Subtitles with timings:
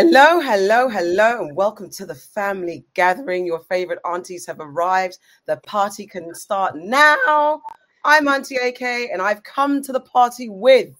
[0.00, 3.44] Hello, hello, hello, and welcome to the family gathering.
[3.44, 5.18] Your favorite aunties have arrived.
[5.46, 7.60] The party can start now.
[8.04, 10.90] I'm Auntie AK, and I've come to the party with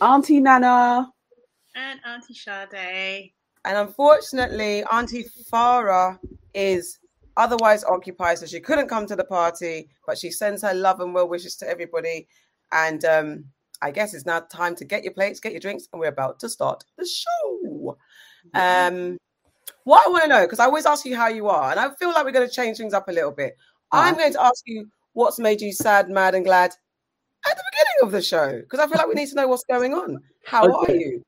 [0.00, 1.08] Auntie Nana
[1.76, 3.30] and Auntie Sade.
[3.64, 6.18] And unfortunately, Auntie Farah
[6.52, 6.98] is
[7.36, 11.14] otherwise occupied, so she couldn't come to the party, but she sends her love and
[11.14, 12.26] well wishes to everybody.
[12.72, 13.44] And um,
[13.82, 16.40] I guess it's now time to get your plates, get your drinks, and we're about
[16.40, 17.45] to start the show.
[18.54, 19.18] Um,
[19.84, 21.90] what I want to know, because I always ask you how you are, and I
[21.94, 23.56] feel like we're going to change things up a little bit.
[23.92, 24.20] I'm uh-huh.
[24.20, 26.72] going to ask you what's made you sad, mad, and glad
[27.48, 29.64] at the beginning of the show, because I feel like we need to know what's
[29.64, 30.18] going on.
[30.44, 30.92] How okay.
[30.92, 31.22] are you?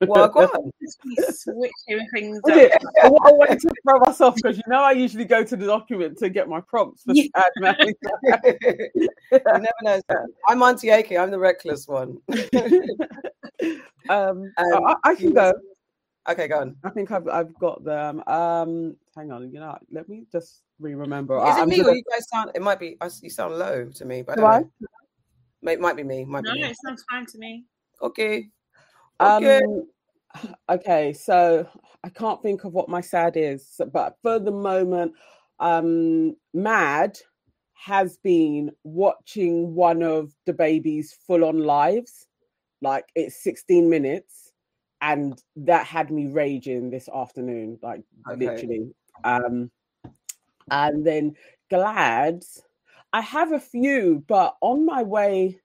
[0.00, 0.70] Well, go on.
[1.30, 2.70] Switching things up.
[3.02, 6.28] I wanted to throw myself because you know I usually go to the document to
[6.28, 7.24] get my prompts for yeah.
[7.36, 7.76] sad man.
[8.92, 10.00] you never know.
[10.48, 11.12] I'm Auntie AK.
[11.12, 12.18] I'm the reckless one.
[13.62, 15.52] um, um I, I, can go.
[16.28, 16.76] Okay, go on.
[16.82, 18.22] I think I've I've got them.
[18.26, 19.52] Um, hang on.
[19.52, 21.36] You know, let me just re-remember.
[21.38, 21.90] Is it I'm me gonna...
[21.90, 22.50] or you guys sound?
[22.54, 22.96] It might be.
[23.22, 24.64] You sound low to me, but I
[25.62, 26.24] It might be me.
[26.24, 26.68] Might no, be me.
[26.68, 27.64] it sounds fine to me.
[28.00, 28.48] Okay.
[29.20, 29.60] Okay.
[29.62, 29.88] Um,
[30.68, 31.68] okay, so
[32.02, 35.12] I can't think of what my sad is, but for the moment,
[35.60, 37.18] um, Mad
[37.74, 42.26] has been watching one of DaBaby's full on lives.
[42.80, 44.43] Like it's 16 minutes,
[45.04, 48.46] and that had me raging this afternoon, like okay.
[48.46, 48.94] literally.
[49.22, 49.70] Um,
[50.70, 51.34] and then
[51.70, 52.42] Glad,
[53.12, 55.60] I have a few, but on my way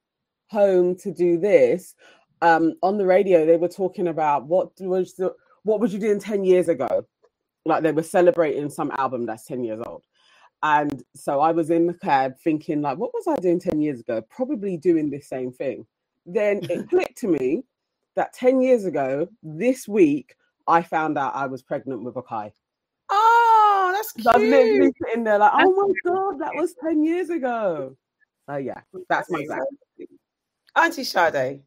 [0.49, 1.95] home to do this,
[2.41, 6.19] um, on the radio they were talking about what was the, what was you doing
[6.19, 7.05] 10 years ago
[7.65, 10.03] like they were celebrating some album that's 10 years old
[10.63, 13.99] and so i was in the cab thinking like what was i doing 10 years
[13.99, 15.85] ago probably doing the same thing
[16.25, 17.63] then it clicked to me
[18.19, 20.35] that 10 years ago this week
[20.67, 22.51] i found out i was pregnant with a kai
[23.09, 26.75] oh that's cute so i was literally sitting there like oh my god that was
[26.83, 27.95] 10 years ago
[28.49, 29.63] so yeah that's my bad
[30.75, 31.61] auntie Sade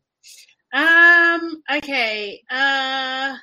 [0.73, 1.63] um.
[1.71, 2.43] Okay.
[2.51, 3.37] Uh.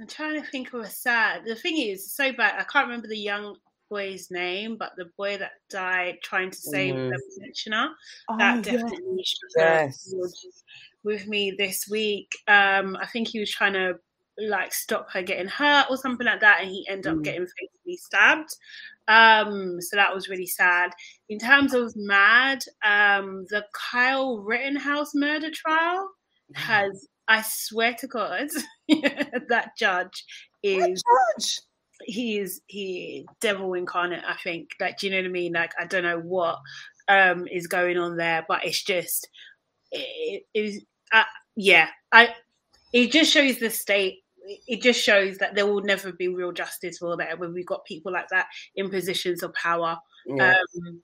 [0.00, 1.42] I'm trying to think of a sad.
[1.46, 2.56] The thing is, so bad.
[2.58, 3.56] I can't remember the young
[3.88, 7.10] boy's name, but the boy that died trying to save mm.
[7.10, 7.90] the pensioner.
[8.28, 9.24] Oh, that definitely
[9.56, 10.12] yes.
[11.04, 12.30] With me this week.
[12.48, 12.96] Um.
[13.00, 13.94] I think he was trying to
[14.38, 17.24] like stop her getting hurt or something like that, and he ended up mm.
[17.24, 18.50] getting fatally stabbed.
[19.06, 20.92] Um, so that was really sad.
[21.28, 26.08] In terms of Mad, um, the Kyle Rittenhouse murder trial
[26.54, 28.48] has I swear to God
[28.88, 30.24] that judge
[30.62, 31.02] is
[31.36, 31.60] judge?
[32.02, 34.70] he is he devil incarnate, I think.
[34.80, 35.52] Like do you know what I mean?
[35.52, 36.58] Like I don't know what
[37.08, 39.28] um is going on there, but it's just
[39.90, 41.24] it is uh,
[41.56, 42.34] yeah, I
[42.92, 44.20] it just shows the state
[44.66, 47.84] it just shows that there will never be real justice for that when we've got
[47.86, 49.98] people like that in positions of power.
[50.26, 50.54] Yeah.
[50.86, 51.02] Um,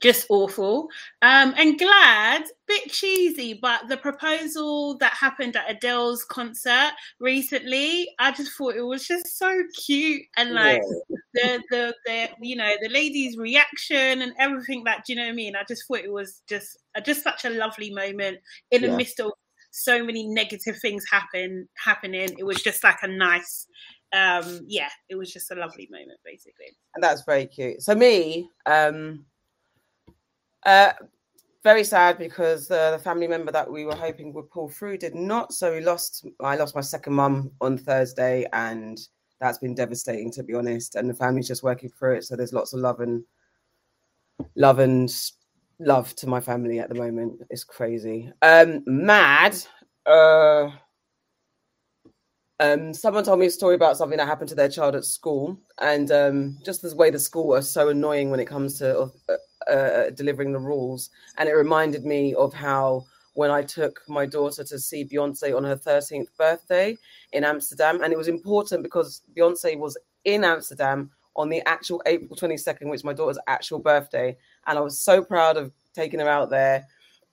[0.00, 0.88] just awful.
[1.22, 8.32] Um, and glad, bit cheesy, but the proposal that happened at Adele's concert recently, I
[8.32, 11.16] just thought it was just so cute and like yeah.
[11.34, 15.32] the, the the you know the lady's reaction and everything that do you know what
[15.32, 15.56] I mean?
[15.56, 18.38] I just thought it was just uh, just such a lovely moment
[18.70, 19.32] in the midst of
[19.70, 22.30] so many negative things happen happening.
[22.38, 23.66] It was just like a nice
[24.14, 28.48] um yeah it was just a lovely moment basically and that's very cute so me
[28.64, 29.22] um
[30.64, 30.92] uh,
[31.64, 35.14] very sad because uh, the family member that we were hoping would pull through did
[35.14, 35.52] not.
[35.52, 36.26] So we lost.
[36.40, 38.98] I lost my second mum on Thursday, and
[39.40, 40.94] that's been devastating to be honest.
[40.94, 42.24] And the family's just working through it.
[42.24, 43.24] So there's lots of love and
[44.56, 45.12] love and
[45.80, 47.40] love to my family at the moment.
[47.50, 48.32] It's crazy.
[48.42, 49.56] Um, mad.
[50.06, 50.70] Uh,
[52.60, 55.60] um, someone told me a story about something that happened to their child at school,
[55.80, 59.36] and um, just the way the school are so annoying when it comes to uh,
[59.68, 61.10] uh, delivering the rules.
[61.36, 65.62] And it reminded me of how when I took my daughter to see Beyonce on
[65.62, 66.96] her 13th birthday
[67.32, 72.36] in Amsterdam, and it was important because Beyonce was in Amsterdam on the actual April
[72.36, 74.36] 22nd, which my daughter's actual birthday,
[74.66, 76.86] and I was so proud of taking her out there.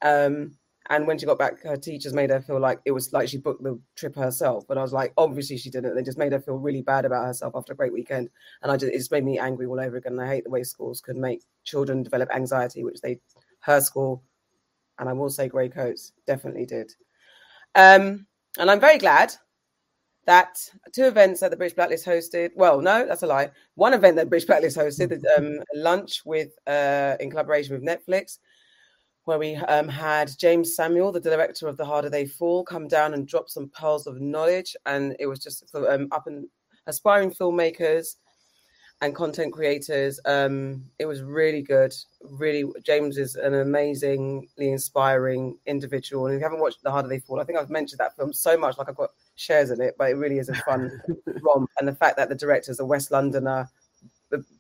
[0.04, 0.56] Um,
[0.90, 3.38] and when she got back, her teachers made her feel like it was like she
[3.38, 4.66] booked the trip herself.
[4.68, 5.96] But I was like, obviously she didn't.
[5.96, 8.30] They just made her feel really bad about herself after a great weekend.
[8.62, 10.14] And I just it just made me angry all over again.
[10.14, 13.20] And I hate the way schools can make children develop anxiety, which they
[13.62, 14.24] her school,
[15.00, 16.94] and I will say grey coats definitely did.
[17.74, 18.28] Um,
[18.60, 19.34] and I'm very glad
[20.28, 20.58] that
[20.94, 22.52] two events that the British Blacklist hosted.
[22.56, 23.50] Well, no, that's a lie.
[23.74, 28.38] One event that British Blacklist hosted, um, lunch with uh, in collaboration with Netflix
[29.26, 33.14] where we um, had Jeymes Samuel, the director of The Harder They Fall, come down
[33.14, 34.76] and drop some pearls of knowledge.
[34.86, 36.48] And it was just for um, up and
[36.88, 38.16] aspiring filmmakers
[39.02, 40.20] and content creators.
[40.26, 41.94] Um, it was really good.
[42.24, 46.28] Really, Jeymes is an amazingly inspiring individual.
[46.28, 48.32] And if you haven't watched The Harder They Fall, I think I've mentioned that film
[48.32, 51.02] so much, like I've got shares in it, but it really is a fun
[51.42, 51.70] romp.
[51.80, 53.70] And the fact that the director is a West Londoner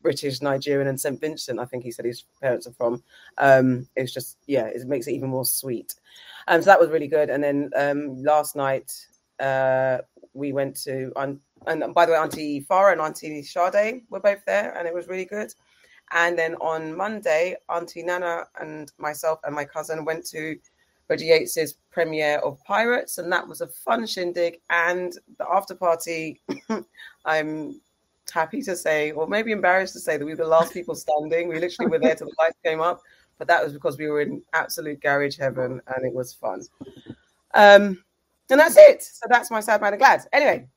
[0.01, 1.19] British, Nigerian, and St.
[1.19, 1.59] Vincent.
[1.59, 3.03] I think he said his parents are from.
[3.38, 5.95] Um, it's just yeah, it makes it even more sweet.
[6.47, 7.29] Um, so that was really good.
[7.29, 8.94] And then um, last night
[9.39, 10.00] uh,
[10.33, 11.12] we went to
[11.67, 15.07] and by the way, Auntie Farah and Auntie Sade were both there, and it was
[15.07, 15.53] really good.
[16.12, 20.57] And then on Monday, Auntie Nana and myself and my cousin went to
[21.09, 24.59] Reggie Yates's premiere of Pirates, and that was a fun shindig.
[24.69, 26.41] And the after party,
[27.25, 27.81] I'm
[28.31, 31.48] happy to say, or maybe embarrassed to say, that we were the last people standing.
[31.48, 33.01] We literally were there till the lights came up,
[33.38, 36.62] but that was because we were in absolute garage heaven and it was fun.
[37.54, 38.04] Um,
[38.50, 39.04] and that's it.
[39.04, 40.22] So that's my sad, mad, and glad.
[40.31, 40.68] Anyway,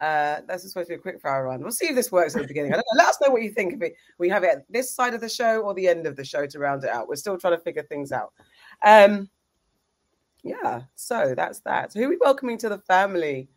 [0.00, 1.60] uh, that's supposed to be a quick fire run.
[1.60, 2.72] We'll see if this works at the beginning.
[2.72, 2.98] I don't know.
[2.98, 3.94] Let us know what you think of it.
[4.18, 6.46] We have it at this side of the show or the end of the show
[6.46, 7.08] to round it out.
[7.08, 8.32] We're still trying to figure things out.
[8.82, 9.30] Um,
[10.42, 11.92] yeah, so that's that.
[11.92, 13.48] So who are we welcoming to the family?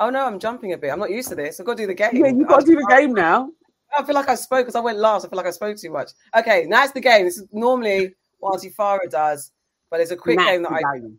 [0.00, 0.90] Oh no, I'm jumping a bit.
[0.90, 1.58] I'm not used to this.
[1.58, 2.10] I've got to do the game.
[2.12, 3.50] Yeah, you've got to do the game now.
[3.96, 5.24] I feel like I spoke because I went last.
[5.24, 6.12] I feel like I spoke too much.
[6.36, 7.24] Okay, now it's the game.
[7.24, 9.52] This is normally what Auntie Farah does,
[9.90, 10.98] but it's a quick game that I.
[10.98, 11.18] Game.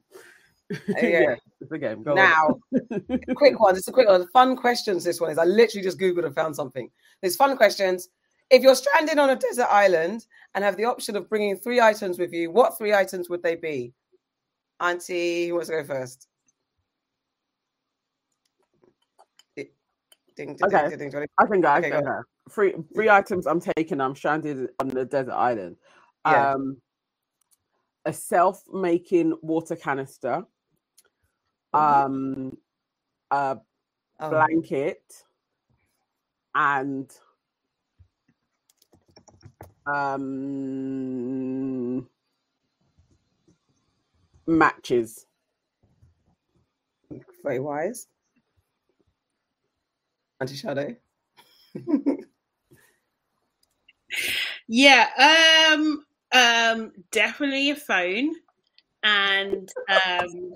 [0.72, 1.08] Uh, yeah.
[1.08, 2.04] yeah, it's a game.
[2.04, 2.60] Go now,
[3.36, 3.76] quick one.
[3.76, 4.28] It's a quick one.
[4.30, 5.04] Fun questions.
[5.04, 5.38] This one is.
[5.38, 6.90] I literally just googled and found something.
[7.22, 8.10] There's fun questions.
[8.50, 10.26] If you're stranded on a desert island
[10.56, 13.56] and have the option of bringing three items with you, what three items would they
[13.56, 13.94] be?
[14.80, 16.28] Auntie, who wants to go first?
[20.40, 20.96] Ding, ding, okay.
[20.96, 21.68] Ding, I can go.
[21.68, 22.08] Okay.
[22.50, 24.00] Three three items I'm taking.
[24.00, 25.76] I'm stranded on the desert island.
[26.26, 26.54] Yeah.
[26.54, 26.78] Um,
[28.06, 30.46] a self-making water canister.
[31.76, 32.06] Mm-hmm.
[32.06, 32.58] Um,
[33.32, 33.58] a
[34.22, 34.30] oh.
[34.30, 35.04] blanket,
[36.56, 37.12] and
[39.94, 40.48] um
[44.48, 45.26] matches.
[47.44, 48.08] Very wise.
[50.42, 50.98] Auntie Sade?
[54.68, 58.32] yeah, um, um, definitely a phone
[59.04, 60.54] and um,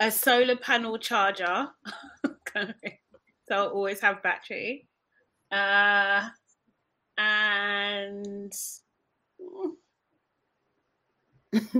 [0.00, 1.68] a solar panel charger.
[2.56, 2.72] so
[3.50, 4.86] I'll always have battery.
[5.50, 6.28] Uh,
[7.18, 8.52] and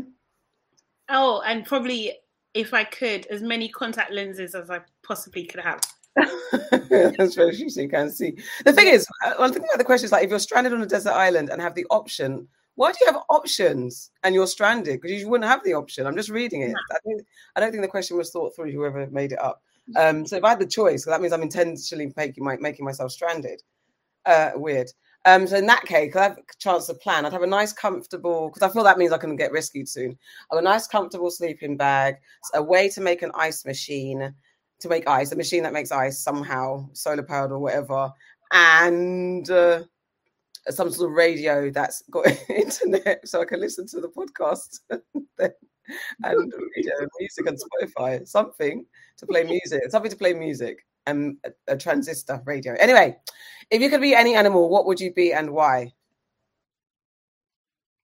[1.09, 2.13] oh, and probably
[2.55, 5.81] if I could, as many contact lenses as I possibly could have.
[6.17, 7.85] That's very interesting.
[7.85, 8.37] You can see.
[8.65, 10.83] The thing is, uh, one thing about the question is like, if you're stranded on
[10.83, 15.01] a desert island and have the option, why do you have options and you're stranded?
[15.01, 16.07] Because you wouldn't have the option.
[16.07, 16.75] I'm just reading it.
[16.93, 17.23] I, think,
[17.55, 18.73] I don't think the question was thought through.
[18.73, 19.63] Whoever made it up.
[19.97, 23.13] Um, so if I had the choice, that means I'm intentionally making, my, making myself
[23.13, 23.63] stranded.
[24.25, 24.91] Uh, weird.
[25.25, 27.25] Um, so in that case, I have a chance to plan.
[27.25, 30.19] I'd have a nice, comfortable, because I feel that means I can get rescued soon.
[30.51, 32.17] I have a nice, comfortable sleeping bag,
[32.55, 34.35] a way to make an ice machine,
[34.81, 38.13] to make ice, a machine that makes ice somehow, solar powered or whatever,
[38.53, 39.83] and uh,
[40.69, 44.81] some sort of radio that's got internet so I can listen to the podcast
[46.25, 48.85] and you know, music and Spotify, something
[49.19, 52.75] to play music, something to play music, and a, a transistor radio.
[52.79, 53.17] Anyway,
[53.71, 55.93] if you could be any animal, what would you be and why?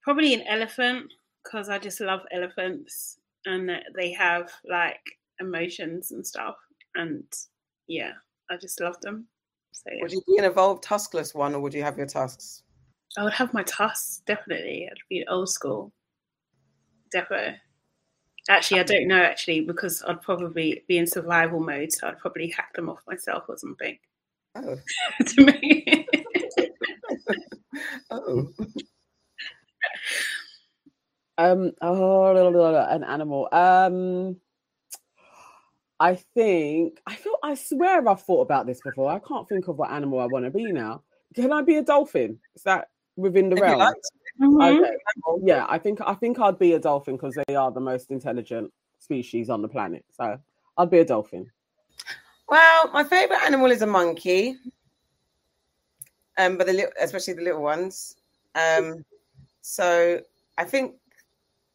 [0.02, 1.12] Probably an elephant
[1.43, 5.00] because I just love elephants and they have like
[5.42, 6.56] emotions and stuff.
[6.94, 7.25] And
[7.87, 8.12] yeah,
[8.50, 9.26] I just love them.
[9.72, 10.02] So, yeah.
[10.02, 12.62] Would you be an evolved tuskless one, or would you have your tusks?
[13.16, 14.88] I would have my tusks definitely.
[14.90, 15.92] I'd be old school,
[17.11, 17.56] definitely.
[18.49, 22.49] Actually, I don't know actually because I'd probably be in survival mode, so I'd probably
[22.49, 23.99] hack them off myself or something.
[24.54, 24.76] Oh.
[25.26, 26.06] to me.
[28.11, 28.49] oh.
[31.38, 31.72] Um.
[31.80, 32.37] Oh,
[32.90, 33.49] an animal.
[33.52, 34.37] Um.
[36.02, 39.09] I think I feel I swear I've thought about this before.
[39.09, 41.02] I can't think of what animal I want to be now.
[41.32, 42.40] Can I be a dolphin?
[42.56, 43.94] Is that within the realm?
[44.40, 44.61] Mm-hmm.
[44.61, 44.97] Okay.
[45.44, 48.73] Yeah, I think I think I'd be a dolphin because they are the most intelligent
[48.99, 50.04] species on the planet.
[50.11, 50.40] So
[50.76, 51.49] I'd be a dolphin.
[52.49, 54.56] Well, my favorite animal is a monkey.
[56.37, 58.16] Um, but the little, especially the little ones.
[58.56, 59.04] Um,
[59.61, 60.21] so
[60.59, 60.97] I think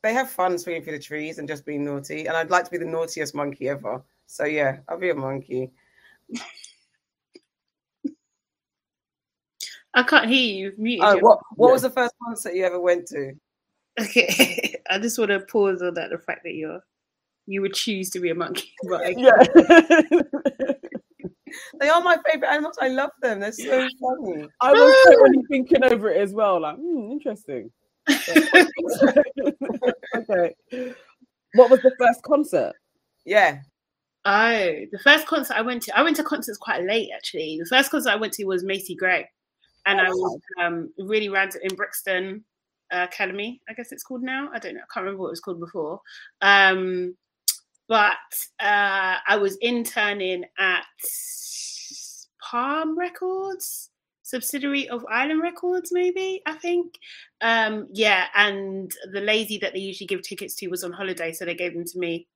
[0.01, 2.25] they have fun swinging through the trees and just being naughty.
[2.25, 4.03] And I'd like to be the naughtiest monkey ever.
[4.27, 5.71] So yeah, I'll be a monkey.
[9.93, 10.73] I can't hear you.
[10.77, 13.33] Muted oh, what what was the first concert you ever went to?
[13.99, 16.11] Okay, I just want to pause on that.
[16.11, 16.81] The fact that you're
[17.47, 20.73] you would choose to be a monkey, but I, Yeah.
[21.79, 22.77] They are my favorite animals.
[22.79, 23.39] I love them.
[23.39, 24.47] They're so funny.
[24.59, 26.59] I was totally thinking over it as well.
[26.61, 27.71] Like, hmm, interesting.
[30.15, 30.55] okay.
[31.53, 32.73] What was the first concert?
[33.25, 33.59] Yeah.
[34.29, 37.57] Oh, the first concert I went to, I went to concerts quite late actually.
[37.59, 39.25] The first concert I went to was Macy Gray,
[39.85, 42.43] and I was um, really random in Brixton
[42.91, 44.49] uh, Academy, I guess it's called now.
[44.53, 46.01] I don't know, I can't remember what it was called before.
[46.41, 47.15] Um,
[47.87, 48.17] but
[48.59, 50.83] uh, I was interning at
[52.41, 53.91] Palm Records,
[54.23, 56.95] subsidiary of Island Records, maybe I think.
[57.39, 61.45] Um, yeah, and the lazy that they usually give tickets to was on holiday, so
[61.45, 62.27] they gave them to me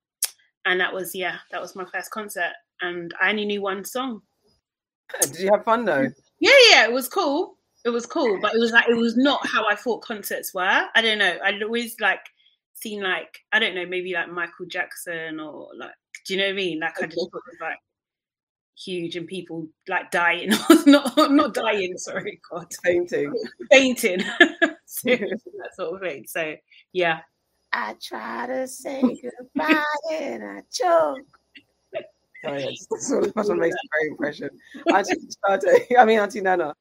[0.66, 2.54] and that was yeah that was my first concert.
[2.82, 4.22] And i only knew one song.
[5.22, 6.08] Did you have fun though?
[6.40, 7.58] yeah yeah it was cool.
[7.84, 10.86] It was cool but it was like it was not how i thought concerts were.
[10.96, 11.38] I don't know.
[11.44, 12.22] I'd always like
[12.74, 15.92] seen like i don't know maybe like michael jackson or like
[16.26, 16.80] do you know what i mean?
[16.80, 17.78] Like i just thought it was like
[18.78, 20.50] huge and people like dying.
[20.86, 22.72] Not not dying sorry god.
[22.84, 23.34] Painting.
[23.72, 24.24] fainting.
[25.04, 26.26] That sort of thing.
[26.28, 26.56] So
[26.94, 27.20] yeah
[27.74, 31.20] I try to say goodbye and I choke.
[32.44, 32.88] Sorry, that's
[33.36, 34.50] that's what makes a great impression.
[34.94, 35.16] Auntie
[35.48, 36.74] Sade, I mean Auntie Nana.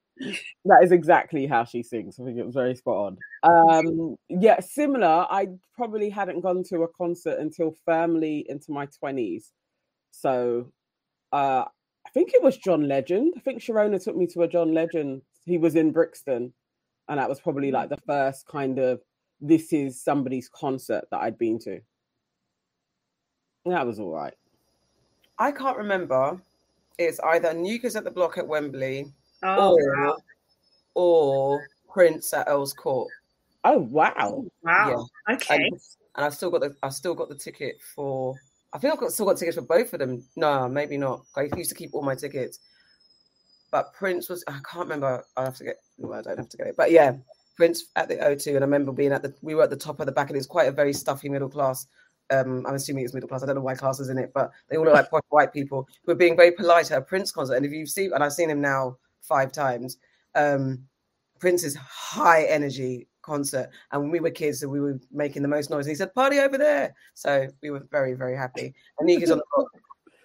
[0.67, 2.19] That is exactly how she sings.
[2.21, 3.87] I think it was very spot on.
[3.87, 5.27] Um, yeah, similar.
[5.31, 9.53] I probably hadn't gone to a concert until firmly into my twenties.
[10.11, 10.73] So
[11.33, 11.65] uh,
[12.07, 13.35] I think it was John Legend.
[13.37, 15.23] I think Sharona took me to a John Legend.
[15.45, 16.53] He was in Brixton,
[17.09, 19.01] and that was probably like the first kind of
[19.41, 21.81] this is somebody's concert that I'd been to.
[23.67, 24.35] That was all right.
[25.39, 26.41] I can't remember.
[26.99, 30.17] It's either New Kids at the Block at Wembley oh or, wow
[30.95, 33.09] or Prince at Earl's Court.
[33.65, 34.15] Oh wow!
[34.19, 35.81] Oh, wow okay And,
[36.17, 38.35] and I've still got the I've still got the ticket for
[38.73, 40.25] I think I've got still got tickets for both of them.
[40.37, 41.23] No, maybe not.
[41.37, 42.61] I used to keep all my tickets.
[43.71, 45.25] But Prince was I can't remember.
[45.37, 46.75] I have to get well, I don't have to get it.
[46.77, 47.15] But yeah,
[47.61, 50.01] Prince at the O2 and I remember being at the we were at the top
[50.01, 51.87] of the back and it's quite a very stuffy middle class.
[52.31, 53.43] Um, I'm assuming it's middle class.
[53.43, 55.53] I don't know why class is in it, but they all look like posh white
[55.53, 57.57] people who are being very polite at a Prince concert.
[57.57, 59.99] And if you've seen, and I've seen him now five times,
[60.35, 60.87] um,
[61.39, 63.69] Prince's high energy concert.
[63.93, 65.85] And when we were kids, so we were making the most noise.
[65.85, 68.73] And he said, "Party over there!" So we were very, very happy.
[68.99, 69.69] And New Kids on the Block.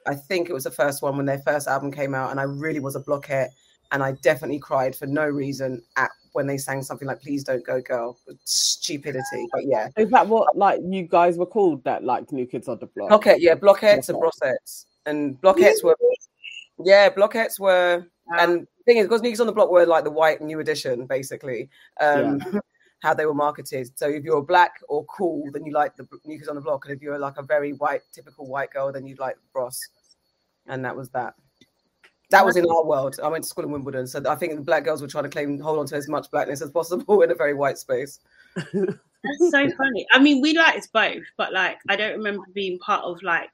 [0.08, 2.44] I think it was the first one when their first album came out, and I
[2.44, 3.50] really was a blockhead.
[3.92, 7.66] And I definitely cried for no reason at when they sang something like "Please Don't
[7.66, 9.88] Go, Girl." Stupidity, but yeah.
[9.98, 11.84] Is that what like you guys were called?
[11.86, 13.10] That like New Kids on the Block?
[13.10, 14.86] Blockhead, yeah, blockheads and Brosettes.
[15.06, 15.96] And blockheads were,
[16.84, 18.38] yeah, blockheads were, Wow.
[18.40, 20.60] and the thing is, because New Kids on the Block were like the white new
[20.60, 21.70] edition, basically,
[22.02, 22.42] um,
[23.02, 23.98] how they were marketed.
[23.98, 26.86] So if you're black or cool, then you like the New Kids on the Block.
[26.86, 29.80] And if you're like a very white, typical white girl, then you'd like Bros.
[30.68, 31.36] And that was that.
[32.32, 33.20] That was in our world.
[33.24, 34.08] I went to school in Wimbledon.
[34.08, 36.30] So I think the black girls were trying to claim, hold on to as much
[36.32, 38.20] blackness as possible in a very white space.
[38.56, 40.06] That's so funny.
[40.12, 43.52] I mean, we liked both, but like, I don't remember being part of like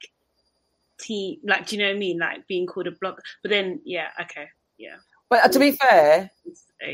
[0.99, 1.39] team.
[1.43, 2.19] Like, do you know what I mean?
[2.19, 3.19] Like being called a blog.
[3.41, 4.47] But then, yeah, okay,
[4.77, 4.95] yeah.
[5.29, 6.29] But uh, to be fair,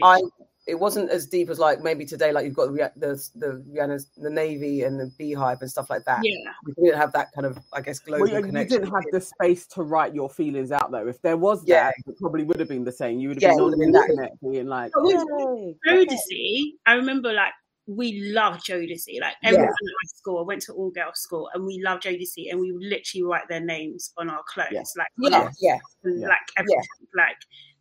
[0.04, 0.22] I
[0.68, 4.10] it wasn't as deep as like maybe today, like you've got the the the, Rihanna's,
[4.18, 6.24] the Navy and the Beyhive and stuff like that.
[6.24, 9.06] yeah, We didn't have that kind of, I guess, global Well, you, you didn't have
[9.12, 11.08] the space to write your feelings out though.
[11.08, 13.20] If there was that, it probably would have been the same.
[13.20, 14.10] You would have Yeah, been on the that.
[14.10, 17.54] internet being like, oh, But with "Yay, Jodeci, I remember like
[17.88, 19.22] we loved Jodeci.
[19.22, 22.52] Like everyone at my school, I went to all girls school, and we loved Jodeci,
[22.52, 24.84] and we would literally write their names on our clothes, Yeah.
[24.98, 25.78] like yeah, us, yeah.
[26.04, 26.28] and, Yeah.
[26.28, 26.82] like everything,
[27.16, 27.38] like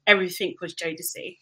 [0.06, 1.36] everything was Jodeci.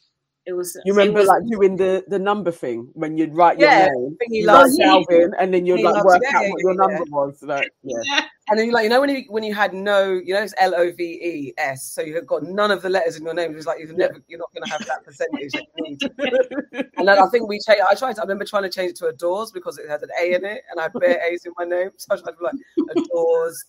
[0.46, 0.78] It was.
[0.84, 4.16] You remember was, like doing the the number thing when you'd write Yeah, your name,
[4.28, 7.42] you like Calvin, and then you'd like work out what your number was.
[7.42, 8.26] Like, yeah.
[8.50, 10.52] And then you like, you know, when you when you had no, you know, it's
[10.58, 13.32] L O V E S, so you had got none of the letters in your
[13.32, 13.52] name.
[13.52, 15.52] It was like you've never, you're not going to have that percentage.
[15.52, 16.90] that.
[16.98, 17.80] And then I think we changed.
[17.90, 18.16] I tried.
[18.16, 20.44] To, I remember trying to change it to adores because it had an A in
[20.44, 21.90] it, and I had bare A's in my name.
[21.96, 23.64] So I tried to be like adores,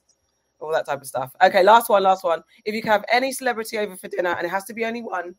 [0.60, 1.34] all that type of stuff.
[1.42, 2.44] Okay, last one, last one.
[2.66, 5.04] If you could have any celebrity over for dinner, and it has to be only
[5.04, 5.36] one,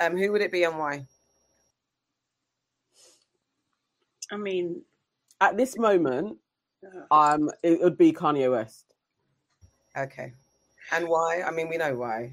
[0.00, 1.06] um, who would it be and why?
[4.30, 4.82] I mean,
[5.40, 6.38] At this moment,
[7.10, 8.94] uh, um, it would be Kanye West.
[9.96, 10.32] Okay,
[10.90, 11.42] and why?
[11.42, 12.32] I mean, we know why.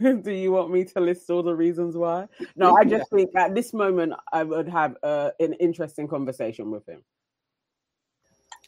[0.22, 2.26] Do you want me to list all the reasons why?
[2.56, 6.88] No, I just think at this moment I would have uh, an interesting conversation with
[6.88, 7.02] him.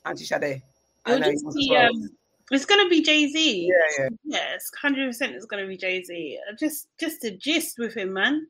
[0.04, 0.62] Auntie Sade.
[1.06, 1.86] it'll know just you be, well.
[1.86, 2.10] um,
[2.54, 3.68] it's gonna be Jay Z.
[3.68, 4.08] Yeah, yeah.
[4.24, 5.34] Yes, hundred percent.
[5.34, 6.38] It's gonna be Jay Z.
[6.58, 8.46] Just, just a gist with him, man.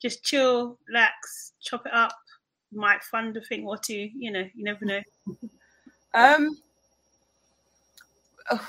[0.00, 2.12] Just chill, relax, chop it up.
[2.72, 4.08] might fund a thing or two.
[4.16, 5.00] You know, you never know.
[6.14, 6.58] Um.
[8.50, 8.68] oh,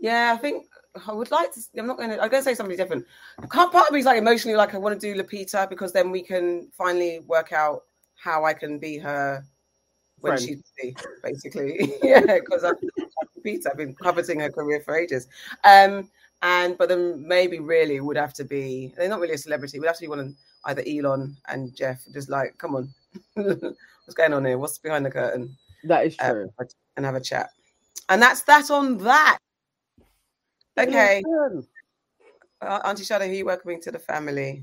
[0.00, 0.64] yeah, I think
[1.06, 1.60] I would like to.
[1.76, 2.14] I'm not going to.
[2.22, 3.04] I'm going to say something different.
[3.50, 6.10] Can't part of me is like emotionally like I want to do Lupita because then
[6.10, 7.84] we can finally work out
[8.16, 9.44] how I can be her
[10.20, 10.42] when Friend.
[10.42, 11.94] she's busy, basically.
[12.02, 12.76] yeah, because I've
[13.38, 13.68] Lupita.
[13.70, 15.28] I've been coveting her career for ages.
[15.64, 16.10] Um.
[16.40, 18.92] And but then maybe really would have to be.
[18.96, 19.76] They're not really a celebrity.
[19.76, 20.34] It would have to be one of
[20.66, 22.00] either Elon and Jeff.
[22.12, 22.94] Just like, come on,
[23.34, 24.56] what's going on here?
[24.56, 25.56] What's behind the curtain?
[25.84, 26.50] That is uh, true.
[26.96, 27.50] and have a chat.
[28.08, 29.38] And that's that on that.
[30.78, 31.22] Okay,
[32.60, 34.62] uh, Auntie Sade, who are you welcoming to the family?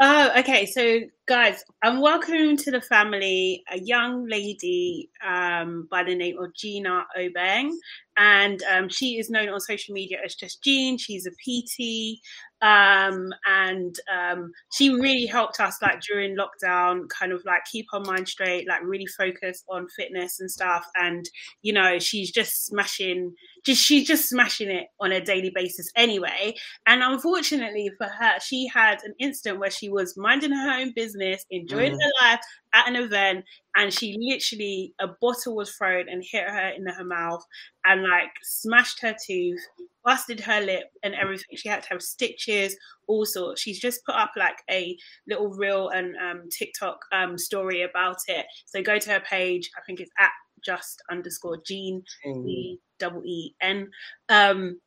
[0.00, 0.64] Oh, okay.
[0.66, 6.54] So, guys, I'm welcoming to the family a young lady um, by the name of
[6.54, 7.70] Gina Obeng.
[8.16, 10.98] And um, she is known on social media as just Jean.
[10.98, 12.20] She's a PT.
[12.60, 18.00] Um, and um, she really helped us, like, during lockdown, kind of like keep our
[18.00, 20.84] mind straight, like, really focus on fitness and stuff.
[20.96, 21.28] And,
[21.62, 23.34] you know, she's just smashing,
[23.64, 26.54] just she's just smashing it on a daily basis anyway.
[26.86, 31.44] And unfortunately for her, she had an incident where she was minding her own business,
[31.50, 31.98] enjoying Mm.
[32.02, 32.40] her life
[32.74, 33.44] at an event,
[33.76, 37.44] and she literally a bottle was thrown and hit her in her mouth
[37.84, 39.60] and like smashed her tooth,
[40.04, 41.56] busted her lip and everything.
[41.56, 43.60] She had to have stitches, all sorts.
[43.60, 44.96] She's just put up like a
[45.26, 48.46] little reel and um, TikTok um, story about it.
[48.66, 49.70] So go to her page.
[49.76, 50.30] I think it's at
[50.64, 53.88] just underscore Jean E double E N.
[54.28, 54.80] Um,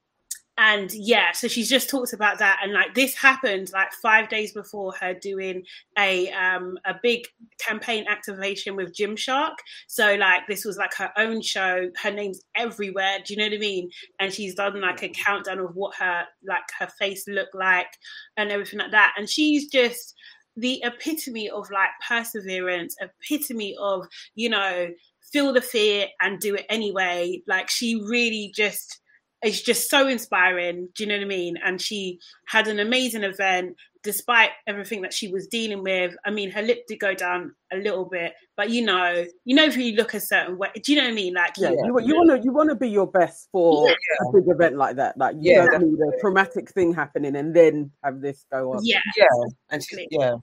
[0.58, 4.52] and yeah, so she's just talked about that, and like this happened like five days
[4.52, 5.64] before her doing
[5.98, 7.26] a um a big
[7.58, 9.54] campaign activation with Gymshark.
[9.88, 11.90] So like this was like her own show.
[12.02, 13.20] Her name's everywhere.
[13.26, 13.90] Do you know what I mean?
[14.20, 17.98] And she's done like a countdown of what her like her face looked like
[18.36, 19.14] and everything like that.
[19.18, 20.14] And she's just
[20.58, 24.90] the epitome of like perseverance, epitome of you know
[25.32, 27.42] feel the fear and do it anyway.
[27.48, 29.00] Like she really just
[29.44, 30.90] is just so inspiring.
[30.96, 31.58] Do you know what I mean?
[31.64, 36.16] And she had an amazing event despite everything that she was dealing with.
[36.26, 39.64] I mean, her lip did go down a little bit, but you know, you know,
[39.66, 41.34] if you look a certain way, do you know what I mean?
[41.36, 43.94] Like, Yeah, you, you, you want to you want to be your best for Yeah.
[44.28, 45.18] a big event like that.
[45.18, 48.82] Like you Yeah, don't need a traumatic thing happening and then have this go on.
[48.84, 49.00] yeah.
[49.18, 49.28] Yeah,
[49.70, 50.36] and she, yeah,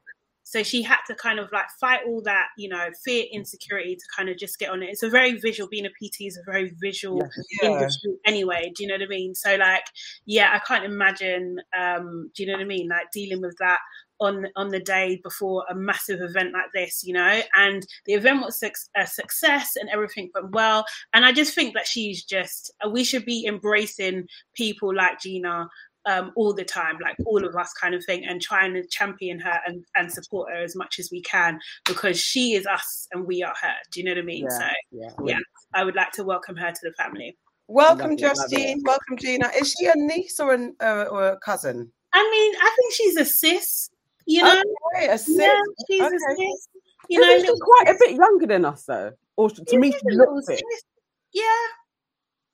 [0.48, 4.02] So she had to kind of like fight all that, you know, fear, insecurity to
[4.16, 4.88] kind of just get on it.
[4.88, 5.68] It's a very visual.
[5.68, 7.20] Being a PT is a very visual
[7.60, 7.68] yeah.
[7.68, 8.72] industry anyway.
[8.74, 9.34] Do you know what I mean?
[9.34, 9.84] So like,
[10.24, 11.58] yeah, I can't imagine.
[11.78, 12.88] Um, do you know what I mean?
[12.88, 13.80] Like dealing with that
[14.20, 17.42] on on the day before a massive event like this, you know.
[17.54, 18.62] And the event was
[18.96, 20.84] a success and everything went well.
[21.12, 22.72] And I just think that she's just.
[22.90, 25.68] We should be embracing people like Gina.
[26.06, 29.38] Um, all the time, like all of us, kind of thing, and trying to champion
[29.40, 33.26] her and, and support her as much as we can because she is us and
[33.26, 33.74] we are her.
[33.92, 34.44] Do you know what I mean?
[34.44, 35.10] Yeah, So yeah.
[35.24, 35.38] Yeah.
[35.74, 37.36] I would like to welcome her to the family.
[37.66, 38.80] Welcome, Love Justine.
[38.86, 39.50] Welcome, Gina.
[39.60, 41.92] Is she a niece or an uh, or a cousin?
[42.14, 43.90] I mean, I think she's a sis.
[44.24, 44.62] You know,
[44.94, 45.36] Okay, a sis.
[45.36, 46.68] yeah, she's a sis.
[47.10, 47.98] You know, Isn't she little quite a sis.
[48.06, 49.12] bit younger than us though?
[49.36, 50.62] Or to Yeah, me, she a little looks it.
[50.70, 50.82] sis.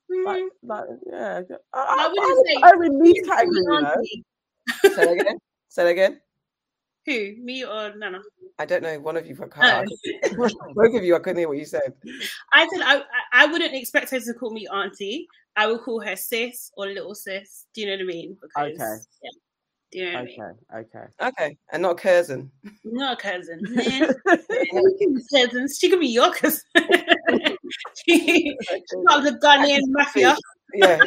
[0.09, 0.23] Yeah.
[0.25, 0.47] Like, Mm.
[0.63, 1.41] like, yeah.
[1.73, 3.81] I, I I, wouldn't I would say- put her in these She's a categories, you
[3.81, 3.95] know.
[4.83, 5.37] Say that again.
[5.69, 6.21] Say that again.
[7.05, 7.35] Who?
[7.43, 8.19] Me or Nana?
[8.57, 8.99] I don't know.
[8.99, 9.37] One of you.
[9.39, 9.47] I Oh.
[9.47, 9.89] can't.
[10.75, 11.15] Both of you.
[11.15, 11.93] I couldn't hear what you said.
[12.53, 15.27] I said I, I I wouldn't expect her to call me auntie.
[15.55, 17.65] I would call her sis or little sis.
[17.73, 18.37] Do you know what I mean?
[18.41, 18.95] Because Okay.
[19.23, 19.29] yeah.
[19.91, 20.41] Do you know what I mean?
[20.41, 21.05] Okay, okay.
[21.27, 22.51] Okay, and not cousin.
[22.83, 23.59] Not a cousin.
[23.69, 24.35] Nah.
[24.49, 25.77] She can be cousins.
[25.79, 26.61] She could be your cousin.
[28.07, 30.35] of the Ghanaian mafia.
[30.73, 30.99] Yeah,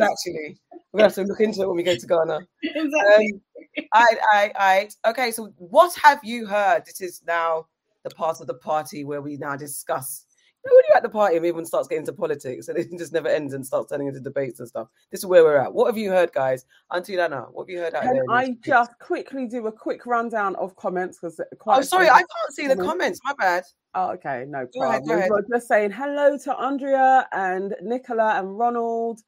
[0.00, 0.58] actually.
[0.92, 2.40] We're gonna have to look into it when we go to Ghana.
[2.62, 3.32] exactly.
[3.78, 5.10] Um, I, I, I.
[5.10, 6.84] Okay, so what have you heard?
[6.84, 7.66] This is now
[8.04, 10.26] the part of the party where we now discuss.
[10.64, 13.12] You when you're at the party and everyone starts getting into politics and it just
[13.12, 14.88] never ends and starts turning into debates and stuff.
[15.10, 15.72] This is where we're at.
[15.72, 16.64] What have you heard, guys?
[16.92, 18.24] Auntie Lana, what have you heard out Can there?
[18.30, 22.66] I just quickly do a quick rundown of comments because Oh, sorry, I can't see
[22.66, 23.20] the comments.
[23.24, 23.64] My bad.
[23.94, 25.28] Oh, okay, no Go ahead, problem.
[25.28, 25.44] go ahead.
[25.52, 29.20] Just saying hello to Andrea and Nicola and Ronald.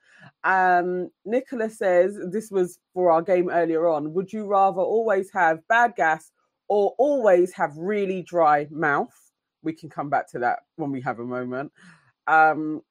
[0.42, 4.14] Um, Nicola says this was for our game earlier on.
[4.14, 6.30] Would you rather always have bad gas
[6.68, 9.12] or always have really dry mouth?
[9.64, 11.72] We can come back to that when we have a moment.
[12.26, 12.82] Um,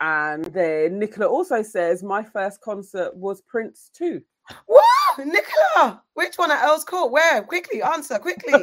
[0.00, 4.22] and then Nicola also says my first concert was Prince too.
[4.66, 7.10] Whoa, Nicola, which one at Earl's Court?
[7.10, 7.42] Where?
[7.42, 8.54] Quickly, answer quickly.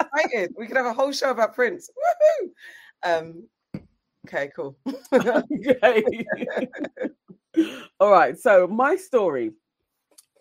[0.00, 0.54] Excited.
[0.56, 1.90] We could have a whole show about Prince.
[1.90, 2.50] Woohoo!
[3.02, 3.82] Um,
[4.26, 4.76] okay, cool.
[5.12, 6.04] okay.
[8.00, 8.38] All right.
[8.38, 9.52] So my story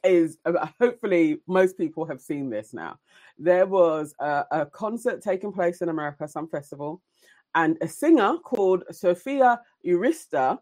[0.04, 3.00] is uh, hopefully most people have seen this now.
[3.38, 7.02] There was a, a concert taking place in America, some festival,
[7.56, 10.60] and a singer called Sophia Urista.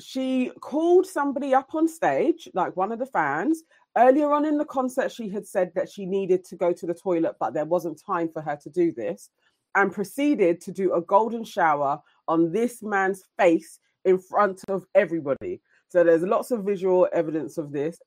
[0.00, 3.62] She called somebody up on stage, like one of the fans.
[3.96, 6.94] Earlier on in the concert, she had said that she needed to go to the
[6.94, 9.30] toilet, but there wasn't time for her to do this,
[9.76, 15.60] and proceeded to do a golden shower on this man's face in front of everybody.
[15.88, 17.98] So there's lots of visual evidence of this.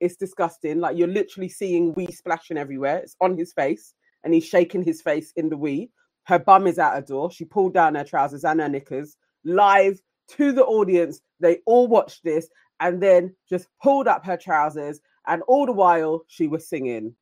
[0.00, 0.80] It's disgusting.
[0.80, 2.98] Like you're literally seeing wee splashing everywhere.
[2.98, 5.90] It's on his face, and he's shaking his face in the wee.
[6.24, 7.30] Her bum is out a door.
[7.30, 11.20] She pulled down her trousers and her knickers live to the audience.
[11.40, 12.48] They all watched this
[12.80, 15.00] and then just pulled up her trousers.
[15.26, 17.14] And all the while she was singing.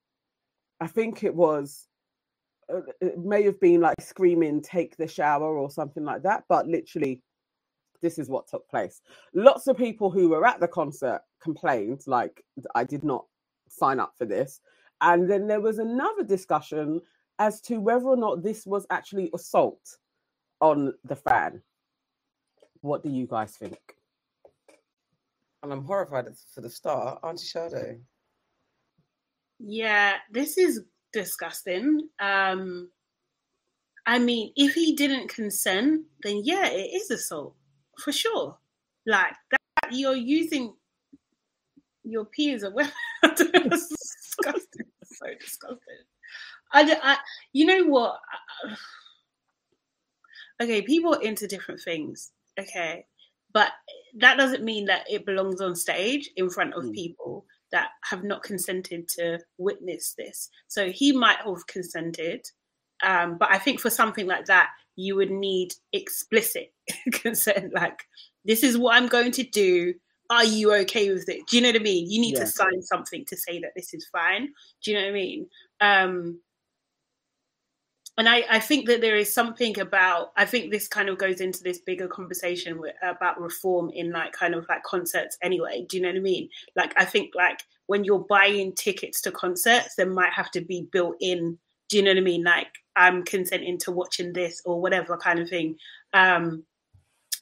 [0.80, 1.86] I think it was,
[2.72, 6.44] uh, it may have been like screaming, take the shower or something like that.
[6.48, 7.20] But literally,
[8.02, 9.00] this is what took place.
[9.32, 13.24] Lots of people who were at the concert complained, like, I did not
[13.68, 14.60] sign up for this.
[15.00, 17.00] And then there was another discussion
[17.38, 19.96] as to whether or not this was actually assault
[20.60, 21.62] on the fan.
[22.82, 23.78] What do you guys think?
[25.62, 28.00] And I'm horrified for the start, Auntie Sade.
[29.60, 32.08] Yeah, this is disgusting.
[32.18, 32.90] Um,
[34.06, 37.54] I mean, if he didn't consent, then yeah, it is assault
[37.98, 38.58] for sure.
[39.06, 40.74] Like that, you're using
[42.04, 42.92] your pee as a weapon.
[43.22, 44.86] it's disgusting.
[45.04, 45.78] so disgusting.
[46.72, 47.16] I, I,
[47.52, 48.18] you know what?
[50.60, 52.30] Okay, people are into different things.
[52.58, 53.04] Okay,
[53.52, 53.72] but
[54.18, 56.92] that doesn't mean that it belongs on stage in front of mm.
[56.92, 60.50] people that have not consented to witness this.
[60.68, 62.46] So he might have consented,
[63.02, 66.72] um, but I think for something like that, you would need explicit
[67.12, 67.72] consent.
[67.74, 68.00] Like,
[68.44, 69.94] this is what I'm going to do.
[70.30, 71.46] Are you okay with it?
[71.46, 72.10] Do you know what I mean?
[72.10, 72.40] You need yeah.
[72.40, 74.48] to sign something to say that this is fine.
[74.82, 75.46] Do you know what I mean?
[75.80, 76.40] Um,
[78.18, 81.40] and I, I think that there is something about I think this kind of goes
[81.40, 85.86] into this bigger conversation with, about reform in like kind of like concerts anyway.
[85.88, 86.48] Do you know what I mean?
[86.76, 90.88] Like I think like when you're buying tickets to concerts, there might have to be
[90.92, 91.58] built in.
[91.88, 92.44] Do you know what I mean?
[92.44, 95.76] Like I'm consenting to watching this or whatever kind of thing,
[96.12, 96.64] um,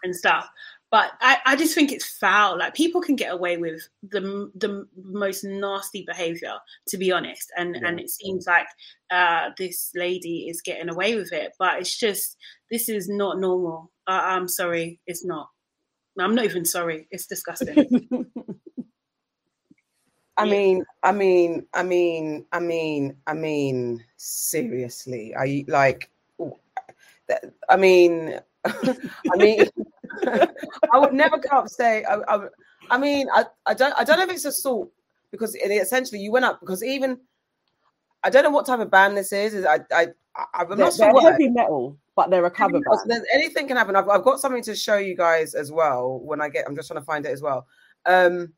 [0.02, 0.48] and stuff.
[0.90, 2.58] But I, I just think it's foul.
[2.58, 6.54] Like people can get away with the the most nasty behavior,
[6.88, 7.52] to be honest.
[7.56, 7.88] And yeah.
[7.88, 8.66] and it seems like
[9.10, 11.52] uh, this lady is getting away with it.
[11.58, 12.36] But it's just
[12.70, 13.92] this is not normal.
[14.08, 15.48] Uh, I'm sorry, it's not.
[16.18, 17.06] I'm not even sorry.
[17.12, 18.08] It's disgusting.
[20.40, 26.10] I mean, I mean, I mean, I mean, I mean, seriously, are you like,
[27.68, 29.66] I mean, I mean,
[30.92, 32.04] I would never come up say.
[32.04, 32.46] I, I,
[32.90, 34.90] I, mean, I, I don't, I don't know if it's assault
[35.30, 37.18] because it, essentially you went up because even
[38.24, 39.66] I don't know what type of band this is.
[39.66, 41.12] I, I, I, am not sure.
[41.12, 43.24] They're heavy metal, but they're a cover band.
[43.32, 43.94] Anything can happen.
[43.94, 46.18] I've, I've got something to show you guys as well.
[46.20, 47.66] When I get, I'm just trying to find it as well.
[48.06, 48.54] Um,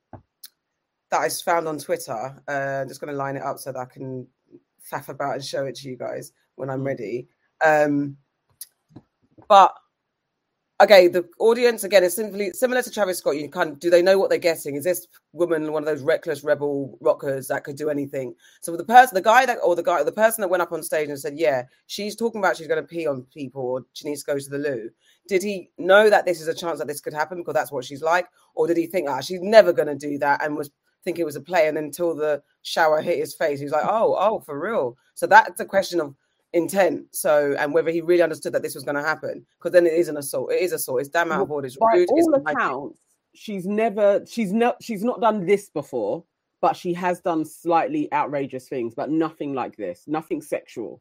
[1.12, 2.42] that I found on Twitter.
[2.48, 4.26] Uh, I'm just going to line it up so that I can
[4.90, 6.86] faff about and show it to you guys when I'm mm.
[6.86, 7.28] ready.
[7.64, 8.16] Um,
[9.48, 9.74] but
[10.82, 13.36] okay, the audience again is simply similar to Travis Scott.
[13.36, 14.74] You can do they know what they're getting?
[14.74, 18.34] Is this woman one of those reckless rebel rockers that could do anything?
[18.62, 20.82] So the person, the guy that, or the guy, the person that went up on
[20.82, 24.08] stage and said, "Yeah, she's talking about she's going to pee on people, or she
[24.08, 24.90] needs to go to the loo."
[25.28, 27.84] Did he know that this is a chance that this could happen because that's what
[27.84, 30.70] she's like, or did he think, "Ah, she's never going to do that," and was
[31.04, 33.84] think it was a play, and until the shower hit his face, he was like,
[33.86, 36.14] "Oh, oh, for real." So that's a question of
[36.52, 37.06] intent.
[37.12, 39.94] So, and whether he really understood that this was going to happen, because then it
[39.94, 40.52] is an assault.
[40.52, 41.00] It is assault.
[41.00, 41.66] It's damn out of order.
[41.66, 42.08] It's By rude.
[42.10, 43.00] all it's accounts,
[43.34, 46.24] she's never, she's not, she's not done this before,
[46.60, 51.00] but she has done slightly outrageous things, but nothing like this, nothing sexual.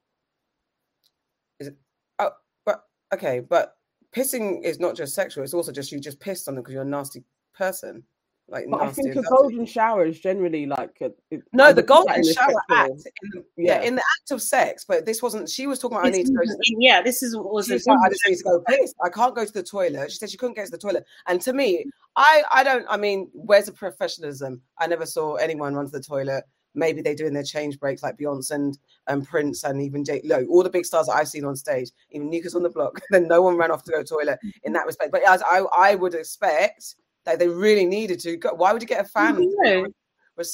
[1.60, 1.78] Is it?
[2.20, 2.32] Oh,
[2.66, 2.84] but
[3.14, 3.76] okay, but
[4.16, 5.44] pissing is not just sexual.
[5.44, 8.04] It's also just you just pissed on them because you're a nasty person.
[8.52, 12.22] Like, but I think a golden shower is generally like a, it, no, the golden
[12.22, 12.92] shower act.
[13.24, 13.80] In yeah.
[13.80, 13.82] yeah.
[13.82, 15.50] in the act of sex, but this wasn't.
[15.50, 16.12] She was talking about.
[16.12, 16.42] This I need to go.
[16.42, 17.70] To the, yeah, this is was.
[17.70, 18.94] Like, I just need to go piss.
[19.02, 20.12] I can't go to the toilet.
[20.12, 21.86] She said she couldn't get to the toilet, and to me,
[22.18, 22.86] I I don't.
[22.90, 24.62] I mean, where's the professionalism?
[24.78, 26.44] I never saw anyone run to the toilet.
[26.76, 30.46] Maybe they do in their change breaks, like Beyonce and, and Prince, and even J.Lo,
[30.50, 33.02] all the big stars that I've seen on stage, even Kids on the Block.
[33.12, 34.74] then no one ran off to go to the toilet in mm-hmm.
[34.74, 35.12] that respect.
[35.12, 38.38] But as I I would expect that they really needed to.
[38.56, 39.48] Why would you get a fan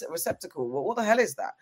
[0.09, 0.69] receptacle?
[0.69, 1.53] Well, what the hell is that?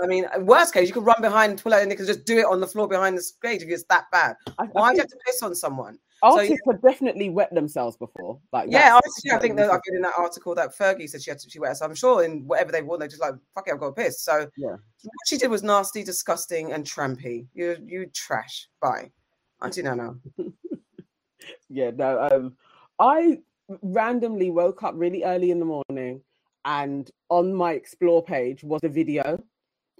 [0.00, 2.38] I mean, worst case, you could run behind, pull out, and you could just do
[2.38, 4.36] it on the floor behind the stage if it's that bad.
[4.72, 5.98] Why do you have to piss on someone?
[6.20, 6.72] Artists so, yeah.
[6.72, 8.40] have definitely wet themselves before.
[8.52, 11.22] Like yeah, artists, yeah I think that I've been in that article that Fergie said
[11.22, 11.76] she had to she wet.
[11.76, 13.92] So I'm sure in whatever they want, they're just like, fuck it, I've got a
[13.92, 14.22] piss.
[14.22, 17.46] So yeah, what she did was nasty, disgusting, and trampy.
[17.54, 18.68] You you trash.
[18.80, 19.12] Bye.
[19.62, 20.14] Auntie Nana.
[21.68, 22.56] yeah, no, um
[22.98, 23.38] I
[23.82, 26.20] randomly woke up really early in the morning
[26.64, 29.42] and on my explore page was a video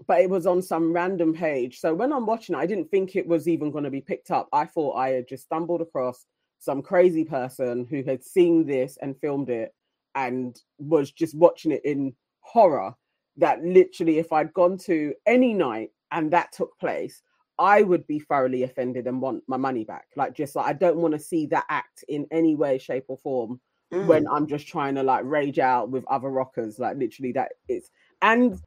[0.06, 1.80] but it was on some random page.
[1.80, 4.30] So when i'm watching it i didn't think it was even going to be picked
[4.30, 4.48] up.
[4.52, 6.26] I thought i had just stumbled across
[6.58, 9.74] some crazy person who had seen this and filmed it
[10.14, 12.94] and was just watching it in horror
[13.36, 17.22] that literally if i'd gone to any night and that took place
[17.58, 20.06] I would be thoroughly offended and want my money back.
[20.16, 23.18] Like, just like I don't want to see that act in any way, shape, or
[23.18, 23.60] form
[23.92, 24.06] mm.
[24.06, 26.78] when I'm just trying to like rage out with other rockers.
[26.78, 27.90] Like, literally, that is
[28.22, 28.60] and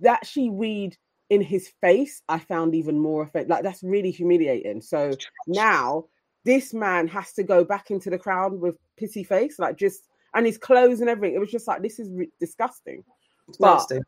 [0.00, 0.96] that she weed
[1.30, 3.50] in his face, I found even more offensive.
[3.50, 4.80] Like, that's really humiliating.
[4.80, 5.12] So
[5.46, 6.04] now
[6.44, 10.46] this man has to go back into the crowd with pissy face, like just and
[10.46, 11.34] his clothes and everything.
[11.34, 13.02] It was just like this is re- disgusting.
[13.48, 14.00] It's but nasty.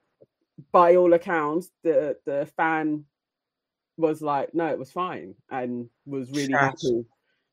[0.70, 3.05] by all accounts, the the fan
[3.98, 7.04] was like, no, it was fine, and was really happy.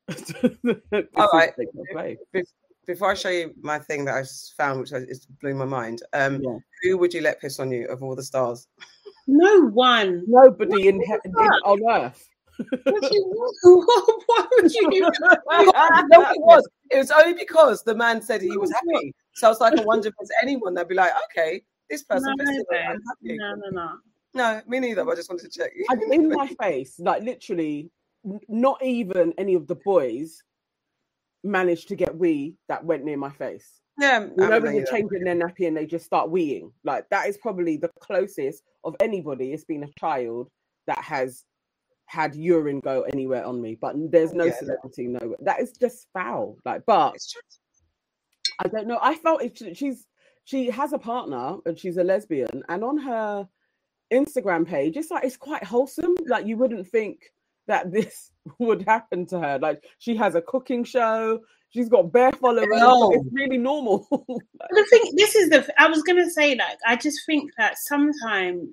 [1.16, 1.52] All right.
[2.86, 4.22] Before I show you my thing that I
[4.56, 6.56] found, which is blew my mind, um, yeah.
[6.82, 8.68] who would you let piss on you of all the stars?
[9.26, 10.22] No one.
[10.28, 12.28] Nobody in, in, on earth.
[12.84, 13.52] What you,
[14.26, 16.68] what would you no, it was.
[16.92, 19.12] It was only because the man said he was happy.
[19.34, 22.34] So I was like, I wonder if there's anyone that'd be like, okay, this person.
[22.38, 22.44] No,
[23.20, 23.88] no, no, no.
[24.34, 25.04] No, me neither.
[25.04, 25.72] But I just wanted to check.
[26.10, 27.90] in my face, like literally,
[28.48, 30.42] not even any of the boys
[31.44, 33.80] managed to get wee that went near my face.
[33.98, 36.70] Yeah, you know when you're changing their nappy and they just start weeing.
[36.84, 39.52] Like that is probably the closest of anybody.
[39.52, 40.50] It's been a child
[40.86, 41.44] that has
[42.06, 45.34] had urine go anywhere on me, but there's no yeah, celebrity no.
[45.40, 46.58] That is just foul.
[46.64, 47.16] Like, but
[48.58, 48.98] I don't know.
[49.00, 49.42] I felt
[49.74, 50.06] she's
[50.44, 53.48] she has a partner and she's a lesbian, and on her
[54.12, 56.14] Instagram page, it's like it's quite wholesome.
[56.26, 57.32] Like you wouldn't think
[57.66, 59.58] that this would happen to her.
[59.58, 61.40] Like she has a cooking show,
[61.70, 62.68] she's got bare followers.
[62.70, 63.10] No.
[63.12, 64.06] It's really normal.
[64.10, 65.66] the thing, this is the.
[65.78, 68.68] I was gonna say like I just think that sometimes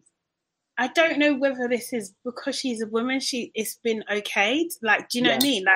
[0.77, 3.19] I don't know whether this is because she's a woman.
[3.19, 4.69] She it's been okayed.
[4.81, 5.35] Like, do you know yeah.
[5.35, 5.63] what I mean?
[5.65, 5.75] Like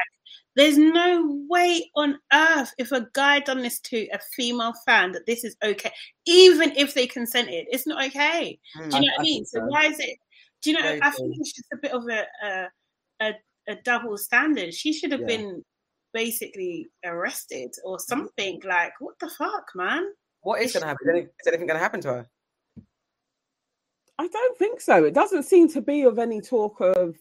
[0.58, 5.28] there's no way on earth if a guy done this to a female fan that
[5.28, 5.92] this is okay,
[6.26, 7.68] even if they consented.
[7.70, 8.60] It's not okay.
[8.76, 9.46] Mm, do you know I, what I mean?
[9.46, 10.18] So, so why is it?
[10.64, 10.82] Do you know?
[10.82, 12.68] Very I think it's just a bit of a a,
[13.22, 13.34] a,
[13.70, 14.74] a double standard.
[14.74, 15.28] She should have yeah.
[15.28, 15.64] been
[16.12, 18.60] basically arrested or something.
[18.66, 20.12] Like, what the fuck, man?
[20.42, 21.30] What is going to happen?
[21.40, 22.28] Is anything going to happen to her?
[24.18, 25.04] I don't think so.
[25.04, 27.16] It doesn't seem to be of any talk of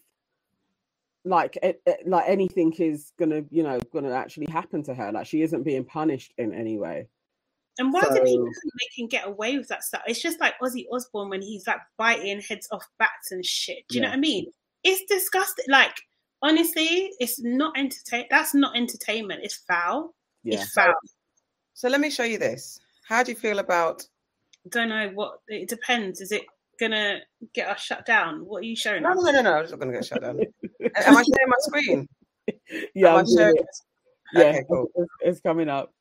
[1.27, 5.11] like it, it, like anything is gonna you know gonna actually happen to her.
[5.11, 7.07] Like she isn't being punished in any way.
[7.79, 8.15] And why so...
[8.15, 10.01] do people think they can get away with that stuff?
[10.07, 13.87] It's just like ozzy osbourne when he's like biting heads off bats and shit.
[13.89, 14.07] Do you yeah.
[14.07, 14.47] know what i mean?
[14.83, 15.65] It's disgusting.
[15.69, 15.95] Like
[16.41, 19.41] honestly it's not entertain that's not entertainment.
[19.43, 20.15] It's foul.
[20.43, 20.61] Yeah.
[20.61, 20.93] it's foul.
[21.73, 22.79] So let me show you this.
[23.07, 24.07] How do you feel about
[24.65, 26.19] I don't know what it depends.
[26.21, 26.45] Is it
[26.79, 27.19] gonna
[27.53, 28.45] get us shut down?
[28.45, 29.23] What are you showing no, us?
[29.23, 30.39] No, no, no, It's not gonna get shut down.
[30.81, 32.07] Am I sharing my screen?
[32.95, 33.57] Yeah, i'm sharing...
[34.33, 34.87] yeah, okay, cool.
[34.95, 35.93] It's, it's, coming up.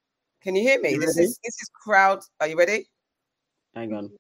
[0.42, 0.92] Can you hear me?
[0.92, 1.26] You this ready?
[1.26, 2.20] is this is crowd.
[2.40, 2.88] Are you ready?
[3.74, 4.12] Hang on.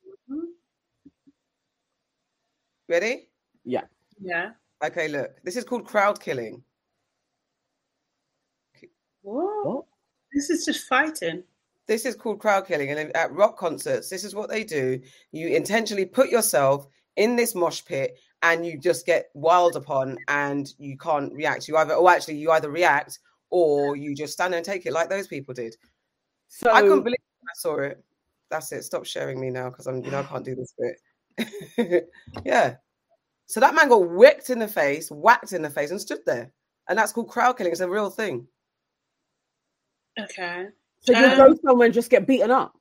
[2.88, 3.28] Ready?
[3.64, 3.82] Yeah.
[4.20, 4.50] Yeah.
[4.84, 5.36] Okay, look.
[5.44, 6.64] This is called crowd killing.
[9.22, 9.66] What?
[9.66, 9.84] what?
[10.32, 11.44] This is just fighting.
[11.86, 12.90] This is called crowd killing.
[12.90, 15.00] And at rock concerts, this is what they do.
[15.32, 20.72] You intentionally put yourself in this mosh pit and you just get wild upon and
[20.78, 21.68] you can't react.
[21.68, 23.18] You either, oh, actually, you either react
[23.50, 25.76] or you just stand there and take it like those people did.
[26.48, 28.02] So I couldn't believe I saw it.
[28.50, 28.82] That's it.
[28.82, 32.08] Stop sharing me now because I'm, you know, I can't do this bit.
[32.44, 32.76] yeah.
[33.46, 36.52] So that man got whipped in the face, whacked in the face, and stood there.
[36.88, 37.72] And that's called crowd killing.
[37.72, 38.46] It's a real thing.
[40.18, 40.66] Okay.
[41.00, 42.76] So you um, go somewhere and just get beaten up,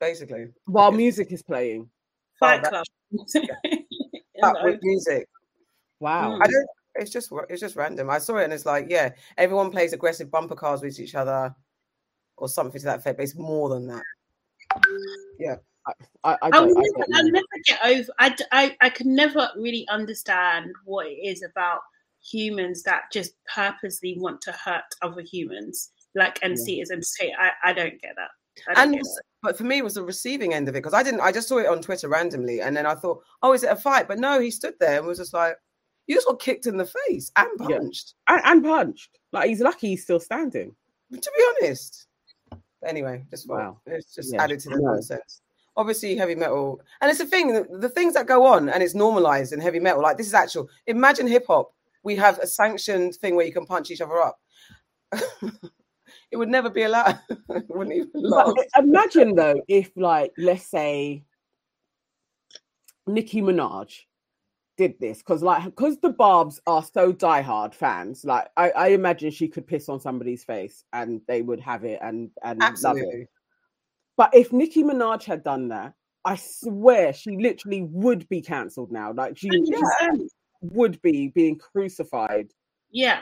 [0.00, 1.88] basically, while music is playing.
[2.38, 2.84] Fight Club.
[4.40, 5.28] but with music.
[6.00, 6.38] Wow.
[6.40, 6.68] I don't.
[6.96, 8.10] It's just it's just random.
[8.10, 11.54] I saw it and it's like, yeah, everyone plays aggressive bumper cars with each other,
[12.36, 13.18] or something to that effect.
[13.18, 14.02] But it's more than that.
[15.38, 15.56] Yeah.
[15.86, 15.92] I,
[16.24, 18.08] I, I, will never, I'll never get over.
[18.18, 21.80] I, I, I can never really understand what it is about
[22.20, 26.64] humans that just purposely want to hurt other humans like and yeah.
[26.64, 27.38] see it as entertainment.
[27.62, 28.30] I, I don't get that.
[28.76, 29.22] and get that.
[29.42, 31.20] but for me, it was the receiving end of it because I didn't.
[31.20, 33.76] I just saw it on Twitter randomly, and then I thought, oh, is it a
[33.76, 34.08] fight?
[34.08, 35.56] But no, he stood there and was just like,
[36.06, 37.78] You just got kicked in the face and Yeah.
[37.78, 38.14] punched.
[38.28, 39.18] And, and punched.
[39.32, 40.74] Like he's lucky he's still standing.
[41.12, 42.06] To be honest.
[42.84, 43.56] Anyway, just wow.
[43.56, 43.78] Wow.
[43.86, 44.42] it's just Yeah.
[44.42, 45.42] added to the nonsense.
[45.78, 47.52] Obviously, heavy metal, and it's a thing.
[47.52, 50.00] The, the things that go on, and it's normalized in heavy metal.
[50.02, 50.68] Like this is actual.
[50.86, 51.72] Imagine hip hop.
[52.02, 54.38] We have a sanctioned thing where you can punch each other up.
[56.36, 57.18] it would never be allowed.
[57.68, 61.24] wouldn't even But imagine though, if like let's say
[63.06, 64.00] Nicki Minaj
[64.76, 69.30] did this, because like because the Barbs are so diehard fans, like I, I imagine
[69.30, 73.28] she could piss on somebody's face and they would have it and and love it.
[74.18, 75.94] But if Nicki Minaj had done that,
[76.26, 79.10] I swear she literally would be cancelled now.
[79.10, 80.28] Like she, she
[80.60, 82.50] would be being crucified.
[82.90, 83.20] Yeah.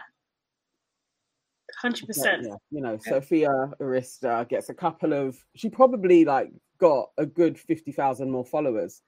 [1.80, 2.42] Hundred Yeah, percent.
[2.46, 3.50] yeah, you know, Sophia
[3.80, 5.36] Urista gets a couple of.
[5.56, 9.02] She probably like got a good fifty thousand more followers.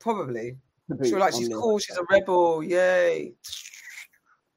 [0.00, 0.56] Probably.
[0.90, 1.58] to She boot like, she's this.
[1.58, 1.78] cool.
[1.78, 2.62] She's a rebel.
[2.62, 3.34] Yay.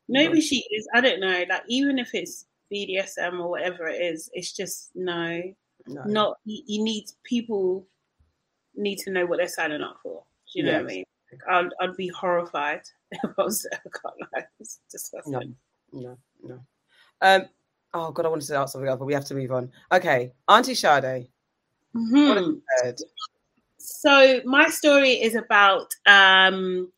[0.08, 0.88] Maybe she is.
[0.94, 1.44] I don't know.
[1.50, 5.42] Like even if it's BDSM or whatever it is, it's just no,
[5.88, 6.04] No.
[6.04, 6.38] not.
[6.46, 7.86] You, you need people
[8.76, 10.24] need to know what they're signing up for.
[10.54, 11.04] Do you know what I mean?
[11.32, 13.66] Like, I'd I'd be horrified if I was.
[13.72, 14.46] I can't lie.
[14.60, 15.32] It's disgusting.
[15.34, 15.42] No,
[15.94, 16.60] no, no.
[17.22, 17.46] Um.
[17.94, 19.70] Oh God, I wanted to ask something else, but we have to move on.
[19.92, 21.28] Okay, Auntie Sade.
[21.94, 23.00] What have Mhm.
[23.78, 26.92] So my story is about um,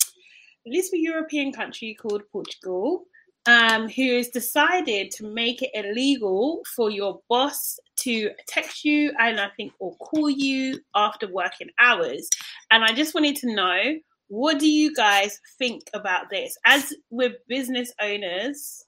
[0.66, 3.06] a European country called Portugal,
[3.46, 9.40] um, who has decided to make it illegal for your boss to text you and
[9.40, 12.30] I think or call you after working hours.
[12.72, 16.58] And I just wanted to know what do you guys think about this?
[16.66, 18.86] As we're business owners,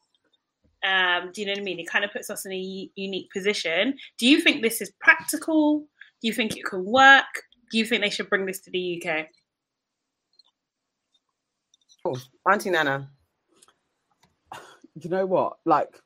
[0.85, 1.79] um, do you know what I mean?
[1.79, 3.95] It kind of puts us in a u- unique position.
[4.17, 5.79] Do you think this is practical?
[6.21, 7.25] Do you think it can work?
[7.71, 9.27] Do you think they should bring this to the UK?
[12.05, 12.15] Oh,
[12.49, 13.09] Auntie Nana.
[15.01, 15.99] you know what like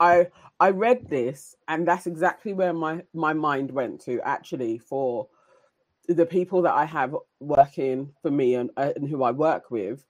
[0.00, 0.26] i
[0.58, 5.28] i read this and that's exactly where my my mind went to actually for
[6.08, 10.04] the people that i have working for me and, uh, and who i work with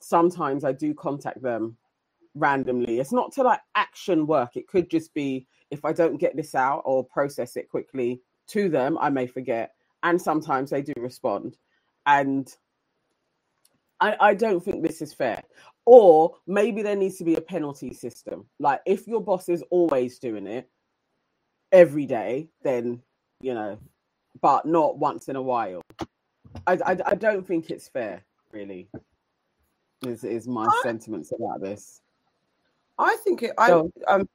[0.00, 1.76] sometimes i do contact them
[2.34, 6.34] randomly it's not to like action work it could just be if i don't get
[6.34, 10.92] this out or process it quickly to them i may forget and sometimes they do
[10.96, 11.56] respond
[12.06, 12.56] and
[14.02, 15.42] I, I don't think this is fair.
[15.86, 18.46] Or maybe there needs to be a penalty system.
[18.58, 20.68] Like if your boss is always doing it
[21.70, 23.00] every day, then
[23.40, 23.78] you know,
[24.40, 25.82] but not once in a while.
[26.66, 28.88] I, I, I don't think it's fair, really.
[30.04, 32.01] Is is my sentiments about this.
[32.98, 33.52] I think it.
[33.58, 34.28] I Go um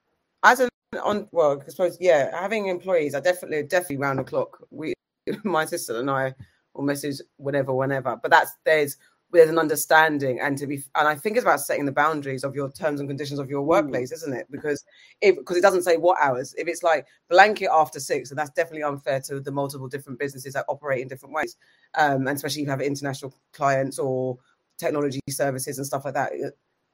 [0.43, 0.69] as an
[1.03, 4.57] on well, I suppose yeah, having employees, I definitely definitely round the clock.
[4.71, 4.93] We,
[5.43, 6.33] my sister and I,
[6.73, 8.17] will message whenever, whenever.
[8.21, 8.97] But that's there's
[9.31, 12.55] there's an understanding and to be and I think it's about setting the boundaries of
[12.55, 14.47] your terms and conditions of your workplace, isn't it?
[14.49, 14.85] Because
[15.21, 16.55] if because it doesn't say what hours.
[16.57, 20.53] If it's like blanket after six, and that's definitely unfair to the multiple different businesses
[20.53, 21.57] that operate in different ways,
[21.95, 24.37] um, and especially if you have international clients or
[24.77, 26.31] technology services and stuff like that.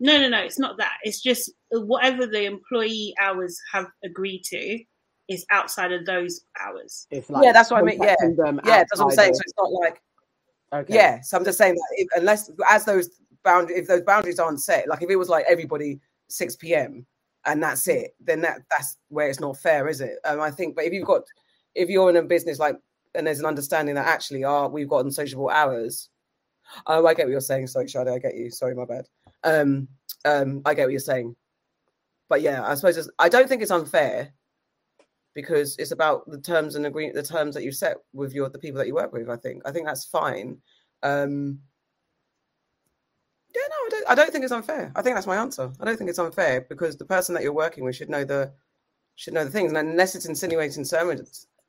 [0.03, 0.39] No, no, no.
[0.39, 0.91] It's not that.
[1.03, 4.83] It's just whatever the employee hours have agreed to
[5.29, 7.07] is outside of those hours.
[7.09, 8.15] It's like Yeah, that's what I mean, yeah.
[8.65, 9.29] Yeah, that's what I'm saying.
[9.31, 10.01] of- So it's not like
[10.73, 10.93] okay.
[10.93, 13.09] Yeah, so I'm just saying that if, unless as those
[13.45, 17.05] boundaries, if those boundaries aren't set, like if it was like everybody 6 p.m.
[17.45, 20.17] and that's it, then that that's where it's not fair, is it?
[20.25, 21.21] Um, I think, but if you've got,
[21.75, 22.75] if you're in a business like,
[23.15, 26.09] and there's an understanding that actually, are we've got unsociable hours.
[26.87, 27.67] Oh, I get what you're saying.
[27.67, 28.49] Sorry, Shade, I get you.
[28.49, 29.07] Sorry, my bad.
[29.43, 29.87] Um,
[30.25, 31.35] um, I get what you're saying.
[32.29, 34.33] But yeah, I suppose I don't think it's unfair
[35.35, 38.59] because it's about the terms and agree the terms that you set with your the
[38.59, 39.29] people that you work with.
[39.29, 40.57] I think I think that's fine.
[41.01, 41.59] Um,
[43.53, 44.09] yeah, no, I don't.
[44.09, 44.91] I don't think it's unfair.
[44.95, 45.71] I think that's my answer.
[45.79, 48.51] I don't think it's unfair because the person that you're working with should know the
[49.15, 50.85] should know the things, and unless it's insinuating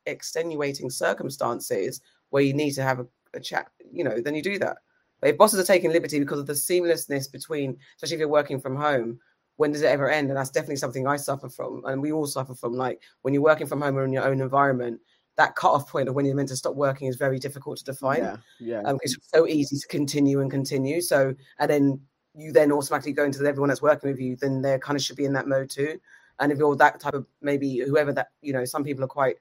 [0.07, 4.59] extenuating circumstances where you need to have a, a chat, you know, then you do
[4.59, 4.79] that.
[5.25, 8.77] If bosses are taking liberty because of the seamlessness between, especially if you're working from
[8.77, 9.19] home,
[9.57, 10.29] when does it ever end?
[10.29, 12.75] And that's definitely something I suffer from, and we all suffer from.
[12.75, 15.01] Like when you're working from home or in your own environment,
[15.37, 18.19] that cut-off point of when you're meant to stop working is very difficult to define
[18.19, 18.83] Yeah, yeah.
[18.83, 21.01] um, it's so easy to continue and continue.
[21.01, 22.01] So, and then
[22.35, 25.17] you then automatically go into everyone that's working with you, then they kind of should
[25.17, 25.99] be in that mode too.
[26.41, 29.37] And if you're that type of maybe whoever that you know, some people are quite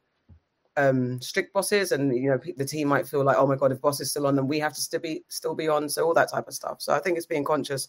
[0.78, 3.82] um strict bosses, and you know the team might feel like, oh my god, if
[3.82, 5.90] boss is still on, then we have to still be still be on.
[5.90, 6.82] So all that type of stuff.
[6.82, 7.88] So I think it's being conscious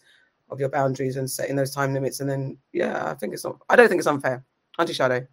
[0.51, 3.59] of your boundaries and setting those time limits, and then yeah, I think it's not.
[3.69, 4.45] I don't think it's unfair.
[4.79, 5.27] Auntie Shadow.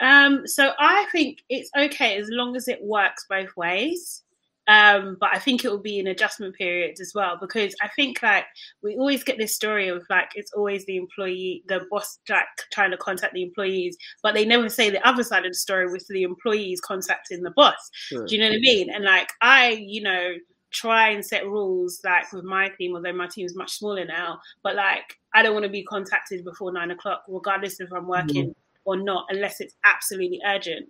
[0.00, 4.22] Um, so I think it's okay as long as it works both ways.
[4.68, 8.22] Um, but I think it will be an adjustment period as well because I think
[8.22, 8.44] like
[8.82, 12.92] we always get this story of like it's always the employee, the boss like trying
[12.92, 16.06] to contact the employees, but they never say the other side of the story with
[16.08, 17.90] the employees contacting the boss.
[17.92, 18.24] Sure.
[18.24, 18.90] Do you know what I mean?
[18.90, 20.34] And like I, you know,
[20.70, 24.38] try and set rules like with my team, although my team is much smaller now,
[24.62, 28.44] but like I don't want to be contacted before nine o'clock, regardless if I'm working.
[28.44, 28.52] Mm-hmm
[28.84, 30.88] or not unless it's absolutely urgent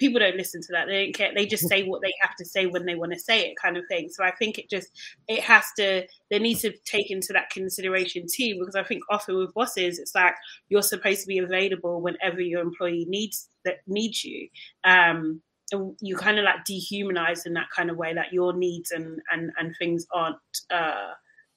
[0.00, 0.86] people don't listen to that.
[0.86, 1.30] They don't care.
[1.32, 3.76] They just say what they have to say when they want to say it, kind
[3.76, 4.08] of thing.
[4.08, 4.88] So I think it just
[5.28, 6.04] it has to.
[6.30, 10.14] They need to take into that consideration too, because I think often with bosses, it's
[10.14, 10.34] like
[10.68, 14.48] you're supposed to be available whenever your employee needs that needs you.
[14.82, 15.42] Um,
[15.72, 19.20] and you kind of like dehumanize in that kind of way that your needs and
[19.30, 20.38] and and things aren't.
[20.70, 21.12] Uh,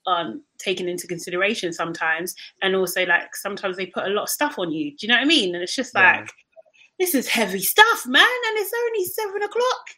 [0.05, 4.59] aren't taken into consideration sometimes and also like sometimes they put a lot of stuff
[4.59, 6.27] on you do you know what i mean and it's just like yeah
[6.99, 9.89] this is heavy stuff, man, and it's only seven o'clock.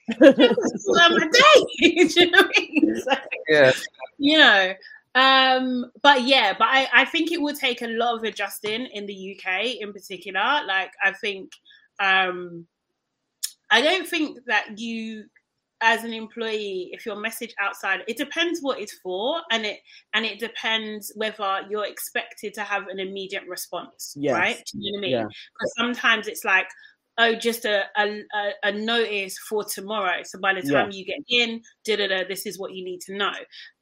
[1.02, 1.66] on my day.
[2.16, 3.02] you know what I mean?
[3.02, 3.12] So,
[3.50, 3.72] yeah.
[4.18, 4.74] You know.
[5.16, 9.06] Um, but yeah, but I, I think it will take a lot of adjusting in
[9.06, 10.62] the UK in particular.
[10.68, 11.54] Like I think
[12.02, 12.68] um
[13.72, 15.26] I don't think that you
[15.82, 19.80] as an employee if your message outside it depends what it's for and it
[20.14, 24.34] and it depends whether you're expected to have an immediate response yes.
[24.34, 24.64] right?
[24.72, 25.28] Do you know what i mean?
[25.28, 25.84] Because yeah.
[25.84, 26.68] sometimes it's like
[27.18, 28.22] oh just a, a,
[28.64, 30.22] a notice for tomorrow.
[30.24, 30.98] So by the time yeah.
[30.98, 33.32] you get in da, da, da, this is what you need to know.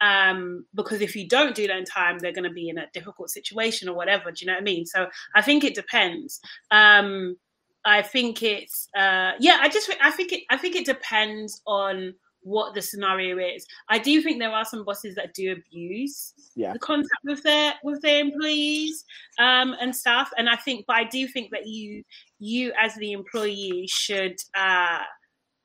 [0.02, 2.88] Um, because if you don't do that in time they're going to be in a
[2.94, 4.32] difficult situation or whatever.
[4.32, 4.86] Do you know what i mean?
[4.86, 6.40] So i think it depends.
[6.72, 7.38] Um,
[7.86, 9.58] I think it's uh, yeah.
[9.62, 13.66] I just I think it I think it depends on what the scenario is.
[13.90, 16.74] I do think there are some bosses that do abuse yeah.
[16.74, 19.04] the contact with their with their employees
[19.40, 20.32] um, and stuff.
[20.38, 22.04] And I think, but I do think that you
[22.40, 24.38] you as the employee should.
[24.56, 25.00] Uh,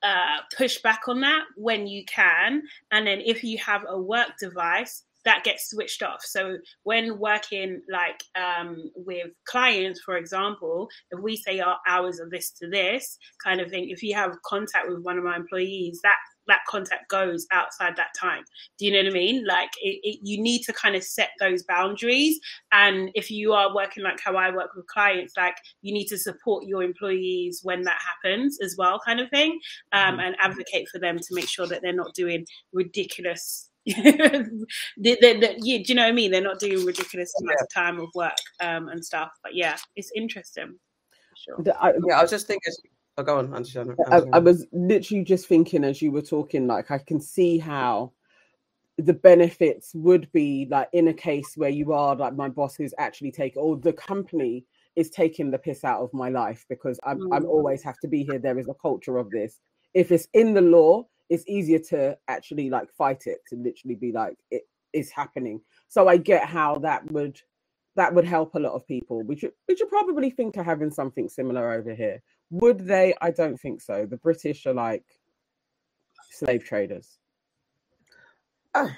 [0.01, 2.63] uh, push back on that when you can,
[2.93, 6.21] and then if you have a work device, that gets switched off.
[6.23, 12.29] So when working like um, with clients, for example, if we say our hours are
[12.31, 16.01] this to this kind of thing, if you have contact with one of my employees,
[16.03, 16.17] that
[16.49, 18.43] that contact goes outside that time.
[18.79, 19.45] Do you know what I mean?
[19.47, 22.41] Like it, it, you need to kind of set those boundaries.
[22.73, 26.19] And if you are working like how I work with clients, like you need to
[26.19, 29.61] support your employees when that happens as well, kind of thing,
[29.93, 30.21] um, mm-hmm.
[30.21, 33.69] and advocate for them to make sure that they're not doing ridiculous
[34.99, 36.31] they, they, they, yeah, do you know what I mean?
[36.31, 39.31] They're not doing ridiculous amounts of time of work um, and stuff.
[39.43, 40.79] But yeah, it's interesting.
[41.37, 41.57] Sure.
[41.81, 42.73] I, yeah, I was just thinking.
[43.17, 43.97] Oh, go on, Anshana.
[44.11, 48.13] I, I was literally just thinking as you were talking, like I can see how
[48.99, 52.93] the benefits would be like in a case where you are like my boss is
[52.99, 54.65] actually taking or the company
[54.97, 57.29] is taking the piss out of my life because I'm mm.
[57.35, 58.39] I'm always have to be here.
[58.39, 59.61] There is a culture of this.
[59.95, 64.13] If it's in the law, it's easier to actually like fight it to literally be
[64.13, 64.63] like it
[64.93, 67.41] is happening so i get how that would
[67.97, 71.29] that would help a lot of people which which you probably think are having something
[71.29, 75.05] similar over here would they i don't think so the british are like
[76.31, 77.19] slave traders
[78.75, 78.91] oh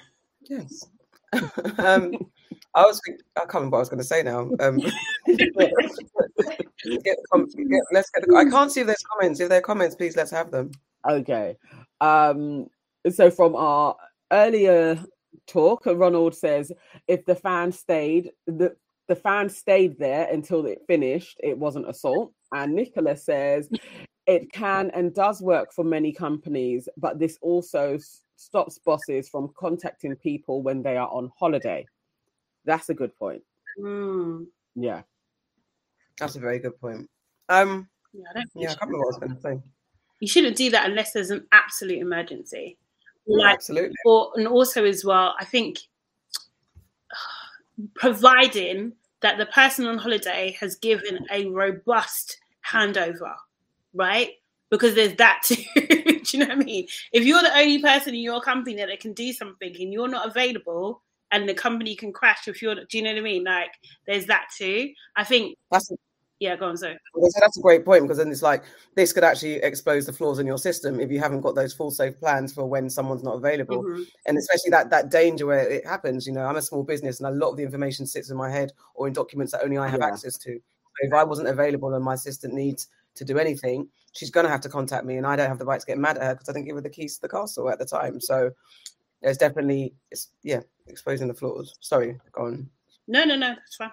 [0.49, 0.85] yes
[1.79, 2.13] um
[2.73, 3.01] I was
[3.35, 4.49] I can't remember what I was going to say now.
[4.59, 4.77] Um,
[5.27, 5.53] get,
[7.03, 7.17] get,
[7.91, 8.25] let's get.
[8.25, 9.39] The, I can't see if there's comments.
[9.39, 10.71] If there are comments, please let's have them.
[11.09, 11.57] Okay.
[12.01, 12.67] Um,
[13.09, 13.95] so from our
[14.31, 15.01] earlier
[15.47, 16.71] talk, Ronald says
[17.07, 18.75] if the fan stayed, the
[19.07, 22.33] the fan stayed there until it finished, it wasn't assault.
[22.53, 23.69] And Nicola says
[24.25, 27.97] it can and does work for many companies, but this also
[28.35, 31.85] stops bosses from contacting people when they are on holiday.
[32.65, 33.43] That's a good point.
[33.79, 34.47] Mm.
[34.75, 35.01] Yeah.
[36.17, 37.09] That's a very good point.
[37.49, 39.71] Um, yeah, I, yeah, I can't remember what I was going to say
[40.21, 42.77] you shouldn't do that unless there's an absolute emergency.
[43.27, 43.95] Like, Absolutely.
[44.05, 45.79] Or, and also as well, I think
[47.95, 53.35] providing that the person on holiday has given a robust handover,
[53.93, 54.29] right?
[54.69, 55.63] Because there's that too.
[55.75, 56.87] do you know what I mean?
[57.11, 60.27] If you're the only person in your company that can do something and you're not
[60.27, 61.01] available,
[61.31, 63.43] and the company can crash if you're, do you know what I mean?
[63.45, 63.71] Like,
[64.05, 64.91] there's that too.
[65.15, 65.89] I think that's
[66.41, 66.91] yeah, go on, so.
[67.39, 68.63] That's a great point because then it's like
[68.95, 71.91] this could actually expose the flaws in your system if you haven't got those full
[71.91, 74.01] safe plans for when someone's not available, mm-hmm.
[74.25, 76.25] and especially that that danger where it happens.
[76.25, 78.49] You know, I'm a small business and a lot of the information sits in my
[78.49, 80.07] head or in documents that only I have yeah.
[80.07, 80.53] access to.
[80.53, 84.51] So if I wasn't available and my assistant needs to do anything, she's going to
[84.51, 86.33] have to contact me, and I don't have the right to get mad at her
[86.33, 88.19] because I didn't give her the keys to the castle at the time.
[88.19, 88.49] So
[89.21, 91.75] there's definitely, it's yeah, exposing the flaws.
[91.81, 92.67] Sorry, go on.
[93.07, 93.91] No, no, no, that's fine.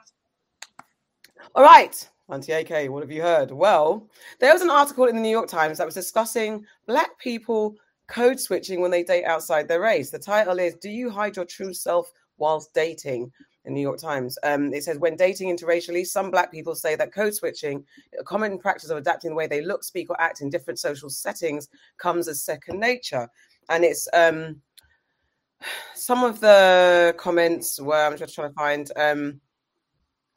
[1.55, 2.09] All right.
[2.31, 3.51] Auntie AK, what have you heard?
[3.51, 4.07] Well,
[4.39, 7.77] there was an article in the New York Times that was discussing Black people
[8.07, 10.11] code switching when they date outside their race.
[10.11, 13.33] The title is Do You Hide Your True Self Whilst Dating?
[13.69, 14.39] in New York Times.
[14.43, 17.85] Um, it says when dating interracially, some black people say that code switching,
[18.19, 21.11] a common practice of adapting the way they look, speak, or act in different social
[21.11, 21.69] settings,
[21.99, 23.29] comes as second nature.
[23.69, 24.63] And it's um,
[25.95, 28.91] some of the comments were I'm just trying to find.
[28.97, 29.41] Um,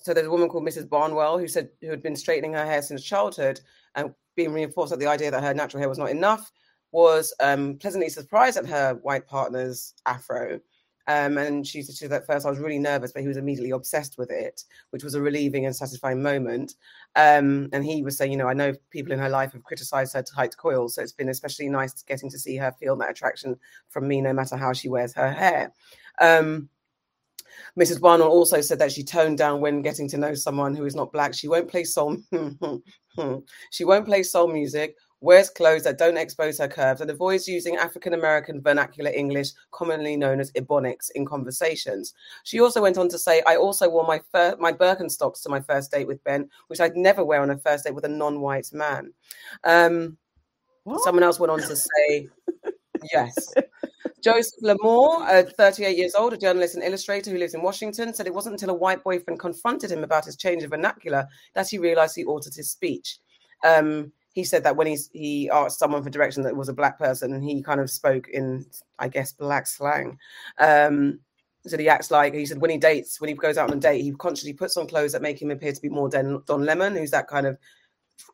[0.02, 0.90] so there's a woman called Mrs.
[0.90, 3.60] Barnwell who said who had been straightening her hair since childhood
[3.96, 6.52] and being reinforced that the idea that her natural hair was not enough
[6.92, 10.60] was um, pleasantly surprised at her white partner's afro
[11.08, 14.18] um, and she said that first I was really nervous, but he was immediately obsessed
[14.18, 16.76] with it, which was a relieving and satisfying moment.
[17.16, 20.14] Um, and he was saying, you know, I know people in her life have criticized
[20.14, 23.58] her tight coils, so it's been especially nice getting to see her feel that attraction
[23.90, 25.74] from me, no matter how she wears her hair.
[26.20, 26.70] Um,
[27.80, 28.00] Mrs.
[28.00, 31.12] Barnwell also said that she toned down when getting to know someone who is not
[31.12, 31.34] black.
[31.34, 32.18] She won't play soul.
[33.72, 37.78] she won't play soul music wears clothes that don't expose her curves, and avoids using
[37.78, 42.14] African American vernacular English, commonly known as Ebonics, in conversations.
[42.44, 45.62] She also went on to say, I also wore my, fir- my Birkenstocks to my
[45.62, 48.42] first date with Ben, which I'd never wear on a first date with a non
[48.42, 49.14] white man.
[49.64, 50.18] Um,
[51.04, 52.28] someone else went on to say,
[53.14, 53.54] yes.
[54.22, 58.28] Joseph Lamore, uh, 38 years old, a journalist and illustrator who lives in Washington, said
[58.28, 61.78] it wasn't until a white boyfriend confronted him about his change of vernacular that he
[61.78, 63.18] realized he altered his speech.
[63.64, 66.98] Um, he said that when he's he asked someone for direction that was a black
[66.98, 68.66] person he kind of spoke in
[69.00, 70.18] i guess black slang
[70.60, 71.20] um
[71.66, 73.80] so he acts like he said when he dates when he goes out on a
[73.80, 76.96] date he consciously puts on clothes that make him appear to be more don lemon
[76.96, 77.58] who's that kind of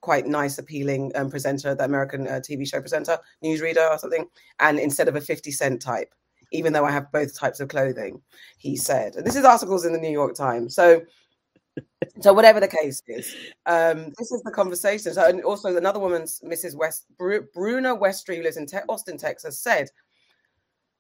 [0.02, 4.26] quite nice appealing um, presenter the american uh, tv show presenter newsreader or something
[4.60, 6.14] and instead of a 50 cent type
[6.52, 8.22] even though i have both types of clothing
[8.58, 11.02] he said and this is articles in the new york times so
[12.22, 13.36] so whatever the case is,
[13.66, 15.14] um, this is the conversation.
[15.14, 16.76] So, and also another woman, Mrs.
[16.76, 19.90] West, Bru- Bruna Westry, who lives in Te- Austin, Texas, said,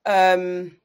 [0.05, 0.77] um,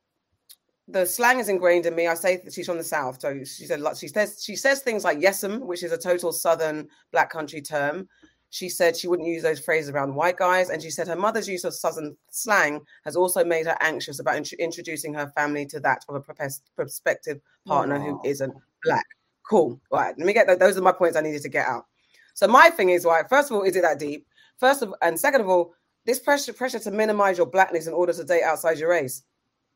[0.88, 2.08] "The slang is ingrained in me.
[2.08, 5.04] I say that she's from the South, so she said she says she says things
[5.04, 8.08] like yes'm, which is a total Southern Black country term.
[8.50, 11.48] She said she wouldn't use those phrases around white guys, and she said her mother's
[11.48, 15.80] use of Southern slang has also made her anxious about int- introducing her family to
[15.80, 18.54] that of a prospective partner who isn't
[18.84, 19.06] black."
[19.48, 19.80] Cool.
[19.90, 20.14] All right.
[20.18, 20.58] Let me get that.
[20.58, 21.86] Those are my points I needed to get out.
[22.34, 24.26] So my thing is, right, first of all, is it that deep?
[24.58, 25.74] First of and second of all,
[26.04, 29.22] this pressure pressure to minimize your blackness in order to date outside your race.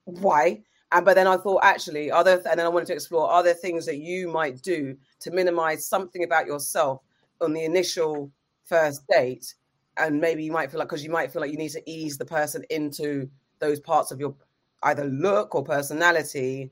[0.04, 0.62] Why?
[0.92, 3.42] And but then I thought actually, are there and then I wanted to explore, are
[3.42, 7.02] there things that you might do to minimize something about yourself
[7.40, 8.30] on the initial
[8.64, 9.54] first date?
[9.96, 12.18] And maybe you might feel like because you might feel like you need to ease
[12.18, 13.28] the person into
[13.58, 14.34] those parts of your
[14.82, 16.70] either look or personality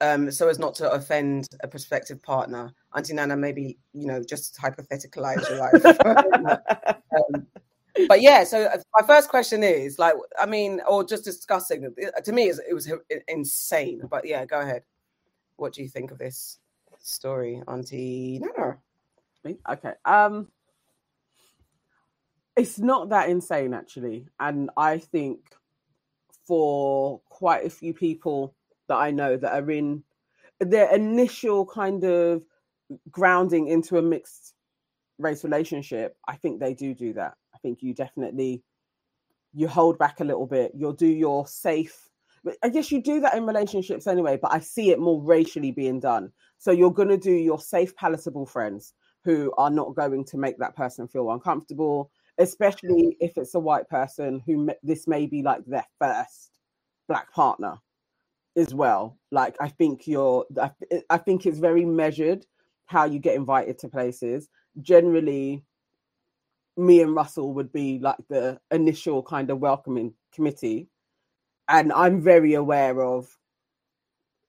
[0.00, 2.72] um, so as not to offend a prospective partner.
[2.94, 6.60] Auntie Nana, maybe you know, just hypotheticalize your life.
[7.34, 7.46] um,
[8.06, 11.84] but yeah, so uh, my first question is like, I mean, or just discussing.
[11.86, 12.90] Uh, to me, it was
[13.26, 14.02] insane.
[14.10, 14.82] But yeah, go ahead.
[15.56, 16.58] What do you think of this
[17.00, 18.78] story, Auntie Nana?
[19.70, 19.92] Okay.
[20.04, 20.48] Um,
[22.56, 25.40] it's not that insane actually, and I think
[26.46, 28.54] for quite a few people
[28.88, 30.02] that I know that are in
[30.60, 32.42] their initial kind of
[33.10, 34.54] grounding into a mixed
[35.18, 37.34] race relationship, I think they do do that.
[37.58, 38.62] I think you definitely
[39.52, 40.72] you hold back a little bit.
[40.76, 42.08] You'll do your safe.
[42.62, 45.98] I guess you do that in relationships anyway, but I see it more racially being
[45.98, 46.30] done.
[46.58, 48.94] So you're going to do your safe, palatable friends
[49.24, 53.88] who are not going to make that person feel uncomfortable, especially if it's a white
[53.88, 56.52] person who this may be like their first
[57.08, 57.74] black partner
[58.56, 59.18] as well.
[59.32, 60.70] Like I think you're, I,
[61.10, 62.46] I think it's very measured
[62.86, 64.48] how you get invited to places.
[64.80, 65.64] Generally,
[66.78, 70.88] me and Russell would be like the initial kind of welcoming committee,
[71.68, 73.28] and I'm very aware of.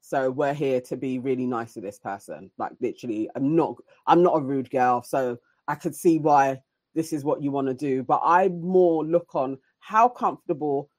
[0.02, 2.50] So we're here to be really nice to this person.
[2.58, 3.76] Like literally, I'm not,
[4.08, 6.62] I'm not a rude girl, so I could see why
[6.96, 8.04] this is what you want to do.
[8.04, 10.90] But I more look on how comfortable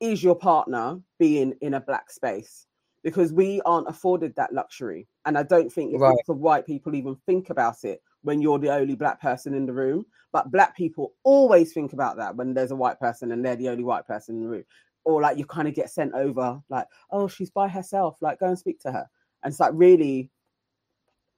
[0.00, 2.66] is your partner being in a black space
[3.02, 6.16] because we aren't afforded that luxury and i don't think right.
[6.26, 9.74] for white people even think about it when you're the only black person in the
[9.74, 13.56] room but black people always think about that when there's a white person and they're
[13.56, 14.64] the only white person in the room
[15.06, 18.48] or like you kind of get sent over like oh she's by herself like go
[18.48, 19.06] and speak to her
[19.44, 20.30] and it's like really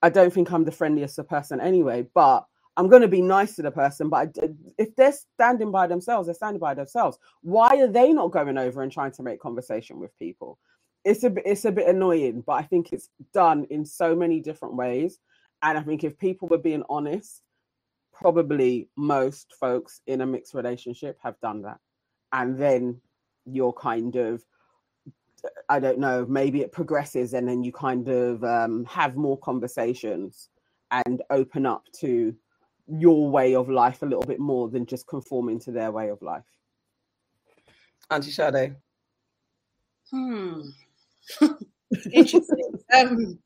[0.03, 2.47] i don't think i'm the friendliest person anyway but
[2.79, 4.37] I'm going to be nice to the person, but
[4.79, 7.19] if they're standing by themselves, they're standing by themselves.
[7.43, 10.61] Why are they not going over and trying to make conversation with people?
[11.05, 14.77] It's a it's a bit annoying, but I think it's done in so many different
[14.77, 15.21] ways.
[15.63, 17.43] And I think if people were being honest,
[18.13, 21.79] probably most folks in a mixed relationship have done that.
[22.33, 23.01] and then
[23.47, 24.45] you're kind of
[25.69, 30.49] I don't know, maybe it progresses and then you kind of um, have more conversations
[30.91, 32.35] and open up to
[32.89, 36.21] your way of life a little bit more than just conforming to their way of
[36.23, 36.45] life.
[38.11, 38.75] Auntie Sade.
[40.11, 40.61] Hmm.
[42.13, 42.73] Interesting.
[42.97, 43.39] um,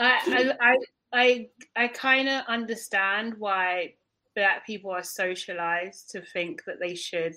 [0.00, 0.76] I, I,
[1.12, 3.94] I, I kind of understand why
[4.34, 7.34] black people are socialized to think that they should,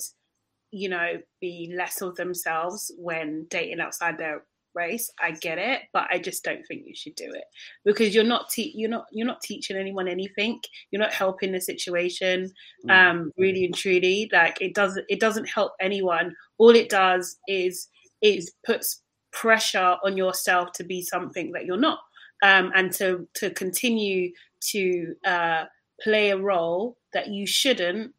[0.71, 4.43] you know, be less of themselves when dating outside their
[4.75, 5.11] race.
[5.19, 7.43] I get it, but I just don't think you should do it
[7.85, 10.59] because you're not te- you're not you're not teaching anyone anything.
[10.91, 12.51] You're not helping the situation.
[12.87, 12.91] Mm.
[12.91, 16.35] Um, really and truly, like it doesn't it doesn't help anyone.
[16.57, 17.89] All it does is
[18.21, 19.01] is puts
[19.31, 21.99] pressure on yourself to be something that you're not,
[22.43, 24.31] um, and to to continue
[24.71, 25.65] to uh,
[26.01, 28.13] play a role that you shouldn't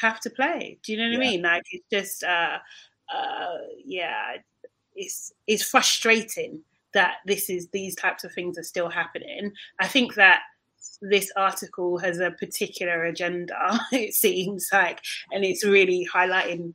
[0.00, 0.78] have to play.
[0.82, 1.28] Do you know what yeah.
[1.28, 1.42] I mean?
[1.42, 2.58] Like it's just uh,
[3.14, 4.36] uh, yeah
[4.94, 6.60] it's it's frustrating
[6.92, 9.52] that this is these types of things are still happening.
[9.80, 10.42] I think that
[11.02, 13.80] this article has a particular agenda.
[13.92, 15.00] It seems like,
[15.32, 16.74] and it's really highlighting,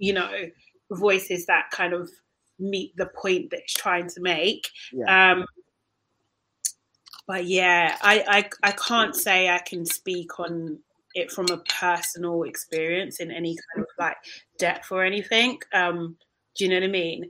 [0.00, 0.50] you know,
[0.90, 2.10] voices that kind of
[2.58, 4.68] meet the point that it's trying to make.
[4.92, 5.32] Yeah.
[5.32, 5.46] Um,
[7.26, 10.78] but yeah, I, I I can't say I can speak on
[11.14, 14.16] it from a personal experience in any kind of like
[14.58, 15.58] depth or anything.
[15.72, 16.16] Um,
[16.56, 17.28] do you know what I mean?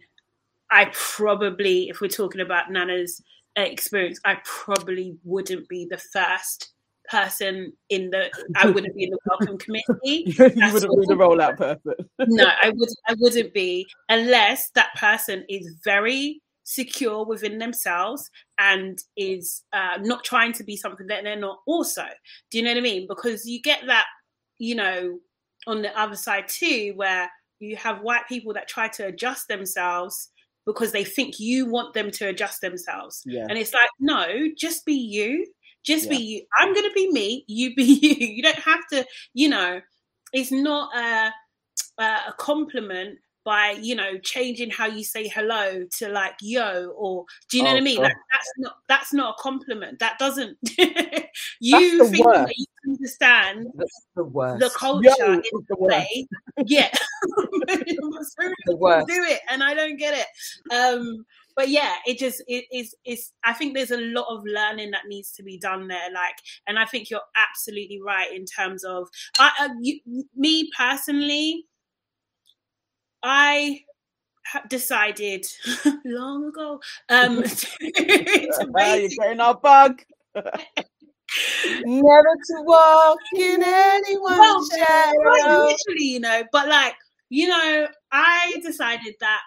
[0.70, 3.22] I probably, if we're talking about Nana's
[3.54, 6.72] experience, I probably wouldn't be the first
[7.08, 9.86] person in the I wouldn't be in the welcome committee.
[10.04, 11.94] you wouldn't be the rollout person.
[12.26, 18.98] no, I would I wouldn't be unless that person is very secure within themselves and
[19.16, 22.04] is uh, not trying to be something that they're not also.
[22.50, 23.06] Do you know what I mean?
[23.06, 24.06] Because you get that,
[24.58, 25.20] you know,
[25.68, 30.30] on the other side too, where you have white people that try to adjust themselves
[30.66, 33.22] because they think you want them to adjust themselves.
[33.24, 33.46] Yeah.
[33.48, 35.46] And it's like, no, just be you.
[35.84, 36.10] Just yeah.
[36.10, 36.42] be you.
[36.58, 37.44] I'm going to be me.
[37.46, 38.26] You be you.
[38.26, 39.80] You don't have to, you know,
[40.32, 41.30] it's not a,
[42.02, 47.56] a compliment by you know changing how you say hello to like yo or do
[47.56, 48.02] you know oh, what I mean?
[48.02, 50.00] Like, that's not that's not a compliment.
[50.00, 50.58] That doesn't
[51.60, 53.86] you think that you understand the,
[54.16, 56.26] the, culture yo, in the way.
[56.66, 56.90] Yeah.
[58.66, 59.06] the worst.
[59.08, 60.74] do it and I don't get it.
[60.74, 61.24] Um
[61.54, 65.06] but yeah, it just it is it's I think there's a lot of learning that
[65.08, 66.12] needs to be done there.
[66.12, 66.36] Like,
[66.66, 70.00] and I think you're absolutely right in terms of I, I you,
[70.36, 71.64] me personally,
[73.28, 73.80] I
[74.68, 75.44] decided
[76.04, 80.00] long ago um, to, to You're getting our bug.
[81.84, 85.64] Never to walk in anyone's well, shadow.
[85.64, 86.94] Literally, you know, but like,
[87.28, 89.40] you know, I decided that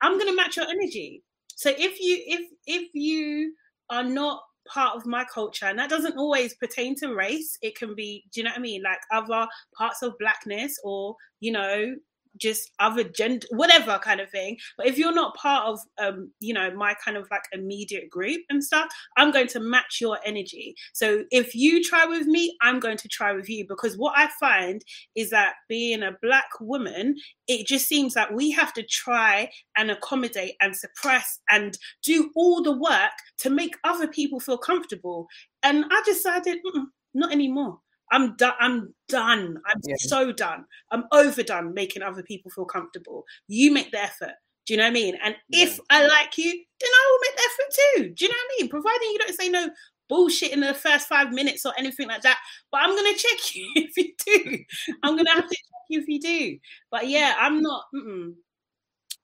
[0.00, 1.22] I'm gonna match your energy.
[1.56, 3.52] So if you if if you
[3.90, 7.94] are not part of my culture and that doesn't always pertain to race it can
[7.94, 9.46] be do you know what i mean like other
[9.78, 11.94] parts of blackness or you know
[12.36, 14.56] just other gender whatever kind of thing.
[14.76, 18.42] But if you're not part of um you know my kind of like immediate group
[18.50, 20.74] and stuff i'm going to match your energy.
[20.92, 23.66] So if you try with me i'm going to try with you.
[23.68, 24.82] Because what i find
[25.14, 27.16] is that being a black woman
[27.48, 32.62] it just seems that we have to try and accommodate and suppress and do all
[32.62, 35.26] the work to make other people feel comfortable.
[35.62, 36.58] And i decided
[37.14, 37.80] not anymore
[38.12, 38.54] I'm done.
[38.60, 39.58] I'm done.
[39.66, 39.94] I'm yeah.
[39.98, 40.64] so done.
[40.90, 43.24] I'm overdone making other people feel comfortable.
[43.48, 44.32] You make the effort.
[44.66, 45.16] Do you know what I mean?
[45.22, 45.64] And yeah.
[45.64, 48.14] if I like you, then I will make the effort too.
[48.14, 48.68] Do you know what I mean?
[48.68, 49.70] Providing you don't say no
[50.08, 52.38] bullshit in the first five minutes or anything like that.
[52.70, 54.58] But I'm gonna check you if you do.
[55.02, 56.58] I'm gonna have to check you if you do.
[56.90, 57.84] But yeah, I'm not.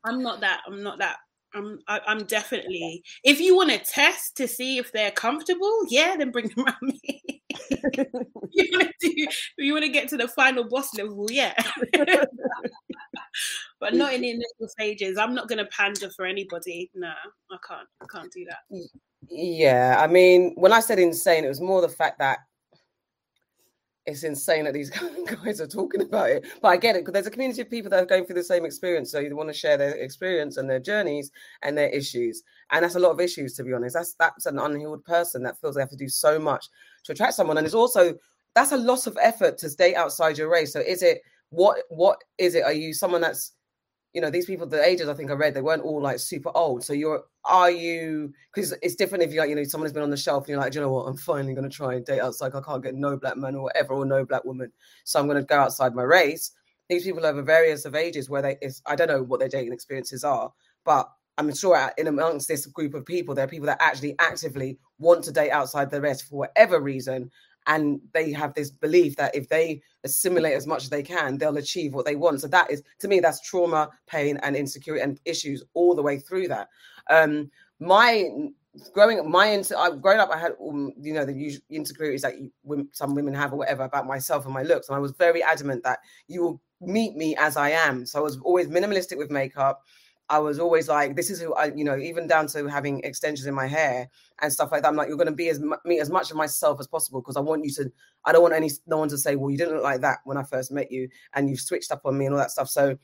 [0.05, 0.62] I'm not that.
[0.66, 1.16] I'm not that.
[1.55, 1.78] I'm.
[1.88, 3.03] I, am i am definitely.
[3.24, 6.82] If you want to test to see if they're comfortable, yeah, then bring them around
[6.82, 7.22] me.
[8.50, 9.26] you want to do,
[9.59, 11.55] you want to get to the final boss level, yeah.
[13.80, 15.18] but not in the initial stages.
[15.18, 16.90] I'm not going to pander for anybody.
[16.94, 17.12] No,
[17.50, 17.88] I can't.
[18.00, 18.61] I can't do that.
[19.28, 22.38] Yeah, I mean, when I said insane, it was more the fact that
[24.07, 24.90] it's insane that these
[25.44, 26.46] guys are talking about it.
[26.61, 28.44] But I get it because there's a community of people that are going through the
[28.44, 29.11] same experience.
[29.11, 31.30] So you want to share their experience and their journeys
[31.62, 32.42] and their issues.
[32.70, 33.94] And that's a lot of issues, to be honest.
[33.94, 36.68] That's that's an unhealed person that feels they have to do so much
[37.05, 37.59] to attract someone.
[37.59, 38.14] And it's also
[38.55, 40.72] that's a lot of effort to stay outside your race.
[40.72, 42.64] So is it what what is it?
[42.64, 43.53] Are you someone that's
[44.12, 46.50] you know these people the ages i think i read they weren't all like super
[46.55, 49.93] old so you're are you because it's different if you like you know someone has
[49.93, 51.95] been on the shelf and you're like you know what i'm finally going to try
[51.95, 54.70] and date outside i can't get no black man or whatever or no black woman
[55.05, 56.53] so i'm going to go outside my race
[56.93, 59.72] these people over various of ages where they is I don't know what their dating
[59.72, 60.53] experiences are,
[60.84, 64.78] but I'm sure in amongst this group of people, there are people that actually actively
[64.99, 67.30] want to date outside the rest for whatever reason.
[67.67, 71.57] And they have this belief that if they assimilate as much as they can, they'll
[71.57, 72.41] achieve what they want.
[72.41, 76.19] So that is, to me, that's trauma, pain, and insecurity and issues all the way
[76.19, 76.69] through that.
[77.11, 78.29] Um, my
[78.93, 82.51] growing up, my I growing up, I had you know the insecurities that you,
[82.93, 85.83] some women have or whatever about myself and my looks, and I was very adamant
[85.85, 85.99] that
[86.29, 88.07] you will meet me as I am.
[88.07, 89.83] So I was always minimalistic with makeup.
[90.33, 93.47] I was always like, this is who I, you know, even down to having extensions
[93.47, 94.09] in my hair
[94.41, 94.89] and stuff like that.
[94.89, 97.37] I'm like, you're going to be as me as much of myself as possible because
[97.37, 97.93] I want you to.
[98.24, 100.39] I don't want any no one to say, well, you didn't look like that when
[100.39, 102.70] I first met you, and you've switched up on me and all that stuff.
[102.70, 102.97] So,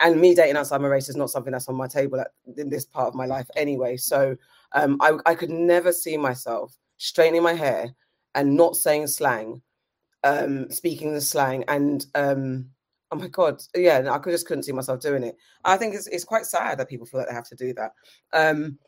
[0.00, 2.68] and me dating outside my race is not something that's on my table at, in
[2.68, 3.96] this part of my life anyway.
[3.96, 4.34] So,
[4.72, 7.94] um, I I could never see myself straightening my hair
[8.34, 9.62] and not saying slang,
[10.24, 12.71] um, speaking the slang, and um,
[13.12, 13.62] oh my god.
[13.74, 15.36] Yeah i could just couldn't see myself doing it.
[15.64, 17.92] I think it's, it's quite sad that people feel that they have to do that.
[18.32, 18.78] Um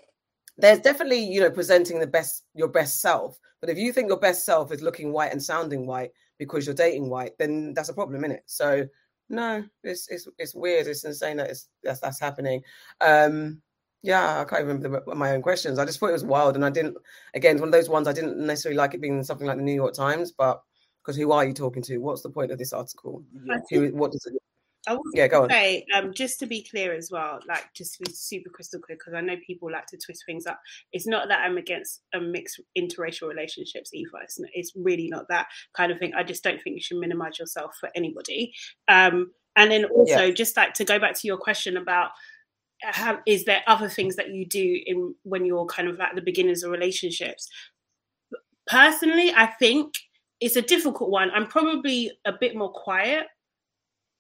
[0.57, 4.21] there's definitely you know presenting the best your best self but if you think your
[4.21, 7.95] best self is looking white and sounding white because you're dating white then that's a
[7.95, 8.87] problem in it so
[9.29, 10.87] no it's it's it's weird.
[10.87, 12.63] It's insane that it's that's, that's happening.
[13.01, 13.61] Um
[14.03, 15.79] yeah i can't remember my own questions.
[15.79, 16.97] I just thought it was wild and i didn't
[17.35, 19.63] again it's one of those ones i didn't necessarily like it being something like the
[19.63, 20.63] new york times but
[21.05, 21.99] because who are you talking to?
[21.99, 23.23] What's the point of this article?
[23.71, 24.35] Who, what does it?
[24.87, 25.51] I yeah, go on.
[25.51, 28.97] Say, um, just to be clear as well, like just to be super crystal clear,
[28.97, 30.61] because I know people like to twist things up.
[30.93, 34.11] It's not that I'm against a mixed interracial relationships either.
[34.23, 36.13] It's, not, it's really not that kind of thing.
[36.15, 38.53] I just don't think you should minimize yourself for anybody.
[38.89, 40.31] Um, and then also, yeah.
[40.33, 42.11] just like to go back to your question about
[42.83, 46.21] have, is there other things that you do in when you're kind of at the
[46.21, 47.49] beginnings of relationships?
[48.67, 49.95] Personally, I think
[50.45, 51.31] it's a difficult one.
[51.31, 53.27] I'm probably a bit more quiet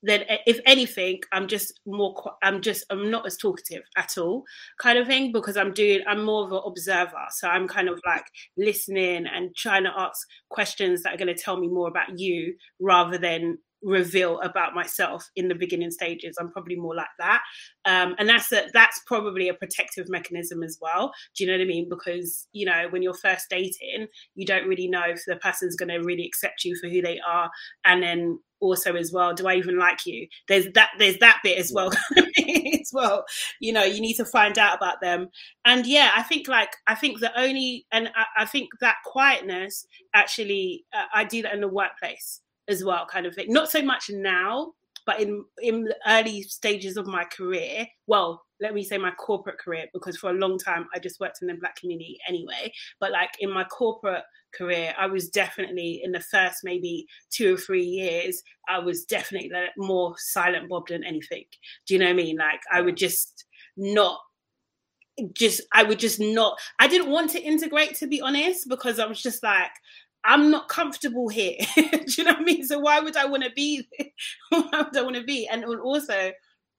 [0.06, 4.44] than if anything i'm just more i'm just i'm not as talkative at all
[4.78, 7.98] kind of thing because i'm doing i'm more of an observer so i'm kind of
[8.06, 8.26] like
[8.58, 12.54] listening and trying to ask questions that are going to tell me more about you
[12.80, 16.36] rather than reveal about myself in the beginning stages.
[16.40, 17.42] I'm probably more like that,
[17.84, 21.12] um, and that's a, that's probably a protective mechanism as well.
[21.36, 21.88] Do you know what I mean?
[21.88, 25.90] Because you know when you're first dating, you don't really know if the person's going
[25.90, 27.50] to really accept you for who they are,
[27.84, 30.26] and then also as well, do I even like you?
[30.48, 33.24] There's that there's that bit as well as well.
[33.60, 35.28] You know, you need to find out about them,
[35.64, 39.86] and yeah, I think like I think the only and I, I think that quietness
[40.14, 43.52] actually uh, I do that in the workplace as well, kind of thing.
[43.52, 44.72] Not so much now,
[45.06, 49.58] but in in the early stages of my career, well, let me say my corporate
[49.58, 52.72] career, because for a long time I just worked in the black community anyway.
[53.00, 57.58] But like in my corporate career, I was definitely in the first maybe two or
[57.58, 61.44] three years, I was definitely more silent Bob than anything.
[61.86, 62.36] Do you know what I mean?
[62.36, 63.44] Like I would just
[63.76, 64.18] not
[65.32, 69.06] just I would just not I didn't want to integrate to be honest because I
[69.06, 69.70] was just like
[70.24, 71.58] I'm not comfortable here.
[71.76, 72.64] Do you know what I mean?
[72.64, 73.86] So why would I want to be?
[74.48, 75.46] why would I want to be?
[75.46, 76.32] And also,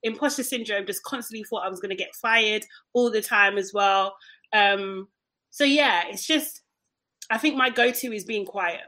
[0.04, 0.86] imposter syndrome.
[0.86, 4.16] Just constantly thought I was going to get fired all the time as well.
[4.54, 5.08] Um,
[5.52, 6.62] so yeah, it's just.
[7.32, 8.82] I think my go-to is being quiet.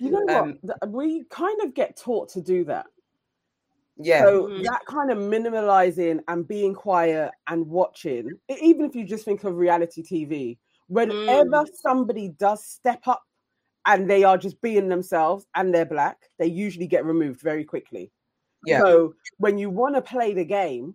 [0.00, 0.90] You know um, what?
[0.90, 2.86] We kind of get taught to do that.
[3.96, 4.22] Yeah.
[4.22, 4.62] So mm-hmm.
[4.64, 9.56] that kind of minimalizing and being quiet and watching, even if you just think of
[9.56, 11.68] reality TV, whenever mm.
[11.80, 13.22] somebody does step up
[13.86, 18.10] and they are just being themselves and they're black, they usually get removed very quickly.
[18.66, 18.80] Yeah.
[18.80, 20.94] So when you want to play the game,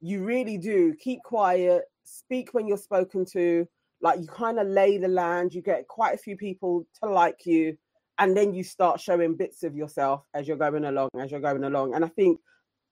[0.00, 3.66] you really do keep quiet, speak when you're spoken to,
[4.00, 7.46] like you kind of lay the land, you get quite a few people to like
[7.46, 7.76] you,
[8.18, 11.64] and then you start showing bits of yourself as you're going along, as you're going
[11.64, 11.94] along.
[11.94, 12.38] And I think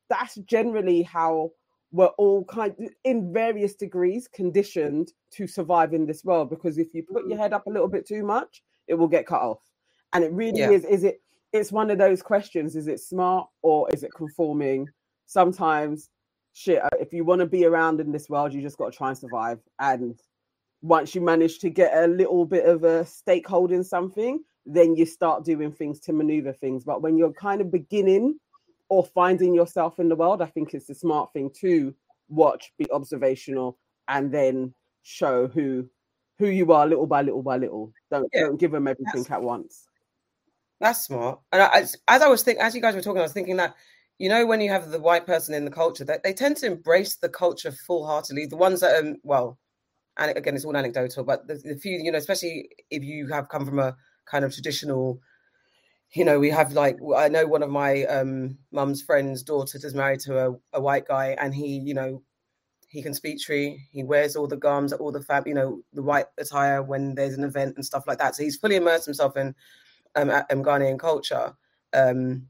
[0.09, 1.51] that's generally how
[1.93, 2.74] we're all kind
[3.05, 7.41] in various degrees conditioned to survive in this world because if you put your mm.
[7.41, 9.61] head up a little bit too much it will get cut off.
[10.12, 10.70] And it really yeah.
[10.70, 11.20] is, is it
[11.53, 14.89] it's one of those questions, is it smart or is it conforming?
[15.26, 16.11] Sometimes
[16.57, 18.97] shit, uh, if you want to be around in this world, you just got to
[18.97, 19.59] try and survive.
[19.78, 20.18] And
[20.80, 25.05] once you manage to get a little bit of a stakeholder in something, then you
[25.05, 26.82] start doing things to maneuver things.
[26.82, 28.39] But when you're kind of beginning
[28.89, 31.95] or finding yourself in the world, I think it's a smart thing to
[32.28, 33.78] watch, be observational,
[34.09, 34.72] and then
[35.03, 35.89] show who
[36.39, 37.93] who you are little by little by little.
[38.11, 39.89] Don't yeah, don't give them everything at once.
[40.80, 41.41] That's smart.
[41.53, 43.57] And I, as, as I was thinking, as you guys were talking, I was thinking
[43.57, 43.74] that
[44.18, 46.66] you know when you have the white person in the culture, that they tend to
[46.66, 48.47] embrace the culture full heartedly.
[48.47, 49.59] The ones that um well,
[50.18, 53.49] and again, it's all anecdotal, but the, the few you know, especially if you have
[53.49, 55.20] come from a kind of traditional
[56.14, 59.95] you know, we have like I know one of my um mum's friends' daughter is
[59.95, 62.22] married to a, a white guy, and he, you know,
[62.97, 63.76] he can speak Twi.
[63.92, 67.34] He wears all the gums, all the fab, you know, the white attire when there's
[67.34, 68.34] an event and stuff like that.
[68.34, 69.55] So he's fully immersed himself in
[70.14, 71.55] um, um Ghanaian culture.
[71.92, 72.47] Um,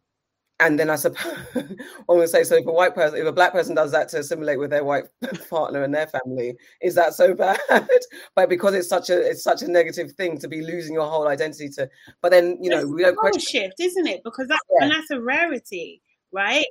[0.60, 1.76] and then I suppose I'm
[2.06, 2.54] going to say so.
[2.54, 5.06] If a white person, if a black person does that to assimilate with their white
[5.50, 7.58] partner and their family, is that so bad?
[8.36, 11.26] but because it's such a it's such a negative thing to be losing your whole
[11.26, 11.90] identity to.
[12.22, 13.40] But then you know It's we don't question.
[13.40, 14.22] shift, isn't it?
[14.22, 14.84] Because that Yeah.
[14.84, 16.02] and that's a rarity,
[16.36, 16.66] right?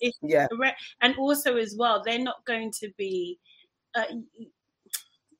[0.00, 0.46] It's yeah.
[1.00, 3.38] and also as well, they're not going to be.
[3.94, 4.04] Uh,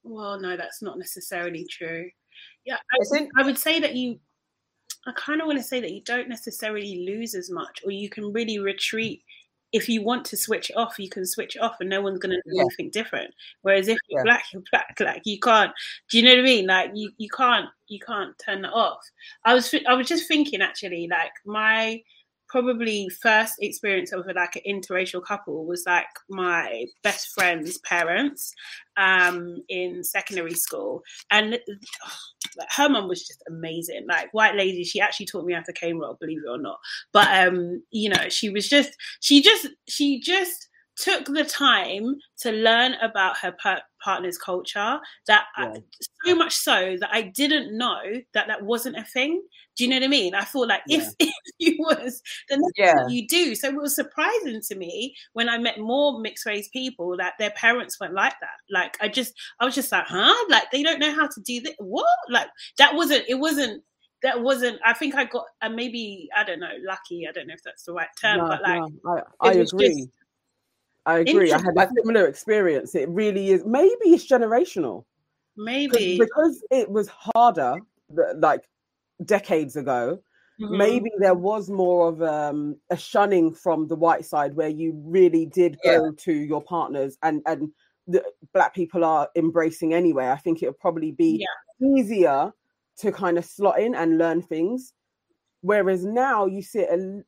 [0.02, 2.10] well, no, that's not necessarily true.
[2.64, 4.18] Yeah, I, It's I would say that you.
[5.06, 8.10] I kind of want to say that you don't necessarily lose as much, or you
[8.10, 9.22] can really retreat.
[9.72, 12.42] If you want to switch off, you can switch off, and no one's going to
[12.44, 12.62] do Yeah.
[12.62, 13.32] anything different.
[13.62, 14.24] Whereas if you're Yeah.
[14.24, 14.96] black, you're black.
[14.98, 15.72] Like you can't.
[16.10, 16.66] Do you know what I mean?
[16.66, 18.98] Like you, you can't, you can't turn that off.
[19.44, 22.02] I was, I was just thinking actually, like my
[22.48, 28.52] probably first experience of like an interracial couple was like my best friend's parents
[28.96, 31.02] um in secondary school.
[31.30, 34.06] And like, her mum was just amazing.
[34.08, 36.78] Like white lady she actually taught me how to cane roll believe it or not.
[37.12, 38.90] But um you know she was just
[39.20, 40.67] she just she just
[40.98, 45.80] took the time to learn about her par- partner's culture that I,
[46.26, 48.00] so much so that I didn't know
[48.34, 49.42] that that wasn't a thing.
[49.76, 50.34] Do you know what I mean?
[50.34, 53.02] I thought like if, if you was, then that's Yeah.
[53.04, 53.54] what you do.
[53.54, 57.50] So it was surprising to me when I met more mixed race people that their
[57.50, 58.58] parents weren't like that.
[58.70, 60.34] Like I just, I was just like, huh?
[60.48, 61.74] Like they don't know how to do that.
[61.78, 62.06] What?
[62.28, 63.24] Like that wasn't.
[63.28, 63.84] It wasn't.
[64.24, 64.80] That wasn't.
[64.84, 66.72] I think I got uh, maybe I don't know.
[66.84, 67.28] Lucky.
[67.28, 69.62] I don't know if that's the right term, No, but like no, I, I agree.
[69.62, 70.08] just
[71.08, 71.50] I agree.
[71.52, 72.94] I had a similar experience.
[72.94, 73.64] It really is.
[73.64, 75.04] Maybe it's generational.
[75.56, 77.76] maybe because it was harder,
[78.36, 78.68] like
[79.24, 80.20] decades ago.
[80.60, 80.76] Mhm.
[80.76, 85.46] Maybe there was more of um, a shunning from the white side, where you really
[85.46, 87.72] did go to your partners, and and
[88.06, 90.28] the black people are embracing anyway.
[90.28, 91.44] I think it would probably be
[91.80, 92.52] easier
[92.98, 94.92] to kind of slot in and learn things.
[95.62, 97.24] Whereas now you see it a,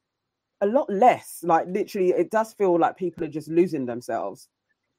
[0.61, 1.41] a lot less.
[1.43, 4.49] Like literally, it does feel like people are just losing themselves.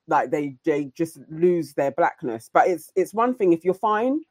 [0.08, 2.50] Like they they just lose their blackness.
[2.54, 4.22] But it's it's one thing if you're fine,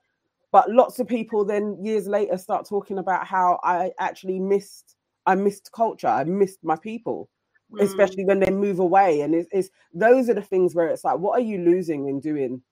[0.52, 5.34] but lots of people then years later start talking about how I actually missed I
[5.34, 7.28] missed culture, I missed my people,
[7.72, 7.82] Mm.
[7.82, 9.20] especially when they move away.
[9.20, 12.18] And it's, it's those are the things where it's like, what are you losing in
[12.20, 12.62] doing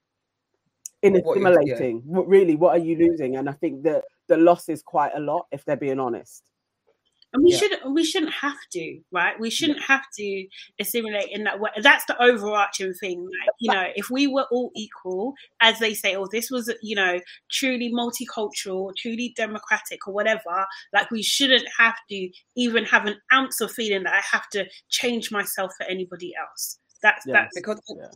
[1.03, 1.49] in What yeah.
[1.49, 2.03] assimilating?
[2.05, 3.37] What really, what are you losing?
[3.37, 6.48] And I think that the loss is quite a lot if they're being honest.
[7.35, 7.59] And we Yeah.
[7.59, 9.39] shouldn't we shouldn't have to, right?
[9.39, 10.47] We shouldn't have to
[10.81, 11.71] assimilate in that way.
[11.83, 13.23] That's the overarching thing.
[13.23, 16.97] Like, you know, if we were all equal, as they say, oh, this was, you
[16.97, 17.21] know,
[17.51, 23.61] truly multicultural, truly democratic or whatever, like we shouldn't have to even have an ounce
[23.61, 26.79] of feeling that I have to change myself for anybody else.
[27.03, 27.35] That's Yeah.
[27.35, 28.09] that's because Yeah.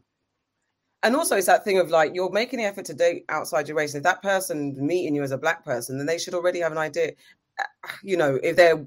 [1.02, 3.76] and also it's that thing of like you're making the effort to date outside your
[3.76, 3.94] race.
[3.94, 6.78] If that person meeting you as a black person, then they should already have an
[6.78, 7.12] idea.
[7.58, 8.86] uh, You know, if they're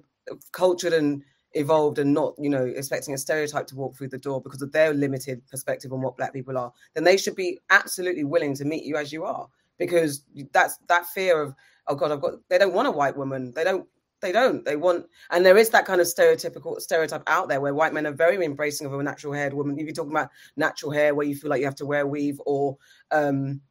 [0.52, 1.24] cultured and
[1.54, 4.72] evolved and not, you know, expecting a stereotype to walk through the door because of
[4.72, 8.66] their limited perspective on what black people are, then they should be absolutely willing to
[8.66, 9.48] meet you as you are.
[9.78, 10.24] Because
[10.54, 11.54] that's that fear of,
[11.88, 13.52] oh God, I've got they don't want a white woman.
[13.54, 13.86] They don't
[14.22, 14.66] they don't.
[14.66, 18.08] They want, and there is that kind of stereotypical stereotype out there where white men
[18.08, 19.78] are very embracing of a natural haired woman.
[19.78, 22.40] If you're talking about natural hair, where you feel like you have to wear weave
[22.46, 22.78] or,
[23.12, 23.62] um,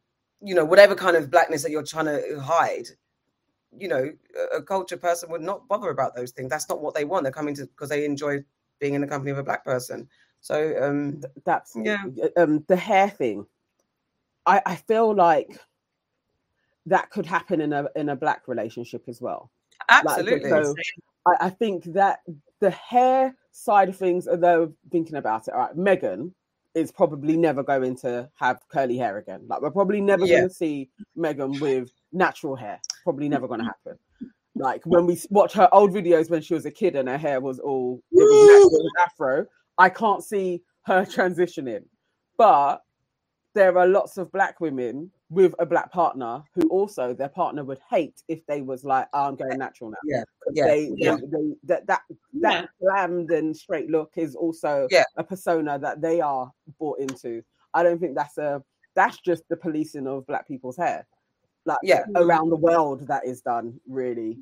[0.41, 2.87] you know, whatever kind of blackness that you're trying to hide,
[3.79, 4.11] you know,
[4.55, 6.49] a, culture person would not bother about those things.
[6.49, 7.23] That's not what they want.
[7.23, 8.43] They're coming to because they enjoy
[8.79, 10.07] being in the company of a black person.
[10.41, 12.03] So, um, That's Yeah.
[12.37, 13.45] um the hair thing.
[14.45, 15.59] I, I feel like
[16.85, 19.51] that could happen in a in a black relationship as well.
[19.89, 20.49] absolutely.
[20.49, 20.75] so-
[21.27, 22.19] I, I think that
[22.59, 26.31] the hair side of things, although thinking about it, all right, Meghan
[26.75, 29.41] is probably never going to have curly hair again.
[29.47, 30.37] Like we're probably never Yeah.
[30.39, 32.79] going to see Meghan with natural hair.
[33.05, 33.97] Probably never going to happen.
[34.55, 37.39] Like when we watch her old videos when she was a kid and her hair
[37.39, 39.45] was all it was natural, it was afro.
[39.77, 41.83] I can't see her transitioning,
[42.37, 42.81] but
[43.53, 47.79] there are lots of black women with a black partner who also their partner would
[47.89, 51.15] hate if they was like, oh, "I'm going natural now." Yeah, 'Cause yeah, they, yeah.
[51.15, 52.01] they, they that that
[52.41, 55.03] that glammed and straight look is also Yeah.
[55.17, 57.43] a persona that they are bought into.
[57.73, 61.05] I don't think that's a that's just the policing of black people's hair.
[61.65, 62.05] Like Yeah.
[62.15, 64.37] around the world that is done really.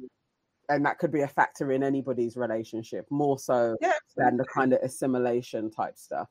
[0.70, 4.74] And that could be a factor in anybody's relationship, more so yeah, than the kind
[4.74, 6.30] of assimilation type stuff.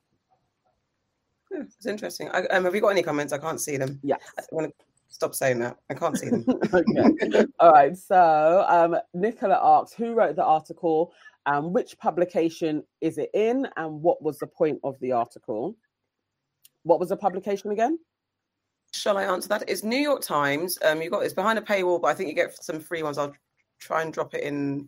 [1.51, 2.29] Yeah, it's interesting.
[2.29, 3.31] I, um, have you got any comments?
[3.31, 3.99] I can't see them.
[4.03, 5.77] yeah I want to Stop saying that.
[5.91, 6.43] I can't see them.
[6.73, 7.45] okay.
[7.59, 7.95] All right.
[7.95, 11.13] So um, Nicola asks, who wrote the article
[11.45, 15.77] and which publication is it in and what was the point of the article?
[16.81, 17.99] What was the publication again?
[18.93, 19.63] Shall I answer that?
[19.67, 20.77] It's New York Times.
[20.85, 23.17] Um, you got it's behind a paywall, but I think you get some free ones.
[23.17, 23.33] I'll
[23.79, 24.87] try and drop it in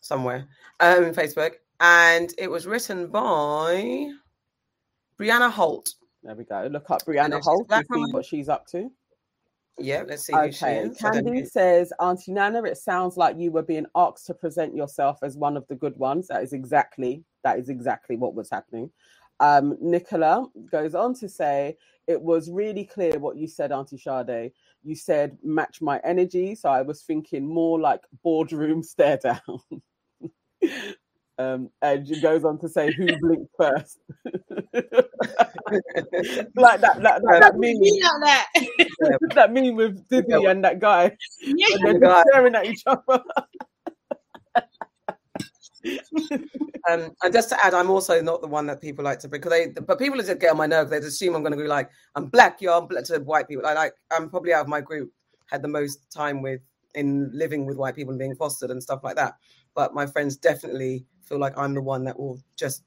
[0.00, 0.48] somewhere.
[0.80, 4.10] Um, in Facebook, and it was written by
[5.18, 5.94] Brianna Holt.
[6.24, 6.68] There we go.
[6.70, 8.90] Look up Brianna Holt and see what she's up to.
[9.78, 10.34] Yeah, let's see.
[10.34, 10.90] Okay.
[11.00, 15.38] Candy says, Auntie Nana, it sounds like you were being asked to present yourself as
[15.38, 16.28] one of the good ones.
[16.28, 18.90] That is exactly that is exactly what was happening.
[19.38, 21.78] Um, Nicola goes on to say,
[22.10, 24.50] it was really clear what you said, Auntie Sade.
[24.82, 26.56] You said match my energy.
[26.56, 29.60] So I was thinking more like boardroom stare down.
[31.38, 33.98] Um, and she goes on to say, "Who blinked first?
[36.54, 37.80] like that, that, that, that meme,
[38.20, 38.46] that.
[39.34, 41.66] that meme with Diddy and that guy, yeah.
[41.72, 43.22] and they're just staring at each other.
[46.90, 49.40] um, and just to add, I'm also not the one that people like to bring
[49.40, 50.90] because they, but people just get on my nerves.
[50.90, 53.66] They assume I'm going to be like, I'm black, yo, I'm black to white people.
[53.66, 55.12] I like, I'm probably out of my group
[55.50, 56.60] had the most time with
[56.94, 59.34] in living with white people and being fostered and stuff like that.
[59.74, 62.84] But my friends definitely feel like I'm the one that will just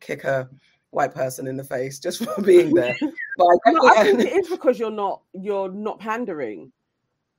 [0.00, 0.48] kick a
[0.90, 2.96] white person in the face just for being there.
[3.38, 6.72] But I, no, I think it is because you're not you're not pandering.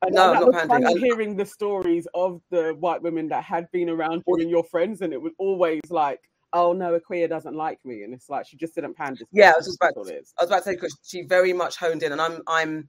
[0.01, 0.83] And no, that was pandering.
[0.83, 4.63] funny hearing the stories of the white women that had been around you and your
[4.63, 6.21] friends, and it was always like,
[6.53, 9.25] "Oh no, a queer doesn't like me," and it's like she just didn't pander.
[9.31, 10.05] Yeah, I was about.
[10.05, 12.87] To, I was about to say because she very much honed in, and I'm I'm.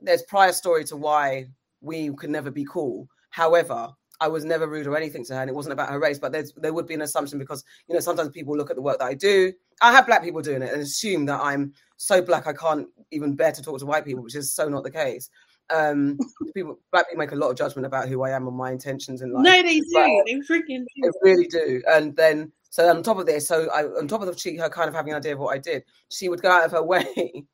[0.00, 1.48] There's prior story to why
[1.80, 3.08] we could never be cool.
[3.30, 3.90] However,
[4.22, 6.18] I was never rude or anything to her, and it wasn't about her race.
[6.18, 8.82] But there's there would be an assumption because you know sometimes people look at the
[8.82, 9.52] work that I do.
[9.82, 13.34] I have black people doing it and assume that I'm so black I can't even
[13.34, 15.28] bear to talk to white people, which is so not the case.
[15.70, 16.18] Um,
[16.54, 19.22] people black people make a lot of judgment about who I am and my intentions
[19.22, 19.44] in life.
[19.44, 19.86] No, they do.
[19.92, 21.02] But, they freaking do.
[21.02, 21.82] They really do.
[21.88, 24.68] And then so on top of this, so I, on top of the, she her
[24.68, 26.82] kind of having an idea of what I did, she would go out of her
[26.84, 27.44] way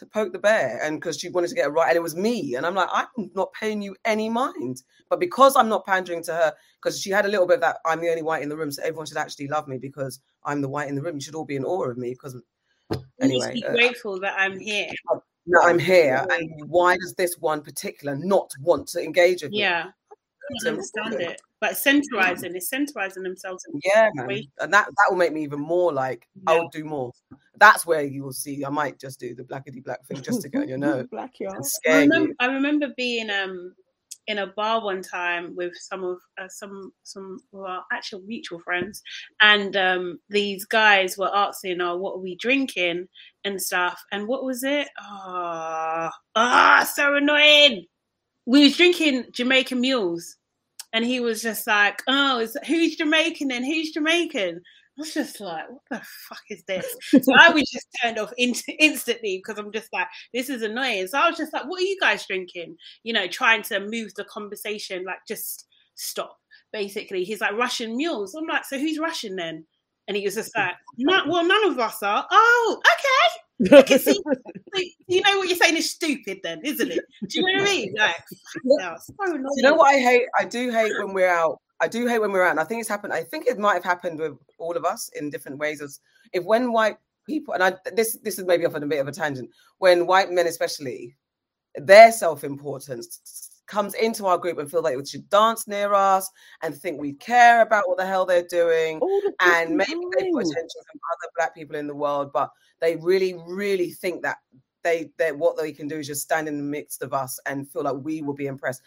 [0.00, 2.16] to poke the bear and because she wanted to get it right and it was
[2.16, 6.22] me and i'm like i'm not paying you any mind but because i'm not pandering
[6.22, 8.48] to her because she had a little bit of that i'm the only white in
[8.48, 11.16] the room so everyone should actually love me because i'm the white in the room
[11.16, 12.34] you should all be in awe of me because
[13.20, 14.88] anyway be uh, grateful that i'm here
[15.46, 19.60] that i'm here and why does this one particular not want to engage with me?
[19.60, 19.90] Yeah.
[20.64, 24.10] I understand it but centralizing is centralizing themselves yeah
[24.60, 26.54] and that that will make me even more like yeah.
[26.54, 27.12] i'll do more.
[27.56, 30.48] That's where you will see i might just do the blackety black thing just to
[30.48, 31.50] get on your nose black yeah
[31.88, 33.74] I remember, I remember being um
[34.30, 38.60] in a bar one time with some of uh, some some of our actual mutual
[38.60, 39.02] friends,
[39.40, 43.08] and um, these guys were asking, "Oh, what are we drinking?"
[43.44, 44.00] and stuff.
[44.12, 44.88] And what was it?
[45.00, 47.86] Ah, oh, ah, oh, so annoying.
[48.46, 50.36] We was drinking Jamaican mules,
[50.92, 54.62] and he was just like, "Oh, who's Jamaican and who's Jamaican?"
[55.00, 56.86] I was just like, "What the fuck is this?"
[57.24, 61.06] so I was just turned off in- instantly because I'm just like, "This is annoying."
[61.06, 64.12] So I was just like, "What are you guys drinking?" You know, trying to move
[64.14, 66.36] the conversation, like just stop.
[66.72, 68.34] Basically, he's like Russian mules.
[68.34, 69.66] I'm like, "So who's Russian then?"
[70.06, 73.40] And he was just like, "Well, none of us are." Oh, okay
[73.98, 74.20] see,
[75.06, 77.00] you know what you're saying is stupid, then, isn't it?
[77.28, 77.94] Do you know what I mean?
[77.96, 80.26] Like, so you know what I hate?
[80.38, 81.60] I do hate when we're out.
[81.80, 83.12] I do hate when we're out, and I think it's happened.
[83.12, 85.80] I think it might have happened with all of us in different ways.
[85.80, 86.00] As
[86.32, 89.08] if when white people, and I this this is maybe off on a bit of
[89.08, 91.16] a tangent, when white men especially,
[91.76, 96.28] their self importance comes into our group and feel like they should dance near us
[96.62, 98.98] and think we care about what the hell they're doing.
[98.98, 102.50] The and maybe they put attention from other black people in the world, but
[102.80, 104.38] they really, really think that
[104.82, 107.70] they that what they can do is just stand in the midst of us and
[107.70, 108.82] feel like we will be impressed.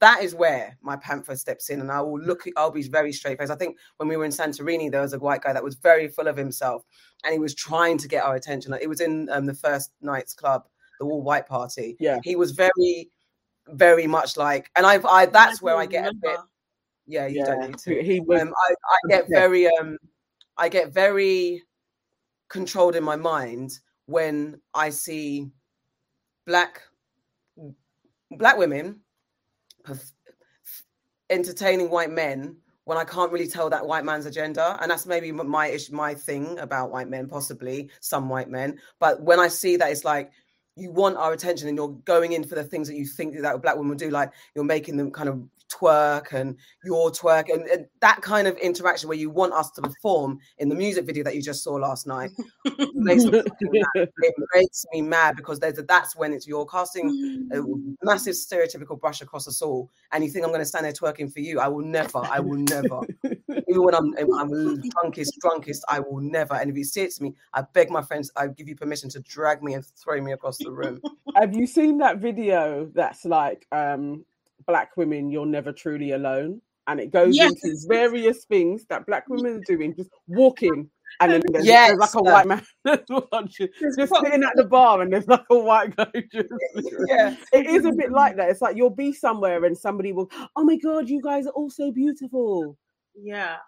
[0.00, 2.44] That is where my panther steps in, and I will look.
[2.56, 3.50] I'll be very straight faced.
[3.50, 6.08] I think when we were in Santorini, there was a white guy that was very
[6.08, 6.84] full of himself,
[7.24, 8.70] and he was trying to get our attention.
[8.70, 10.66] Like, it was in um, the first night's club,
[10.98, 11.96] the all white party.
[12.00, 13.10] Yeah, he was very
[13.68, 16.26] very much like, and I've, I that's I where I get remember.
[16.26, 16.40] a bit.
[17.06, 17.44] Yeah, you yeah.
[17.46, 18.02] don't need to.
[18.02, 19.98] He was, um, I, I get very, um,
[20.56, 21.62] I get very
[22.48, 25.50] controlled in my mind when I see
[26.46, 26.82] black
[28.30, 29.00] black women
[31.30, 35.30] entertaining white men when I can't really tell that white man's agenda, and that's maybe
[35.30, 38.80] my my thing about white men, possibly some white men.
[38.98, 40.32] But when I see that, it's like
[40.76, 43.54] you want our attention and you're going in for the things that you think that
[43.54, 47.52] a black woman would do like you're making them kind of twerk and your twerk
[47.52, 51.04] and, and, that kind of interaction where you want us to perform in the music
[51.04, 52.30] video that you just saw last night
[52.94, 53.42] makes me
[53.94, 57.60] it makes me mad because there's a, that's when it's you're casting a
[58.04, 61.32] massive stereotypical brush across us all and you think I'm going to stand there twerking
[61.32, 61.60] for you?
[61.60, 63.00] I will never I will never.
[63.68, 66.54] Even when I'm I'm drunkest drunkest I will never.
[66.54, 69.08] And if you say it to me I beg my friends I give you permission
[69.10, 71.00] to drag me and throw me across the room.
[71.36, 74.24] Have you seen that video that's like um
[74.72, 77.52] black women you're never truly alone and it goes yes.
[77.62, 80.88] into various things that black women are doing just walking
[81.20, 81.88] and then there's, yes.
[81.88, 82.64] there's like a white man
[83.30, 83.68] watching,
[83.98, 86.48] just sitting at the bar and there's like a white guy just
[87.06, 90.30] yeah it is a bit like that it's like you'll be somewhere and somebody will
[90.56, 92.78] oh my god you guys are all so beautiful
[93.14, 93.58] yeah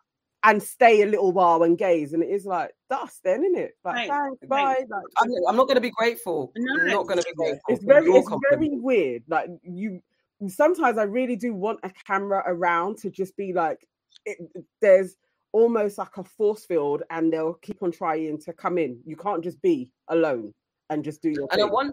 [0.44, 2.12] and stay a little while and gaze.
[2.12, 3.72] And it is like dust, then, isn't it?
[3.82, 4.09] Like, right.
[4.09, 4.88] thanks, right.
[4.88, 4.96] bye.
[4.96, 6.52] Like, I'm, I'm not going to be grateful.
[6.55, 7.62] No, I'm not going to be grateful.
[7.68, 9.22] It's very, it's very weird.
[9.26, 10.02] Like you,
[10.51, 13.86] sometimes I really do want a camera around to just be like,
[14.24, 14.38] it,
[14.80, 15.16] there's
[15.53, 19.01] almost like a force field, and they'll keep on trying to come in.
[19.05, 20.53] You can't just be alone
[20.90, 21.42] and just do your.
[21.51, 21.62] And thing.
[21.62, 21.92] I want,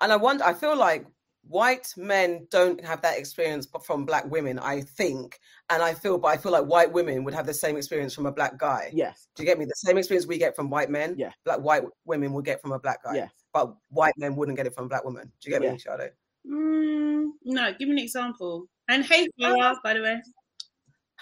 [0.00, 0.42] and I want.
[0.42, 1.06] I feel like
[1.48, 5.38] white men don't have that experience from black women i think
[5.70, 8.26] and i feel but i feel like white women would have the same experience from
[8.26, 10.90] a black guy yes do you get me the same experience we get from white
[10.90, 14.34] men yeah black white women will get from a black guy yes but white men
[14.34, 15.72] wouldn't get it from a black woman do you get yeah.
[15.72, 16.16] me Charlotte?
[16.48, 18.66] Mm, no give me an example.
[18.88, 20.22] And hey Farah, by the way.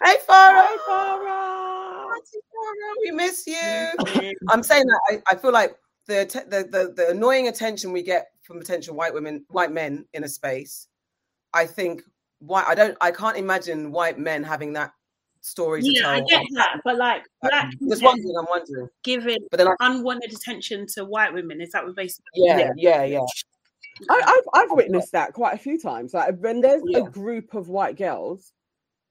[0.03, 0.67] Hey Farah.
[0.67, 1.35] Hey Farah.
[3.03, 3.91] We miss you.
[4.51, 8.29] I'm saying that I, I feel like the, the the the annoying attention we get
[8.43, 10.89] from potential white women, white men in a space,
[11.53, 12.03] I think
[12.41, 14.93] why I don't I can't imagine white men having that
[15.41, 16.11] story to yeah, tell.
[16.11, 18.89] I get that, but like black just wondering, I'm wondering.
[19.03, 23.05] Giving but then I, unwanted attention to white women, is that what basically Yeah, yeah,
[23.05, 23.21] yeah.
[24.11, 26.15] I, have I've witnessed that quite a few times.
[26.15, 26.99] Like when there's yeah.
[26.99, 28.53] a group of white girls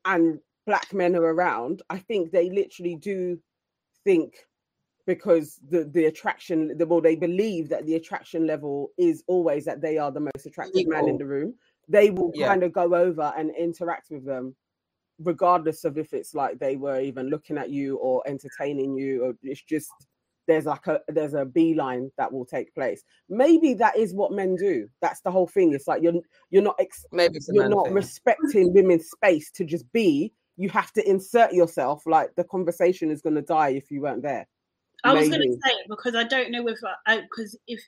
[0.05, 3.39] and black men are around, I think they literally do
[4.03, 4.36] think
[5.05, 9.81] because the the attraction the well they believe that the attraction level is always that
[9.81, 10.93] they are the most attractive Equal.
[10.93, 11.53] man in the room
[11.89, 12.47] they will yeah.
[12.47, 14.55] kind of go over and interact with them
[15.19, 19.34] regardless of if it's like they were even looking at you or entertaining you or
[19.43, 19.91] it's just
[20.47, 23.03] there's like a there's a beeline that will take place.
[23.29, 24.87] Maybe that is what men do.
[25.01, 25.73] That's the whole thing.
[25.73, 26.13] It's like you're
[26.49, 27.93] you're not ex- maybe you're not thing.
[27.93, 30.33] respecting women's space to just be.
[30.55, 34.21] You have to insert yourself like the conversation is going to die if you weren't
[34.21, 34.47] there.
[35.03, 36.79] I was going to say because I don't know if
[37.29, 37.81] because if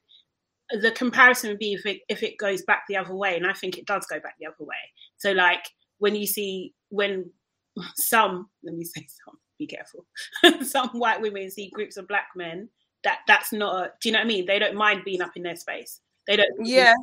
[0.71, 3.53] the comparison would be if it if it goes back the other way, and I
[3.53, 4.75] think it does go back the other way.
[5.17, 5.63] So like
[5.99, 7.29] when you see when
[7.95, 10.05] some let me say some be careful
[10.63, 12.67] some white women see groups of black men
[13.05, 14.45] that that's not a, do you know what I mean?
[14.45, 16.01] They don't mind being up in their space.
[16.27, 16.93] They don't yeah.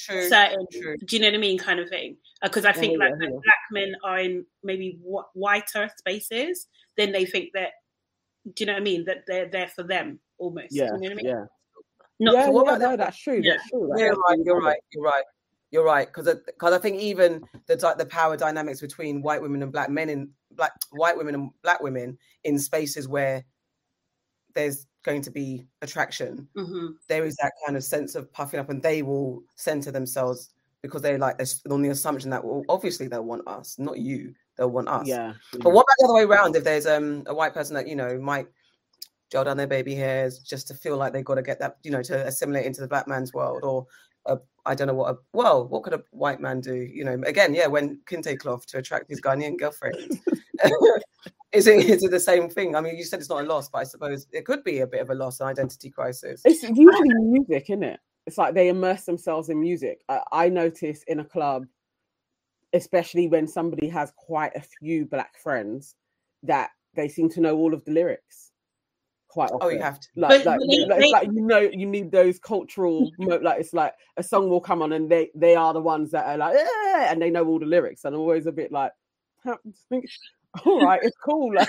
[0.00, 0.96] True, certain, true.
[1.04, 2.16] do you know what I mean, kind of thing?
[2.42, 3.38] Because uh, I think yeah, like yeah, yeah.
[3.44, 4.98] black men are in maybe
[5.34, 7.72] whiter spaces, then they think that
[8.54, 9.04] do you know what I mean?
[9.04, 10.68] That they're there for them almost.
[10.70, 10.86] Yeah.
[10.86, 11.26] You know what I mean?
[11.26, 11.44] Yeah.
[12.18, 13.40] Not yeah, yeah, no, that's true.
[13.42, 13.52] Yeah.
[13.56, 13.88] That's true.
[13.90, 14.38] That's you're right.
[14.42, 14.80] You're right.
[14.92, 15.24] You're right.
[15.70, 16.06] You're right.
[16.06, 20.08] Because because I think even the the power dynamics between white women and black men
[20.08, 23.44] in black white women and black women in spaces where
[24.54, 26.88] there's going to be attraction, mm-hmm.
[27.08, 30.50] there is that kind of sense of puffing up, and they will center themselves
[30.82, 34.34] because they're like they're on the assumption that well, obviously they'll want us, not you
[34.56, 35.06] they'll want us.
[35.06, 35.34] Yeah.
[35.52, 36.56] But what about the other way around?
[36.56, 38.48] If there's um a white person that you know might
[39.30, 41.90] gel down their baby hairs just to feel like they've got to get that, you
[41.90, 43.86] know, to assimilate into the black man's world, or
[44.70, 46.74] I don't know what a well, what could a white man do?
[46.74, 49.96] You know, again, yeah, when kente cloth to attract his Ghanaian girlfriend.
[51.52, 52.76] is it is it the same thing?
[52.76, 54.86] I mean, you said it's not a loss, but I suppose it could be a
[54.86, 56.42] bit of a loss, an identity crisis.
[56.44, 58.00] It's usually music, isn't it?
[58.26, 60.02] It's like they immerse themselves in music.
[60.08, 61.66] I, I notice in a club
[62.72, 65.94] especially when somebody has quite a few black friends
[66.42, 68.49] that they seem to know all of the lyrics
[69.30, 69.60] quite often.
[69.62, 70.08] Oh, you have to.
[70.16, 73.94] Like, like, they, like, they, like you know, you need those cultural, like it's like
[74.16, 77.06] a song will come on and they they are the ones that are like, eh,
[77.08, 78.92] and they know all the lyrics, and I'm always a bit like,
[80.66, 81.54] all right, it's cool.
[81.54, 81.68] Like,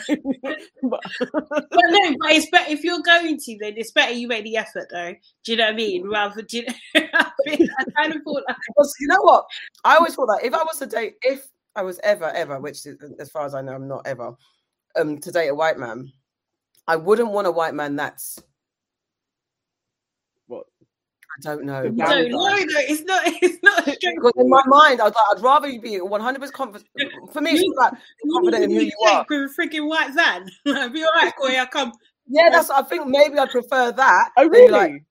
[0.84, 1.02] but...
[1.22, 4.58] but no, but it's better if you're going to, then it's better you make the
[4.58, 5.14] effort, though.
[5.46, 6.08] Do you know what I mean?
[6.08, 7.32] Rather, do you know, I
[7.96, 8.58] kind of thought, like...
[8.68, 9.46] because you know what?
[9.84, 12.86] I always thought that if I was to date, if I was ever, ever, which
[13.20, 14.36] as far as I know, I'm not ever,
[14.96, 16.12] um, to date a white man,
[16.88, 18.42] I wouldn't want a white man that's
[20.48, 20.66] what
[21.38, 21.84] I don't know.
[21.84, 23.24] No, no, no, it's not.
[23.42, 23.86] It's not.
[23.86, 26.90] Because in my mind, I'd like, I'd rather you be one hundred percent confident.
[27.32, 27.94] For me, it's like
[28.34, 29.26] confident in who you are.
[29.30, 31.70] With a freaking white van, be all right, Koya.
[31.70, 31.94] Come.
[32.28, 32.70] Yeah, that's.
[32.70, 34.30] I think maybe I'd prefer that.
[34.38, 34.72] Oh, really?
[34.72, 35.04] Like,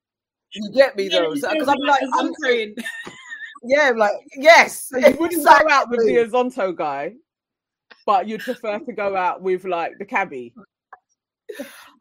[0.53, 2.75] you get me though, because I'm like, I'm saying.
[3.63, 4.89] yeah, like yes.
[4.89, 5.69] So you wouldn't exactly.
[5.69, 7.15] go out with the Azonto guy,
[8.07, 10.55] but you'd prefer to go out with like the cabbie.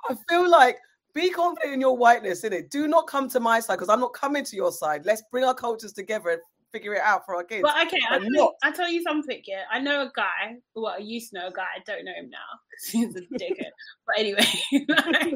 [0.10, 0.78] I feel like
[1.14, 2.70] be confident in your whiteness, in it.
[2.70, 5.06] Do not come to my side because I'm not coming to your side.
[5.06, 7.64] Let's bring our cultures together and figure it out for our kids.
[7.64, 9.42] But okay, I tell, I tell you something.
[9.46, 10.58] Yeah, I know a guy.
[10.76, 11.66] Well, I used to know a guy.
[11.76, 12.38] I don't know him now
[12.92, 13.72] he's a dickhead.
[14.06, 14.46] but anyway,
[14.88, 15.36] like,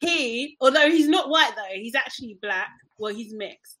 [0.00, 2.70] he, although he's not white though, he's actually black.
[2.98, 3.78] Well, he's mixed,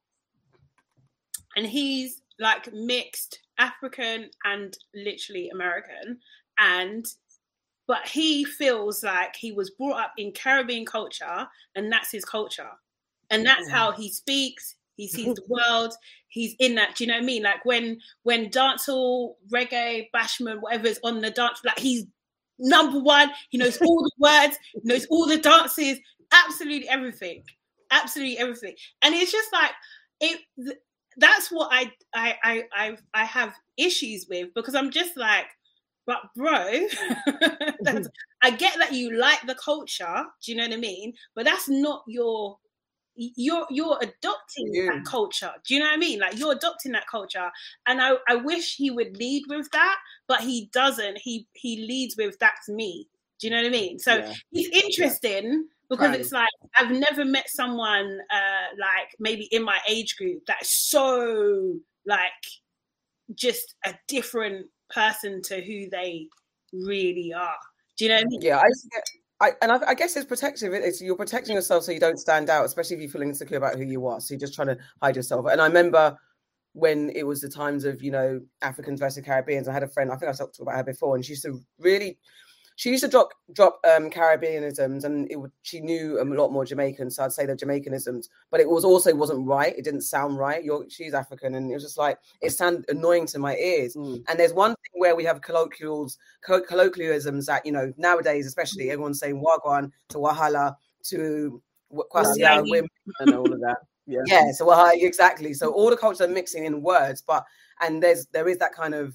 [1.56, 6.18] and he's like mixed African and literally American,
[6.58, 7.06] and
[7.86, 12.70] but he feels like he was brought up in Caribbean culture and that's his culture.
[13.30, 15.94] And that's how he speaks, he sees the world,
[16.28, 16.94] he's in that.
[16.94, 17.42] Do you know what I mean?
[17.42, 22.04] Like when when dancehall, reggae, bashment, whatever is on the dance, like he's
[22.58, 25.98] number one, he knows all the words, knows all the dances,
[26.32, 27.42] absolutely everything.
[27.90, 28.74] Absolutely everything.
[29.02, 29.72] And it's just like
[30.20, 30.40] it
[31.16, 35.46] that's what I I I I, I have issues with because I'm just like
[36.06, 36.48] but bro,
[38.42, 40.24] I get that you like the culture.
[40.44, 41.14] Do you know what I mean?
[41.34, 42.58] But that's not your.
[43.16, 44.86] You're you're adopting yeah.
[44.86, 45.52] that culture.
[45.64, 46.18] Do you know what I mean?
[46.18, 47.48] Like you're adopting that culture,
[47.86, 51.18] and I, I wish he would lead with that, but he doesn't.
[51.18, 53.06] He he leads with that's me.
[53.38, 54.00] Do you know what I mean?
[54.00, 54.34] So yeah.
[54.50, 55.60] he's interesting yeah.
[55.88, 56.20] because right.
[56.20, 61.74] it's like I've never met someone uh like maybe in my age group that's so
[62.06, 62.32] like
[63.34, 66.28] just a different person to who they
[66.72, 67.56] really are.
[67.96, 68.40] Do you know what I mean?
[68.42, 70.72] Yeah, I, I and I, I, guess it's protective.
[70.72, 73.76] It's you're protecting yourself so you don't stand out, especially if you feel insecure about
[73.76, 74.20] who you are.
[74.20, 75.46] So you're just trying to hide yourself.
[75.50, 76.16] And I remember
[76.72, 79.68] when it was the times of you know Africans versus Caribbeans.
[79.68, 80.10] I had a friend.
[80.10, 82.18] I think I've talked about her before, and she used to really
[82.76, 86.64] she used to drop drop um, Caribbeanisms, and it would, she knew a lot more
[86.64, 89.76] Jamaican, so I'd say the Jamaicanisms, but it was also wasn't right.
[89.76, 90.64] It didn't sound right.
[90.64, 93.94] You're, she's African, and it was just like it sounded annoying to my ears.
[93.94, 94.24] Mm.
[94.28, 99.20] And there's one thing where we have colloquials, colloquialisms that you know nowadays, especially everyone's
[99.20, 100.74] saying wagwan to wahala
[101.04, 102.88] to kwasia, women,
[103.20, 103.78] and all of that.
[104.06, 104.52] Yeah, yeah.
[104.52, 105.54] So well, exactly.
[105.54, 107.44] So all the cultures are mixing in words, but
[107.80, 109.14] and there's there is that kind of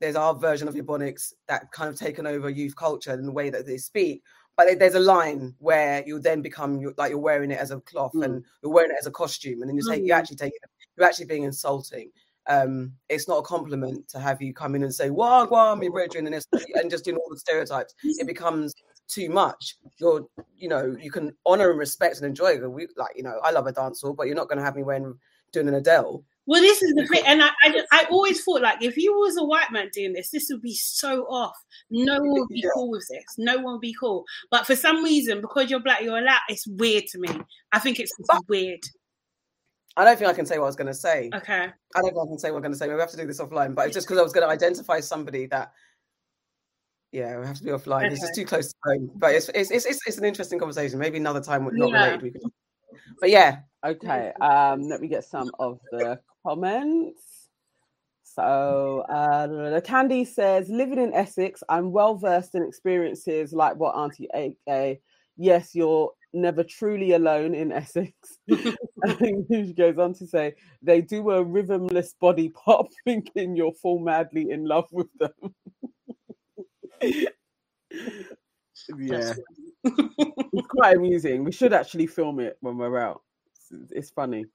[0.00, 3.50] there's our version of Ebonics that kind of taken over youth culture and the way
[3.50, 4.22] that they speak.
[4.56, 8.12] But there's a line where you then become like you're wearing it as a cloth
[8.14, 8.24] mm.
[8.24, 10.06] and you're wearing it as a costume, and then you say mm.
[10.06, 10.52] you actually take
[10.96, 12.10] you're actually being insulting.
[12.46, 16.26] Um, it's not a compliment to have you come in and say "wagwan, your brethren,"
[16.26, 16.44] and,
[16.74, 17.94] and just doing all the stereotypes.
[18.02, 18.74] It becomes
[19.08, 19.76] too much.
[19.98, 22.70] You're, you know, you can honor and respect and enjoy it.
[22.70, 24.76] We like, you know, I love a dance hall, but you're not going to have
[24.76, 25.18] me wearing
[25.52, 26.22] doing an Adele.
[26.46, 29.36] Well, this is the thing, and I, I, I, always thought like if you was
[29.36, 31.54] a white man doing this, this would be so off.
[31.90, 32.70] No one would be yeah.
[32.74, 33.24] cool with this.
[33.38, 34.24] No one would be cool.
[34.50, 36.40] But for some reason, because you're black, you're allowed.
[36.48, 37.28] It's weird to me.
[37.72, 38.80] I think it's but, weird.
[39.96, 41.30] I don't think I can say what I was going to say.
[41.34, 41.64] Okay.
[41.64, 42.92] I don't think I can say what I'm going to say.
[42.92, 43.74] We have to do this offline.
[43.74, 45.72] But it's just because I was going to identify somebody that.
[47.12, 48.06] Yeah, we have to be offline.
[48.06, 48.12] Okay.
[48.14, 49.10] It's just too close to home.
[49.16, 50.98] But it's it's, it's it's it's an interesting conversation.
[50.98, 52.04] Maybe another time, not yeah.
[52.04, 52.22] related.
[52.22, 52.42] We could.
[53.20, 53.58] But yeah.
[53.84, 54.32] Okay.
[54.40, 54.88] Um.
[54.88, 57.40] Let me get some of the comments.
[58.22, 63.96] So uh, the Candy says, living in Essex, I'm well versed in experiences like what
[63.96, 65.00] Auntie AK.
[65.36, 68.12] Yes, you're never truly alone in Essex.
[68.48, 74.50] she goes on to say, they do a rhythmless body pop, thinking you're full madly
[74.50, 75.54] in love with them.
[78.98, 79.34] yeah,
[79.84, 81.44] it's quite amusing.
[81.44, 83.22] We should actually film it when we're out.
[83.72, 84.46] It's, it's funny.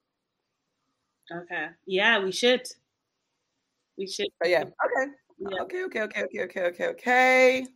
[1.31, 1.67] Okay.
[1.85, 2.67] Yeah, we should.
[3.97, 4.29] We should.
[4.39, 4.63] But yeah.
[4.63, 5.11] Okay.
[5.39, 5.61] Yeah.
[5.61, 5.83] Okay.
[5.83, 6.01] Okay.
[6.01, 6.23] Okay.
[6.23, 6.43] Okay.
[6.43, 6.61] Okay.
[6.63, 6.87] Okay.
[6.87, 7.67] Okay.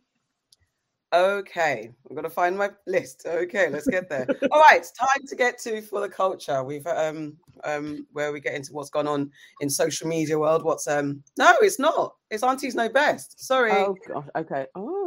[1.12, 3.26] Okay, I'm gonna find my list.
[3.26, 4.28] Okay, let's get there.
[4.52, 6.62] All right, time to get to for the culture.
[6.62, 10.62] We've um um where we get into what's gone on in social media world.
[10.62, 12.14] What's um no, it's not.
[12.30, 13.44] It's aunties know best.
[13.44, 13.72] Sorry.
[13.72, 14.26] Oh gosh.
[14.36, 14.66] Okay.
[14.76, 14.99] Oh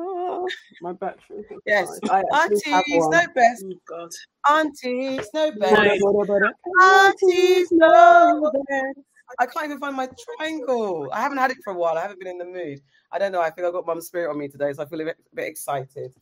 [0.82, 1.44] my battery.
[1.65, 3.65] Yes, I aunties know best.
[3.65, 4.11] Oh, God.
[4.49, 6.03] Aunties know best.
[6.82, 8.99] Aunties know best.
[9.40, 11.10] I can't even find my triangle.
[11.11, 11.98] I haven't had it for a while.
[11.98, 12.82] I haven't been in the mood.
[13.11, 13.41] I don't know.
[13.41, 15.36] I think I got mum spirit on me today, so I feel a bit, a
[15.36, 16.14] bit excited.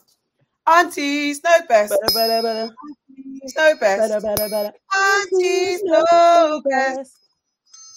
[0.67, 1.89] Aunties know best.
[1.89, 2.75] Better, better, better.
[3.17, 4.09] Aunties know best.
[4.09, 4.71] Better, better, better.
[4.95, 7.17] Aunties know best.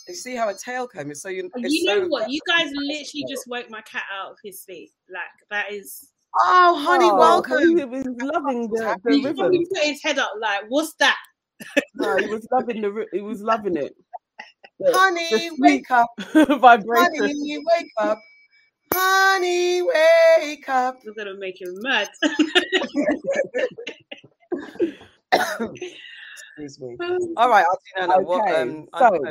[0.09, 1.09] You see how a tail came?
[1.09, 1.51] Oh, it's so you.
[1.57, 2.31] You know so what?
[2.31, 4.93] You guys literally just woke my cat out of his sleep.
[5.11, 6.11] Like that is.
[6.43, 7.77] Oh, honey, oh, welcome.
[7.79, 9.53] He was loving the, the he rhythm.
[9.53, 11.17] He put his head up like, "What's that?"
[11.95, 13.07] no, he was loving the.
[13.13, 13.95] He was loving it.
[14.85, 16.09] honey, wake up!
[16.59, 17.15] vibration.
[17.21, 18.19] Honey, wake up!
[18.93, 20.99] Honey, wake up!
[21.05, 22.09] We're gonna make him mad.
[26.57, 26.97] Excuse me.
[27.37, 28.43] All right, Auntie Nana, what?
[28.43, 29.25] Okay, Um, so-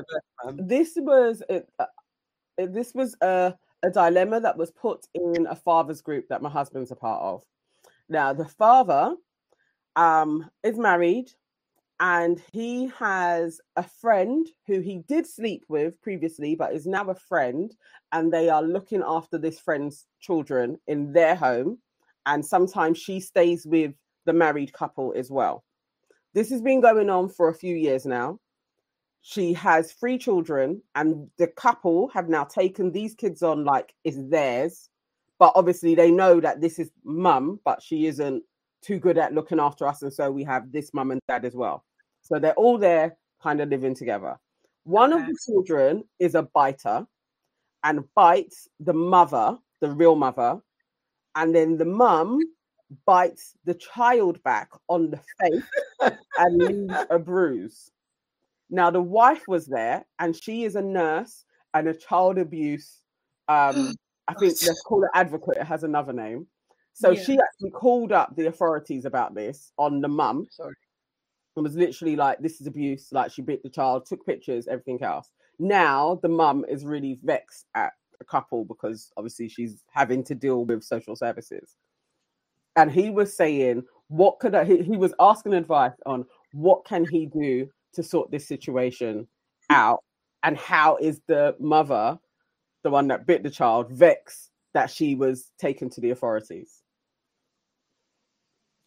[0.45, 1.85] Auntie this was uh, uh,
[2.57, 3.53] this was a,
[3.84, 7.43] a dilemma that was put in a father's group that my husband's a part of.
[8.10, 9.15] Now, the father
[9.95, 11.31] um, is married
[11.99, 17.15] and he has a friend who he did sleep with previously, but is now a
[17.15, 17.73] friend,
[18.11, 21.77] and they are looking after this friend's children in their home.
[22.26, 23.93] And sometimes she stays with
[24.26, 25.64] the married couple as well.
[26.34, 28.39] This has been going on for a few years now
[29.24, 34.18] she has three children and the couple have now taken these kids on like it's
[34.30, 34.90] theirs
[35.40, 38.44] but obviously they know that this is mum but she isn't
[38.84, 41.56] too good at looking after us and so we have this mum and dad as
[41.56, 41.86] well.
[42.22, 44.38] So they're all there kind of living together.
[44.84, 47.08] One of the children is a biter
[47.84, 50.60] and bites the mother the real mother
[51.36, 52.40] and then the mum
[53.06, 57.91] bites the child back on the face and leaves a bruise
[58.74, 61.45] now the wife was there, and she is a nurse
[61.76, 63.02] and a child abuse.
[63.48, 63.94] Um,
[64.28, 65.58] I think let's call it advocate.
[65.58, 66.48] It has another name.
[66.94, 67.24] So Yeah.
[67.24, 70.48] she actually called up the authorities about this on the mum.
[70.50, 70.74] Sorry.
[71.56, 75.04] And was literally like, "This is abuse." Like she bit the child, took pictures, everything
[75.04, 75.30] else.
[75.60, 80.66] Now the mum is really vexed at the couple because obviously she's having to deal
[80.66, 81.76] with social services.
[82.76, 87.06] And he was saying, "What could I?" He, he was asking advice on what can
[87.06, 89.28] he do to sort this situation
[89.70, 90.03] out
[90.44, 92.18] and how is the mother
[92.84, 96.82] the one that bit the child vexed that she was taken to the authorities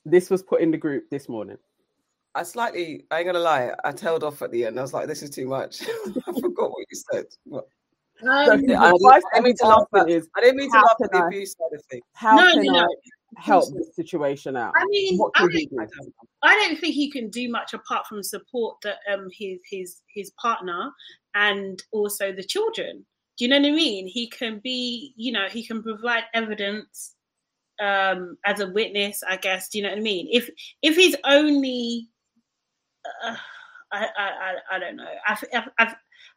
[0.04, 1.58] this was put in the group this morning
[2.34, 4.78] I slightly, I ain't gonna lie, I tailed off at the end.
[4.78, 5.80] I was like, this is too much.
[6.28, 7.24] I forgot what you said.
[7.44, 7.66] What-
[8.22, 10.76] Um, the I- advice I that mean to laugh asking is I didn't mean to
[10.78, 12.02] laugh at the I- abuse side of things.
[12.12, 12.78] how No, can no, no.
[12.80, 12.86] i
[13.36, 15.86] help this situation out I mean, I don't, do
[16.42, 20.30] I don't think he can do much apart from support that um his his his
[20.30, 20.90] partner
[21.34, 23.04] and also the children.
[23.36, 24.06] Do you know what I mean?
[24.06, 27.14] He can be, you know, he can provide evidence
[27.80, 29.68] um as a witness, I guess.
[29.68, 30.28] Do you know what I mean?
[30.30, 30.48] If
[30.82, 32.08] if he's only,
[33.24, 33.36] uh,
[33.92, 35.12] I, I I I don't know.
[35.26, 35.94] I I I,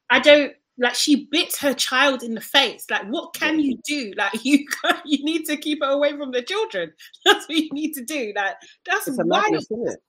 [0.09, 2.85] I don't like she bit her child in the face.
[2.89, 4.13] Like, what can you do?
[4.17, 4.65] Like, you
[5.05, 6.91] you need to keep her away from the children.
[7.25, 8.33] That's what you need to do.
[8.35, 9.99] Like, that's it's wild madness it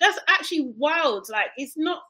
[0.00, 1.28] that's actually wild.
[1.30, 2.02] Like it's not.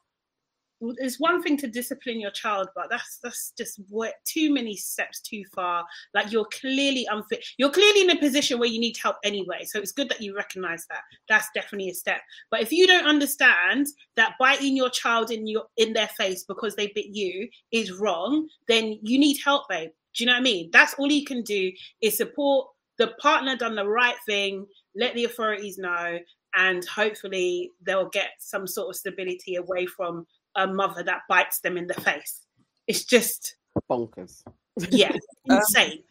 [0.97, 5.19] It's one thing to discipline your child, but that's that's just what too many steps
[5.19, 5.85] too far.
[6.13, 7.45] Like you're clearly unfit.
[7.57, 9.65] You're clearly in a position where you need help anyway.
[9.65, 11.01] So it's good that you recognize that.
[11.29, 12.21] That's definitely a step.
[12.49, 16.75] But if you don't understand that biting your child in your in their face because
[16.75, 19.91] they bit you is wrong, then you need help, babe.
[20.13, 20.69] Do you know what I mean?
[20.73, 21.71] That's all you can do
[22.01, 22.67] is support
[22.97, 24.65] the partner done the right thing.
[24.95, 26.19] Let the authorities know,
[26.55, 31.77] and hopefully they'll get some sort of stability away from a mother that bites them
[31.77, 32.41] in the face.
[32.87, 33.55] It's just,
[33.89, 34.43] bonkers
[34.89, 35.11] yeah,
[35.49, 36.03] Um, insane.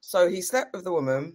[0.00, 1.34] So he slept with the woman.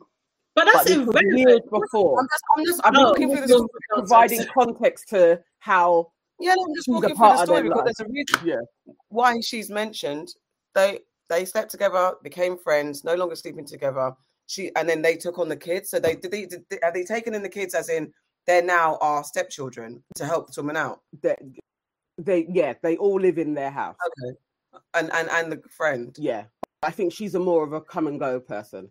[0.56, 3.44] But but that's this was years before I'm just, I'm just, I'm No, walking through
[3.44, 4.00] it's the not- story.
[4.00, 7.86] providing context to how Yeah, no, I'm just walking through the story because life.
[7.98, 10.28] there's a reason yeah why she's mentioned.
[10.76, 11.00] They
[11.30, 14.14] they slept together, became friends, no longer sleeping together.
[14.46, 15.90] She and then they took on the kids.
[15.90, 18.12] So they did they, did they- are they taken in the kids as in
[18.46, 21.02] they're now our stepchildren to help the woman out?
[21.24, 21.36] they,
[22.18, 24.38] they yeah they all live in their house Okay.
[24.94, 26.46] And and and the friend yeah
[26.84, 28.90] i think she's a more of a come and go person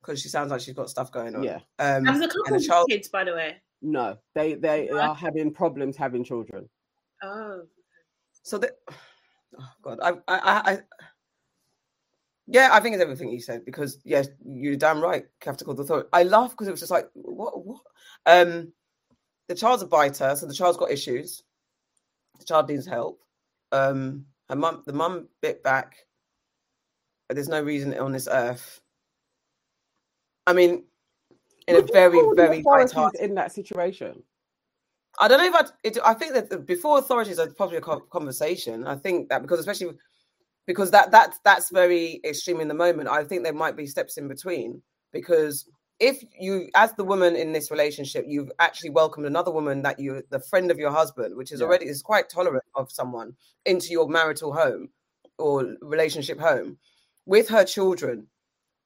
[0.00, 1.42] because she sounds like she's got stuff going on.
[1.42, 2.86] yeah Um, Have the and couple the child.
[2.88, 3.56] kids, by the way.
[3.82, 5.00] no they they What?
[5.02, 6.68] are having problems having children
[7.22, 7.62] Oh,
[8.42, 8.72] So that.
[9.58, 10.78] Oh God, I, I, I, I.
[12.46, 15.22] Yeah, I think it's everything you said because yes, you're damn right.
[15.22, 16.08] You have to call the authority.
[16.12, 17.80] I laugh because it was just like what, what?
[18.24, 18.72] Um,
[19.48, 21.42] the child's a biter, so the child's got issues.
[22.38, 23.20] The child needs help.
[23.72, 25.96] Um, her mum, the mum bit back.
[27.28, 28.80] But there's no reason on this earth.
[30.46, 30.84] I mean,
[31.66, 34.22] in a Would you very, very authorities tight in that situation
[35.20, 38.86] I don't know if I'd, it, I think that before authorities, it's probably a conversation.
[38.86, 39.96] I think that because especially
[40.66, 43.08] because that that that's very extreme in the moment.
[43.08, 44.80] I think there might be steps in between
[45.12, 45.68] because
[46.00, 50.22] if you, as the woman in this relationship, you've actually welcomed another woman that you,
[50.30, 51.66] the friend of your husband, which is Yeah.
[51.66, 54.90] already is quite tolerant of someone into your marital home
[55.38, 56.78] or relationship home
[57.26, 58.28] with her children.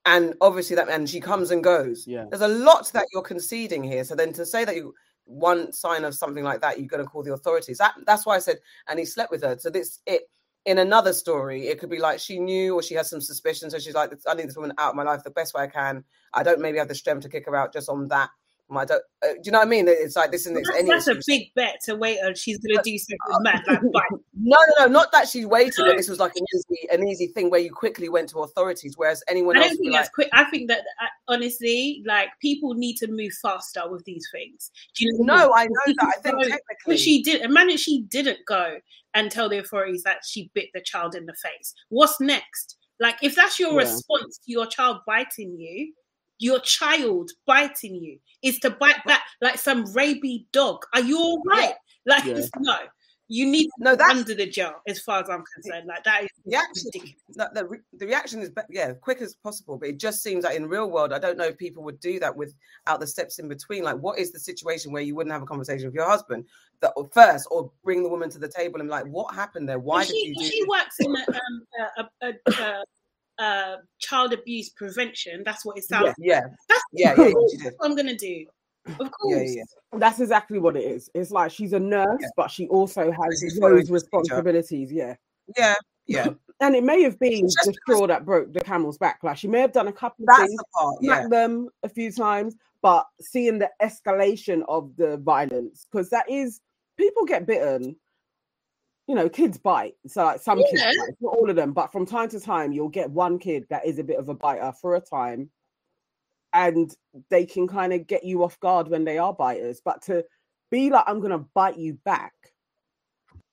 [0.04, 2.06] And obviously that, and she comes and goes.
[2.06, 2.26] Yeah.
[2.28, 4.04] There's a lot that you're conceding here.
[4.04, 4.94] So then to say that you,
[5.24, 7.78] one sign of something like that, you're going to call the authorities.
[7.78, 8.58] That that's why I said,
[8.88, 9.56] and he slept with her.
[9.58, 10.22] So this it
[10.64, 13.70] in another story, it could be like she knew or she has some suspicion.
[13.70, 15.66] So she's like, I need this woman out of my life the best way I
[15.66, 16.04] can.
[16.34, 18.30] I don't maybe have the strength to kick her out just on that
[18.76, 19.86] I don't, uh, do you know what I mean?
[19.88, 22.34] It's like this and it's that's, that's a big bet to wait on.
[22.34, 23.62] She's gonna do something mad.
[23.66, 24.04] Like.
[24.34, 27.28] No, no, no, not that she waited, but this was like an easy, an easy
[27.28, 30.28] thing where you quickly went to authorities, whereas anyone I don't would be like, quick.
[30.32, 34.72] I think that uh, honestly, like people need to move faster with these things.
[34.96, 35.48] Do you know?
[35.48, 35.74] what I mean?
[35.86, 36.14] no, I know that.
[36.18, 37.42] I think technically, she did.
[37.42, 38.78] Imagine she didn't go
[39.14, 41.74] and tell the authorities that she bit the child in the face.
[41.90, 42.76] What's next?
[42.98, 43.88] Like, if that's your Yeah.
[43.88, 45.92] response to your child biting you,
[46.42, 50.84] your child biting you is to bite back like some rabid dog.
[50.92, 51.74] Are you all right?
[52.04, 52.40] Like, Yeah.
[52.58, 52.76] no,
[53.28, 55.86] you need to no, be that's under the jail, as far as I'm concerned.
[55.86, 56.82] Like, that is the action.
[56.86, 57.22] ridiculous.
[57.36, 59.78] No, the, re- the reaction is yeah, quick as possible.
[59.78, 62.18] But it just seems like in real world, I don't know if people would do
[62.18, 63.84] that without the steps in between.
[63.84, 66.44] Like, what is the situation where you wouldn't have a conversation with your husband
[66.80, 69.78] that or first, or bring the woman to the table and like, what happened there?
[69.78, 71.66] Why If did she, you she works in a, um,
[72.00, 72.84] a, a, a,
[73.38, 75.42] a, a child abuse prevention.
[75.44, 76.06] That's what it sounds.
[76.08, 76.16] like.
[76.18, 77.32] Yeah, That's yeah, yeah, yeah,
[77.64, 78.46] That's what I'm gonna do.
[78.98, 79.36] Of course.
[79.54, 79.98] yeah, yeah.
[79.98, 81.08] That's exactly what it is.
[81.14, 82.28] It's like she's a nurse, Yeah.
[82.36, 83.92] but she also has those procedure.
[83.92, 84.92] responsibilities.
[84.92, 85.14] Yeah.
[85.56, 85.74] Yeah,
[86.06, 86.26] yeah.
[86.60, 89.18] And it may have been just the straw that broke the camel's back.
[89.24, 90.94] Like she may have done a couple of That's things, the part.
[91.00, 96.60] Yeah, them a few times, but seeing the escalation of the violence, because that is
[96.96, 97.96] people get bitten.
[99.08, 99.94] You know, kids bite.
[100.06, 102.88] So like some kids bite, not all of them, but from time to time you'll
[102.88, 105.50] get one kid that is a bit of a biter for a time.
[106.54, 106.94] And
[107.30, 109.80] they can kind of get you off guard when they are biters.
[109.84, 110.24] But to
[110.70, 112.32] be like, I'm gonna bite you back,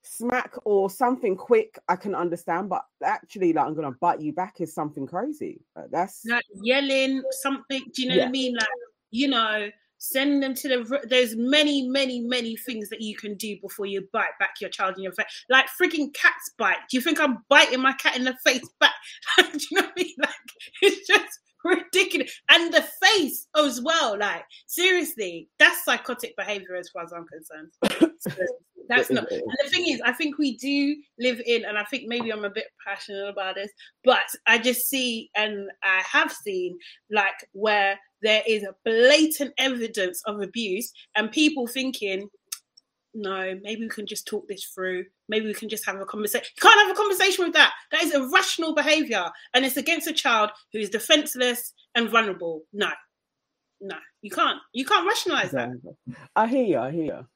[0.04, 2.70] smack or something quick, I can understand.
[2.70, 5.62] But actually, like I'm gonna bite you back is something crazy.
[5.76, 7.84] Like, that's Like yelling something.
[7.94, 8.56] Do you know what I mean?
[8.56, 8.68] Like
[9.12, 9.70] you know,
[10.00, 11.00] send them to the.
[11.08, 14.98] There's many, many, many things that you can do before you bite back your child
[14.98, 15.46] in your face.
[15.50, 16.78] Like freaking cats bite.
[16.90, 18.94] Do you think I'm biting my cat in the face back?
[19.38, 20.16] do you know what I mean?
[20.18, 20.32] Like
[20.82, 22.32] it's just ridiculous.
[22.50, 24.18] And the face as well.
[24.18, 28.12] Like seriously, that's psychotic behavior as far as I'm concerned.
[28.22, 28.32] So,
[28.90, 29.32] that's not.
[29.32, 32.44] And the thing is, I think we do live in, and I think maybe I'm
[32.44, 33.72] a bit passionate about this,
[34.04, 36.78] but I just see, and I have seen,
[37.12, 42.28] like where there is a blatant evidence of abuse, and people thinking,
[43.14, 45.06] no, maybe we can just talk this through.
[45.28, 46.46] Maybe we can just have a conversation.
[46.56, 47.74] You can't have a conversation with that.
[47.92, 52.64] That is irrational behavior, and it's against a child who is defenseless and vulnerable.
[52.72, 52.90] No,
[53.82, 54.60] no, you can't.
[54.74, 55.70] You can't rationalize that.
[56.36, 56.78] I hear you.
[56.78, 57.28] I hear you.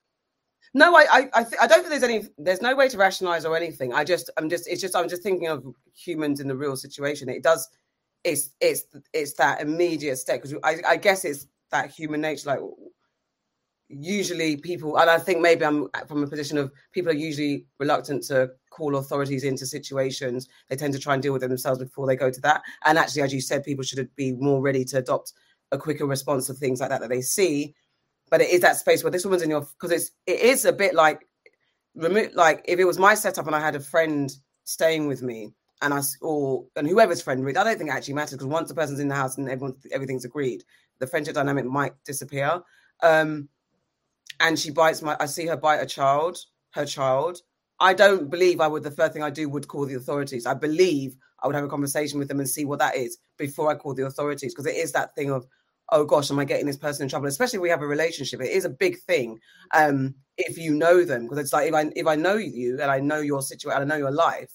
[0.76, 2.28] No, I, I, I, th- I don't think there's any.
[2.38, 3.94] There's no way to rationalize or anything.
[3.94, 5.64] I just, I'm just, it's just, I'm just thinking of
[5.96, 7.30] humans in the real situation.
[7.30, 7.70] It does,
[8.24, 12.50] it's, it's, it's that immediate step because I, I guess it's that human nature.
[12.50, 12.60] Like,
[13.98, 18.24] usually people, and I think maybe I'm from a position of people are usually reluctant
[18.26, 20.48] to call authorities into situations.
[20.70, 22.62] They tend to try and deal with it themselves before they go to that.
[22.86, 25.34] And actually, as you said, people should be more ready to adopt
[25.72, 27.74] a quicker response to things like that that they see
[28.30, 30.74] but it is that space where this woman's in your because it's it is a
[30.74, 31.28] bit like
[31.96, 34.32] remo- like if it was my setup and I had a friend
[34.64, 37.94] staying with me and I s- or and whoever's friend really I don't think it
[37.94, 40.64] actually matters because once the person's in the house and everyone everything's agreed
[41.00, 42.62] the friendship dynamic might disappear
[43.02, 43.50] um
[44.44, 46.38] and she bites my I see her bite a child
[46.72, 47.40] her child
[47.80, 50.54] I don't believe I would the first thing I do would call the authorities I
[50.54, 53.76] believe I would have a conversation with them and see what that is before I
[53.76, 55.48] call the authorities because it is that thing of
[55.92, 57.28] oh gosh, am I getting this person in trouble?
[57.28, 59.40] Especially if we have a relationship, it is a big thing.
[59.74, 62.90] Um, if you know them, because it's like if I if I know you and
[62.90, 64.52] I know your situation, I know your life,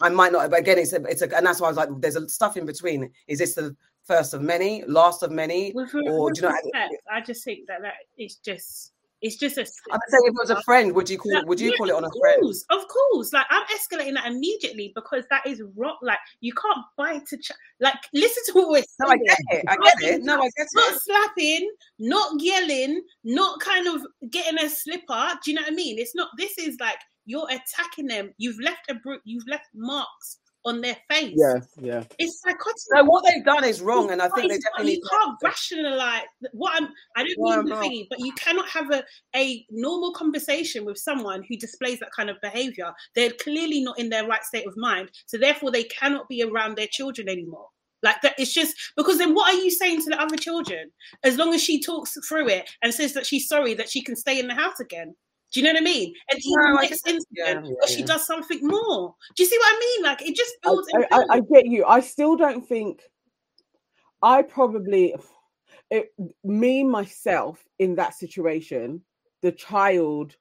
[0.00, 0.50] I might not.
[0.50, 2.56] But again, it's a, it's a, and that's why I was like, there's a stuff
[2.56, 3.10] in between.
[3.28, 6.54] Is this the first of many, last of many, With, or with do you know?
[6.54, 8.92] respect, I just think that that is just
[9.22, 11.60] it's just a I'm saying if it was a friend, would you call Like, would
[11.60, 12.42] you yeah, call it on a of friend?
[12.42, 15.96] course, Of course, like I'm escalating that immediately because that is wrong.
[16.02, 17.58] Like you can't bite a child.
[17.80, 19.64] Like listen to what we're No, I get it.
[19.68, 20.22] I get it.
[20.22, 21.00] No, I get Not it.
[21.02, 25.30] slapping, not yelling, not kind of getting a slipper.
[25.44, 25.98] Do you know what I mean?
[25.98, 26.28] It's not.
[26.38, 28.32] This is like you're attacking them.
[28.38, 31.34] You've left a bru- You've left marks on their face.
[31.36, 32.04] Yeah, yeah.
[32.18, 32.74] It's psychotic.
[32.92, 35.46] No, what they've done is wrong, and I think they definitely you can't to.
[35.46, 36.22] rationalize
[36.52, 36.88] what I'm.
[37.16, 37.80] I don't No, mean the no.
[37.80, 39.02] thingy, but you cannot have a,
[39.34, 42.92] a normal conversation with someone who displays that kind of behavior.
[43.14, 46.76] They're clearly not in their right state of mind, so therefore they cannot be around
[46.76, 47.68] their children anymore.
[48.02, 50.90] Like that, it's just because then what are you saying to the other children?
[51.24, 54.14] As long as she talks through it and says that she's sorry that she can
[54.16, 55.14] stay in the house again.
[55.52, 56.14] Do you know what I mean?
[56.30, 59.14] And No, even I next incident, Yeah, yeah, or she does something more.
[59.36, 60.04] Do you see what I mean?
[60.04, 60.88] Like it just builds.
[60.94, 61.84] I, I, I get you.
[61.84, 63.02] I still don't think
[64.22, 65.14] I probably
[65.90, 66.12] it,
[66.44, 69.02] me myself in that situation,
[69.42, 70.36] the child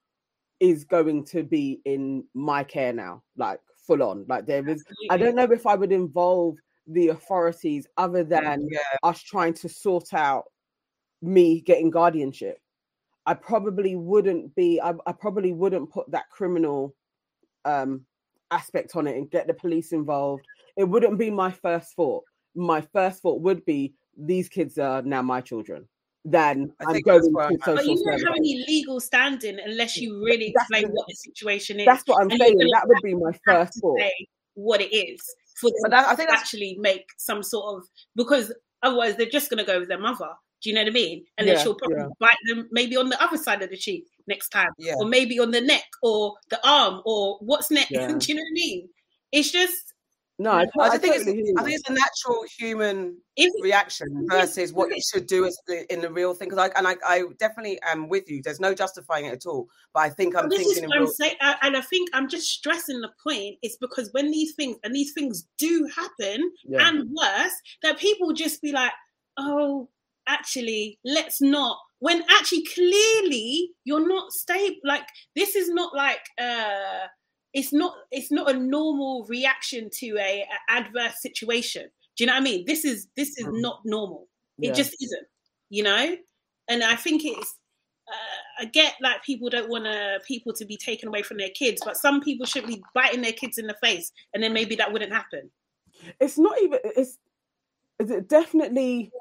[0.59, 4.25] is going to be in my care now, like full on.
[4.27, 6.57] Like there is I don't know if I would involve
[6.87, 10.45] the authorities other than Yeah, us trying to sort out
[11.21, 12.57] me getting guardianship.
[13.25, 14.79] I probably wouldn't be.
[14.81, 16.95] I, I probably wouldn't put that criminal
[17.65, 18.05] um,
[18.51, 20.45] aspect on it and get the police involved.
[20.77, 22.23] It wouldn't be my first thought.
[22.55, 25.87] My first thought would be these kids are now my children.
[26.23, 30.23] Then I am going to social But you don't have any legal standing unless you
[30.23, 31.85] really That's explain the- what the situation is.
[31.85, 32.57] That's what I'm And saying.
[32.57, 33.99] That would be my first to thought.
[33.99, 35.19] say what it is
[35.59, 39.25] for them But that, I think to actually make some sort of because otherwise they're
[39.27, 40.29] just going to go with their mother.
[40.65, 41.23] Do you know what I mean?
[41.37, 42.07] And then she'll probably yeah.
[42.19, 44.95] bite them maybe on the other side of the cheek next time, yeah.
[44.97, 47.91] or maybe on the neck or the arm or what's next.
[47.91, 48.07] Yeah.
[48.07, 48.89] Do you know what I mean?
[49.31, 49.93] It's just
[50.39, 50.69] No, I, mm.
[50.79, 54.89] I, I, think totally it's I think it's a natural human if reaction versus what
[54.89, 56.49] you should do as the, in the real thing.
[56.49, 58.41] Because I and I, I definitely am with you.
[58.43, 59.67] There's no justifying it at all.
[59.93, 61.11] But I think I'm this is thinking in I'm real.
[61.11, 63.59] saying, I- and I think I'm just stressing the point.
[63.61, 66.89] It's because when these things and these things do happen, Yeah.
[66.89, 68.93] and worse, that people just be like,
[69.37, 69.89] "Oh,
[70.27, 74.77] actually, let's not." When actually, clearly, you're not stable.
[74.83, 77.07] Like this is not like uh,
[77.53, 81.89] it's not it's not a normal reaction to a, a adverse situation.
[82.17, 82.65] Do you know what I mean?
[82.65, 83.61] This is this is Mhm.
[83.61, 84.27] not normal.
[84.61, 84.73] It Yeah.
[84.73, 85.27] just isn't.
[85.69, 86.17] You know,
[86.67, 87.57] and I think it's.
[88.07, 91.49] Uh, I get like people don't want to people to be taken away from their
[91.49, 94.75] kids, but some people should be biting their kids in the face, and then maybe
[94.75, 95.49] that wouldn't happen.
[96.19, 97.17] it's not even it's
[97.99, 99.11] is definitely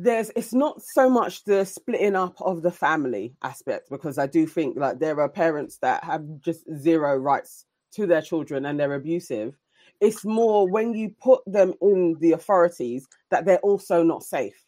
[0.00, 4.46] there's it's not so much the splitting up of the family aspect because i do
[4.46, 8.94] think like there are parents that have just zero rights to their children and they're
[8.94, 9.58] abusive
[10.00, 14.64] it's more when you put them in the authorities that they're also not safe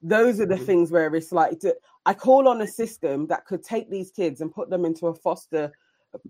[0.00, 0.66] those are the Mhm.
[0.66, 1.60] things where it's like
[2.06, 5.14] i call on a system that could take these kids and put them into a
[5.14, 5.72] foster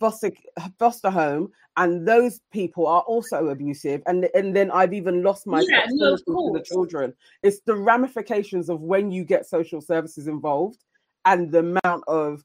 [0.01, 0.31] foster
[0.79, 5.61] foster home and those people are also abusive and and then i've even lost my
[5.61, 7.15] Yeah, no, of to the children.
[7.43, 10.83] It's the ramifications of when you get social services involved
[11.25, 12.45] and the amount of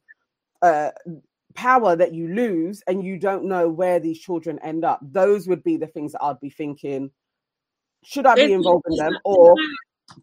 [0.62, 0.92] uh
[1.56, 5.00] power that you lose and you don't know where these children end up.
[5.02, 7.12] Those would be the things that i'd be thinking
[8.04, 9.56] should i be no- involved in them or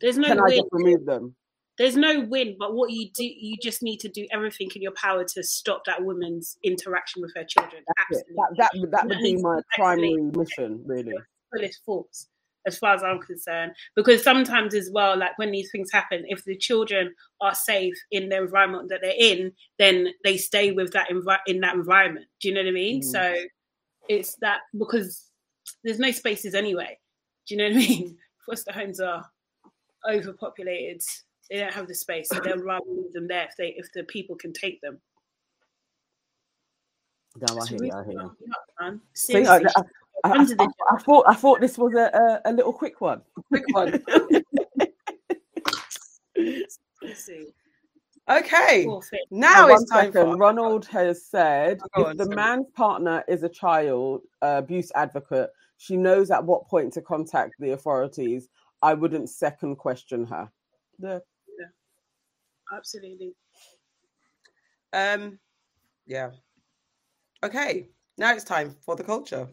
[0.00, 1.34] There's no can i just remove them
[1.80, 4.92] There's no win, but what you do, you just need to do everything in your
[4.92, 7.82] power to stop that woman's interaction with her children.
[7.86, 8.20] That's.
[8.20, 11.14] Absolutely, that, that, would- that would be my primary mission really
[11.50, 12.28] fullest force
[12.66, 13.72] as far as I'm concerned.
[13.96, 18.28] Because sometimes as well, like when these things happen, if the children are safe in
[18.28, 22.26] the environment that they're in, then they stay with that envi- in that environment.
[22.42, 23.00] Do you know what I mean?
[23.00, 23.04] Mhm.
[23.10, 23.34] So
[24.10, 25.30] it's that because
[25.82, 26.98] there's no spaces anyway.
[27.48, 28.18] Do you know what I mean?
[28.46, 29.24] Foster homes are
[30.06, 31.00] overpopulated.
[31.50, 34.04] They don't have the space, so they'll rather leave them there if they if the
[34.04, 35.00] people can take them.
[37.40, 38.36] no, I hear you, I hear you.
[38.80, 39.00] man.
[39.14, 39.60] See, I, I,
[40.24, 43.22] I, I- I thought I thought this was a, a, a little quick one.
[43.48, 44.02] Quick one.
[48.28, 48.84] Okay.
[48.84, 49.02] Poor.
[49.32, 50.32] Now it's time second.
[50.32, 52.36] for Ronald has said Go if on, the sorry.
[52.36, 57.54] man's partner is a child uh, abuse advocate, she knows at what point to contact
[57.58, 58.48] the authorities.
[58.82, 60.48] I wouldn't second question her.
[61.00, 61.22] The,
[62.76, 63.34] Absolutely.
[64.92, 65.38] um
[66.06, 66.30] yeah.
[67.44, 67.88] Okay.
[68.18, 69.48] Now it's time for the culture.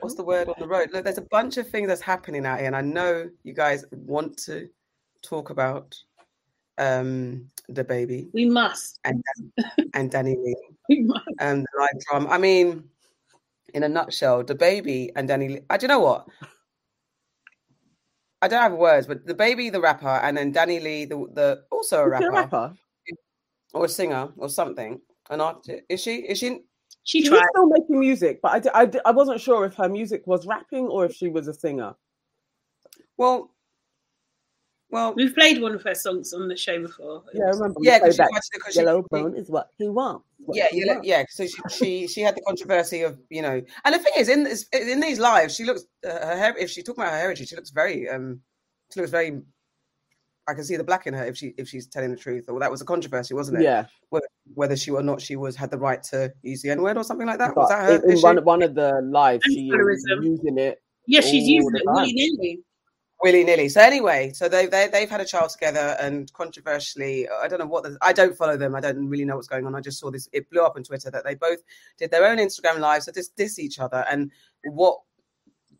[0.00, 0.90] What's the word on the road?
[0.92, 3.84] Look, there's a bunch of things that's happening out here, and I know you guys
[3.92, 4.68] want to
[5.22, 5.96] talk about
[6.78, 8.98] um DaBaby We must.
[9.04, 9.22] and
[9.94, 10.54] and DaniLeigh
[10.88, 11.24] We must.
[11.40, 12.28] and the live drama.
[12.28, 12.84] I mean,
[13.72, 15.64] in a nutshell, DaBaby and DaniLeigh.
[15.70, 16.26] I do you know what?
[18.44, 22.08] I don't have words, but DaBaby, the rapper, and then DaniLeigh, the, the also a
[22.10, 22.74] rapper, a rapper?
[23.72, 25.00] or a singer or something.
[25.30, 26.16] An artist is she?
[26.16, 26.60] Is she?
[27.04, 27.38] She She tried.
[27.38, 30.88] was still making music, but I, I, I wasn't sure if her music was rapping
[30.88, 31.94] or if she was a singer.
[33.16, 33.53] Well,
[34.90, 37.24] well, We've played one of her songs on the show before.
[37.32, 37.80] Yeah, I remember.
[37.82, 40.24] yeah, played because that she, because yellow she- bone is what he wants.
[40.38, 41.08] what yeah, he yeah, wants.
[41.08, 41.24] yeah.
[41.30, 44.44] So she, she she had the controversy of you know, and the thing is, in
[44.44, 47.48] this in these lives, she looks uh, her her if she talk about her heritage,
[47.48, 48.40] she looks very um,
[48.92, 49.40] she looks very.
[50.46, 52.60] I can see the black in her if she if she's telling the truth, or
[52.60, 53.64] that was a controversy, wasn't it?
[53.64, 53.86] Yeah,
[54.54, 57.02] Whether she or not she was had the right to use the N word or
[57.04, 57.54] something like that.
[57.54, 58.04] but Was that her?
[58.04, 60.82] in, in one, one of the lives, she using it.
[61.06, 61.94] Yeah, she's using the it time.
[61.94, 62.60] willy nilly.
[63.24, 63.70] Willy nilly.
[63.70, 67.66] So anyway, so they they they've had a child together, and controversially, I don't know
[67.66, 68.74] what the, I don't follow them.
[68.74, 69.74] I don't really know what's going on.
[69.74, 70.28] I just saw this.
[70.34, 71.60] It blew up on Twitter that they both
[71.96, 74.30] did their own Instagram lives to diss, diss each other, and
[74.64, 75.00] what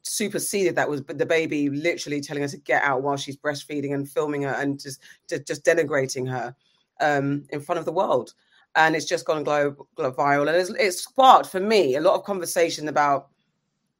[0.00, 4.40] superseded that was DaBaby literally telling her to get out while she's breastfeeding and filming
[4.40, 6.56] her and just just, just denigrating her
[7.02, 8.32] um, in front of the world.
[8.74, 12.14] And it's just gone glo- glo- viral, and it's, it's sparked for me a lot
[12.14, 13.28] of conversation about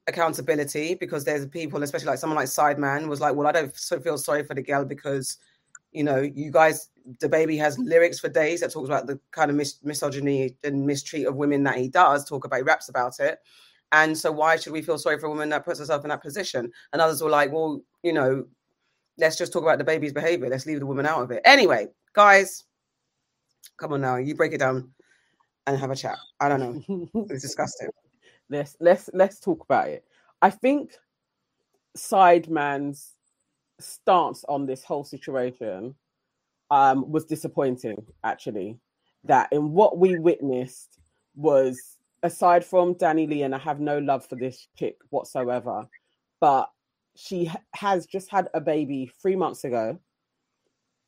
[0.06, 4.18] accountability because there's people, especially like someone like Sideman, was like, "Well, I don't feel
[4.18, 5.38] sorry for the girl because,
[5.92, 9.56] you know, you guys, DaBaby has lyrics for days that talks about the kind of
[9.56, 12.24] mis- misogyny and mistreat of women that he does.
[12.24, 13.38] Talk about, he raps about it.
[13.92, 16.22] And so, why should we feel sorry for a woman that puts herself in that
[16.22, 16.70] position?
[16.92, 18.44] And others were like, well, you know,
[19.18, 20.48] let's just talk about DaBaby's behavior.
[20.48, 21.42] Let's leave the woman out of it.
[21.44, 22.64] Anyway, guys,
[23.78, 24.90] come on now, you break it down
[25.66, 26.18] and have a chat.
[26.40, 27.08] I don't know.
[27.30, 27.88] It's disgusting.
[28.50, 30.04] Let's let's let's talk about it.
[30.42, 30.92] I think
[31.96, 33.14] Sideman's
[33.80, 35.94] stance on this whole situation
[36.70, 38.04] um, was disappointing.
[38.22, 38.78] Actually,
[39.24, 40.98] that in what we witnessed
[41.34, 45.86] was aside from DaniLeigh, and I have no love for this chick whatsoever,
[46.40, 46.70] but
[47.16, 49.98] she has just had a baby three months ago.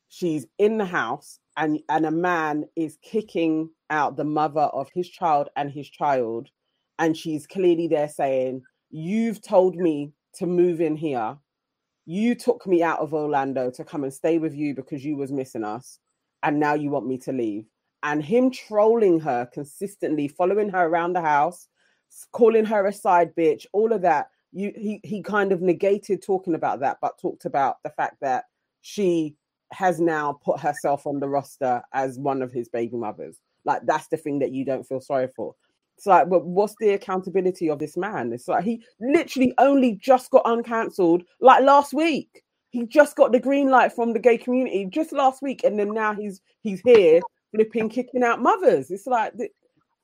[0.08, 5.08] She's in the house, and and a man is kicking out the mother of his
[5.08, 6.48] child and his child,
[6.98, 11.38] and she's clearly there saying, "You've told me to move in here.
[12.04, 15.32] You took me out of Orlando to come and stay with you because you was
[15.32, 15.98] missing us,
[16.42, 17.66] and now you want me to leave."
[18.02, 21.68] And him trolling her consistently, following her around the house,
[22.32, 24.30] calling her a side bitch, all of that.
[24.52, 28.44] You he he kind of negated talking about that, but talked about the fact that
[28.80, 29.36] she
[29.72, 33.40] has now put herself on the roster as one of his baby mothers.
[33.64, 35.54] Like that's the thing that you don't feel sorry for.
[35.96, 38.32] It's like, but what's the accountability of this man?
[38.32, 42.42] It's like he literally only just got uncancelled like last week.
[42.70, 45.94] He just got the green light from the gay community just last week, and then
[45.94, 47.20] now he's he's here
[47.54, 48.90] flipping, kicking out mothers.
[48.90, 49.32] It's like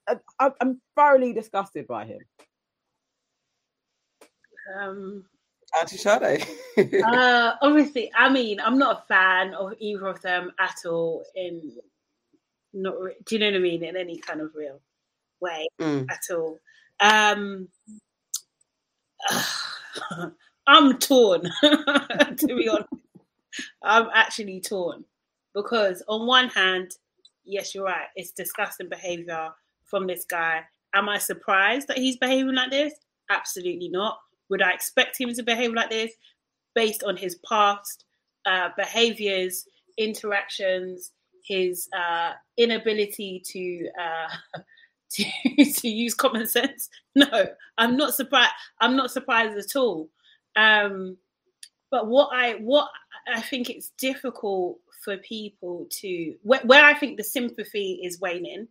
[0.08, 2.20] I, I- I'm thoroughly disgusted by him.
[4.74, 5.24] Um,
[5.78, 6.46] Auntie Sade.
[7.04, 11.24] uh, obviously, I mean, I'm not a fan of either of them at all.
[11.34, 11.72] In
[12.72, 12.94] not,
[13.26, 13.84] do you know what I mean?
[13.84, 14.80] In any kind of real
[15.42, 16.06] way Mm.
[16.10, 16.58] at all.
[17.00, 17.68] Um,
[20.66, 22.88] I'm torn, to be honest.
[23.82, 25.04] I'm actually torn
[25.54, 26.92] because, on one hand,
[27.44, 28.06] yes, you're right.
[28.16, 29.50] It's disgusting behavior
[29.84, 30.62] from this guy.
[30.94, 32.94] Am I surprised that he's behaving like this?
[33.30, 34.18] Absolutely not.
[34.50, 36.12] Would I expect him to behave like this
[36.74, 38.04] based on his past
[38.46, 39.66] uh, behaviors,
[39.98, 41.12] interactions,
[41.44, 44.60] his uh, inability to uh,
[45.56, 46.88] to to use common sense?
[47.14, 48.52] No, I'm not surprised.
[48.80, 50.08] I'm not surprised at all.
[50.56, 51.18] Um,
[51.90, 52.88] but what I what
[53.28, 58.68] I think it's difficult for people to where, where I think the sympathy is waning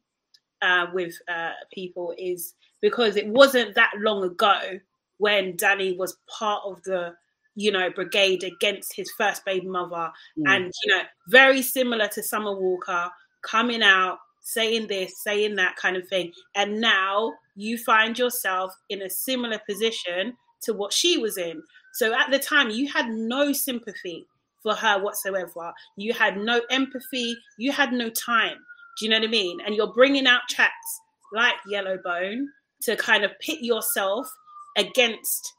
[0.62, 4.80] uh, with uh, people is because it wasn't that long ago
[5.18, 7.14] when Dani was part of the
[7.56, 10.44] you know brigade against his first baby mother Mm.
[10.56, 13.10] and you know very similar to Summer Walker
[13.44, 16.32] coming out saying this saying that kind of thing.
[16.56, 21.62] And now you find yourself in a similar position to what she was in.
[21.94, 24.28] So at the time you had no sympathy
[24.62, 25.74] for her whatsoever.
[25.98, 27.36] You had no empathy.
[27.58, 28.58] You had no time.
[29.00, 29.60] Do you know what i mean?
[29.66, 31.00] And you're bringing out tracks
[31.34, 32.46] like yellowbone
[32.84, 34.32] to kind of pit yourself
[34.78, 35.54] against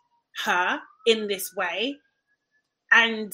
[0.44, 1.96] her in this way.
[2.92, 3.32] And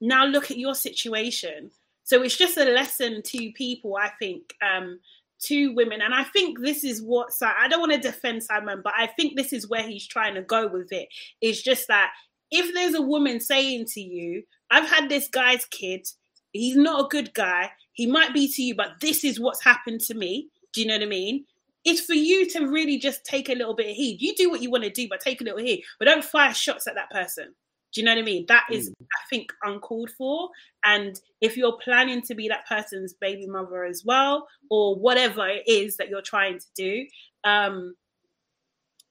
[0.00, 1.70] now look at your situation
[2.04, 4.98] so it's just a lesson to people i think um
[5.44, 6.00] to women.
[6.00, 9.36] And i think this is what i don't want to defend simon but i think
[9.36, 11.08] this is where he's trying to go with it.
[11.40, 12.12] It's just that
[12.50, 16.06] if there's a woman saying to you i've had this guy's kid.
[16.52, 17.72] He's not a good guy.
[17.94, 20.48] He might be to you but this is what's happened to me.
[20.72, 21.44] Do you know what i mean?
[21.84, 24.22] It's for you to really just take a little bit of heed.
[24.22, 25.82] You do what you want to do but take a little heed.
[25.98, 27.54] But don't fire shots at that person
[27.94, 28.44] do you know what I mean?
[28.48, 30.48] That is, I think, uncalled for.
[30.84, 35.62] And if you're planning to be that person's baby mother as well, or whatever it
[35.66, 37.06] is that you're trying to do,
[37.44, 37.94] um,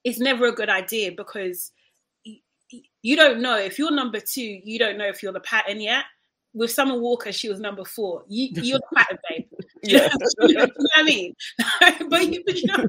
[0.04, 1.72] it's never a good idea because
[3.02, 4.60] you don't know if you're number two.
[4.64, 6.04] You don't know if you're the pattern yet.
[6.56, 8.26] With Summer Walker, she was number four.
[8.28, 9.46] You, you're the pattern, babe.
[9.84, 10.48] You know, Yeah.
[10.48, 11.34] you know what I mean?
[12.10, 12.86] but you, but you know,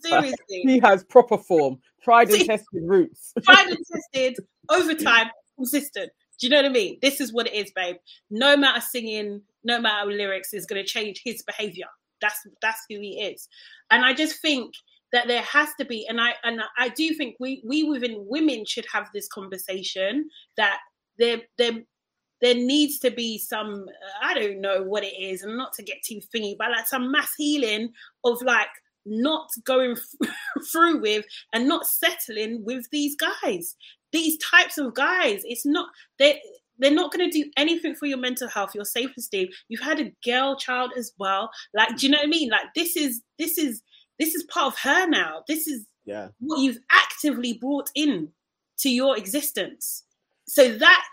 [0.00, 3.32] seriously, He has proper form, tried and tested roots.
[3.44, 4.36] tried and tested,
[4.70, 6.10] over time, consistent.
[6.38, 6.98] Do you know what I mean?
[7.00, 7.96] This is what it is, babe.
[8.30, 11.86] No matter singing, no matter lyrics is going to change his behavior.
[12.20, 13.48] That's that's who he is,
[13.90, 14.74] and I just think
[15.12, 18.64] that there has to be, and I and I do think we we within women
[18.64, 20.78] should have this conversation that
[21.18, 21.82] there there
[22.40, 23.86] there needs to be some
[24.22, 27.12] I don't know what it is, and not to get too thingy, but like some
[27.12, 27.92] mass healing
[28.24, 28.68] of like
[29.06, 29.96] not going
[30.72, 33.76] through with and not settling with these guys.
[34.12, 36.40] These types of guys it's not they
[36.78, 40.12] they're not going to do anything for your mental health your self-esteem you've had a
[40.24, 41.50] girl child as well.
[41.74, 42.48] Like do you know what i mean?
[42.50, 43.82] Like this is this is
[44.18, 45.42] this is part of her now.
[45.48, 46.28] This is Yeah.
[46.38, 48.28] what you've actively brought in
[48.78, 50.04] to your existence.
[50.46, 51.04] So that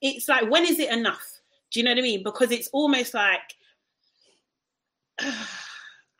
[0.00, 1.40] it's like when is it enough?
[1.70, 2.22] Do you know what I mean?
[2.22, 3.42] Because it's almost like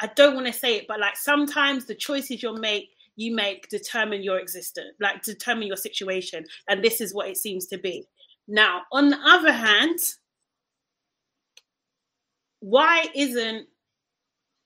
[0.00, 3.68] I don't want to say it, but like sometimes the choices you make you make
[3.70, 8.04] determine your existence, like determine your situation, and this is what it seems to be.
[8.46, 9.98] Now, on the other hand,
[12.60, 13.66] why isn't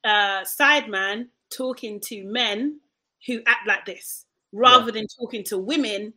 [0.04, 2.80] uh, Sideman talking to men
[3.26, 4.92] who act like this rather yeah.
[4.92, 6.14] than talking to women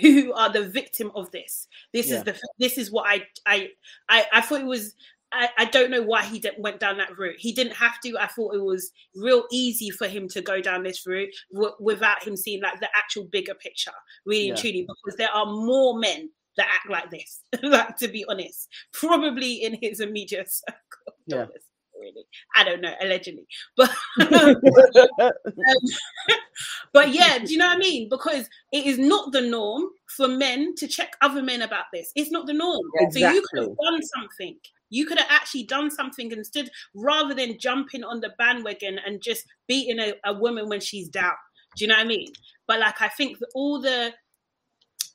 [0.00, 1.68] who are the victim of this?
[1.92, 2.16] This yeah.
[2.16, 3.68] is the this is what I I
[4.08, 4.94] I, I thought it was
[5.32, 7.36] I, I, don't know why he went down that route.
[7.38, 8.16] He didn't have to.
[8.18, 12.22] I thought it was real easy for him to go down this route w- without
[12.22, 13.92] him seeing like the actual bigger picture,
[14.24, 14.50] really yeah.
[14.50, 17.40] and truly, because there are more men that act like this.
[17.62, 20.76] like to be honest, probably in his immediate circle.
[21.26, 21.44] Yeah.
[22.00, 22.24] Really,
[22.54, 23.46] I don't know, allegedly,
[23.76, 23.90] but
[24.20, 24.54] um,
[26.92, 28.08] but yeah, do you know what I mean?
[28.08, 29.82] Because it is not the norm
[30.16, 32.12] for men to check other men about this.
[32.14, 32.86] It's not the norm.
[33.00, 33.20] Exactly.
[33.20, 34.56] So you could have done something
[34.90, 39.46] you could have actually done something instead rather than jumping on the bandwagon and just
[39.66, 41.34] beating a, a woman when she's down.
[41.76, 42.32] Do you know what I mean?
[42.66, 44.12] But like, I think all the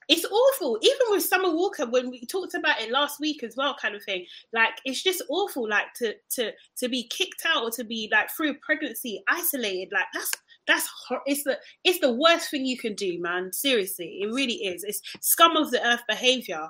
[0.09, 0.77] it's awful.
[0.81, 4.03] Even with Summer Walker, when we talked about it last week as well, kind of
[4.03, 4.25] thing.
[4.51, 5.67] Like it's just awful.
[5.67, 9.89] Like to to to be kicked out or to be like through pregnancy isolated.
[9.93, 10.31] Like that's
[10.67, 10.89] that's
[11.25, 13.51] it's the it's the worst thing you can do, man.
[13.53, 14.83] Seriously, it really is.
[14.83, 16.69] It's scum of the earth behavior.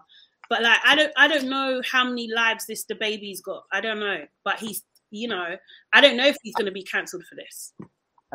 [0.50, 3.64] But like I don't I don't know how many lives this DaBaby's got.
[3.72, 4.26] I don't know.
[4.44, 5.56] But he's you know,
[5.94, 7.74] I don't know if he's gonna be cancelled for this.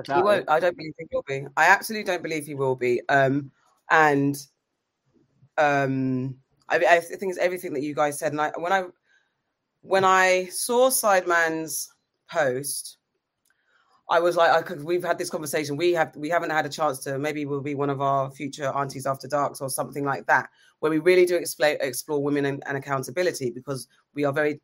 [0.06, 0.48] He won't.
[0.48, 1.44] I don't believe he will be.
[1.56, 3.00] I absolutely don't believe he will be.
[3.08, 3.50] Um
[3.90, 4.36] and
[5.56, 6.36] um
[6.68, 8.32] I, I think it's everything that you guys said.
[8.32, 8.84] And I when I
[9.80, 11.88] when I saw Sideman's
[12.30, 12.97] post,
[14.10, 15.76] I was like, because we've had this conversation.
[15.76, 17.18] We have we haven't had a chance to.
[17.18, 20.48] Maybe we'll be one of our future aunties after darks or something like that,
[20.80, 24.60] where we really do explore explore women and, and accountability because we are very,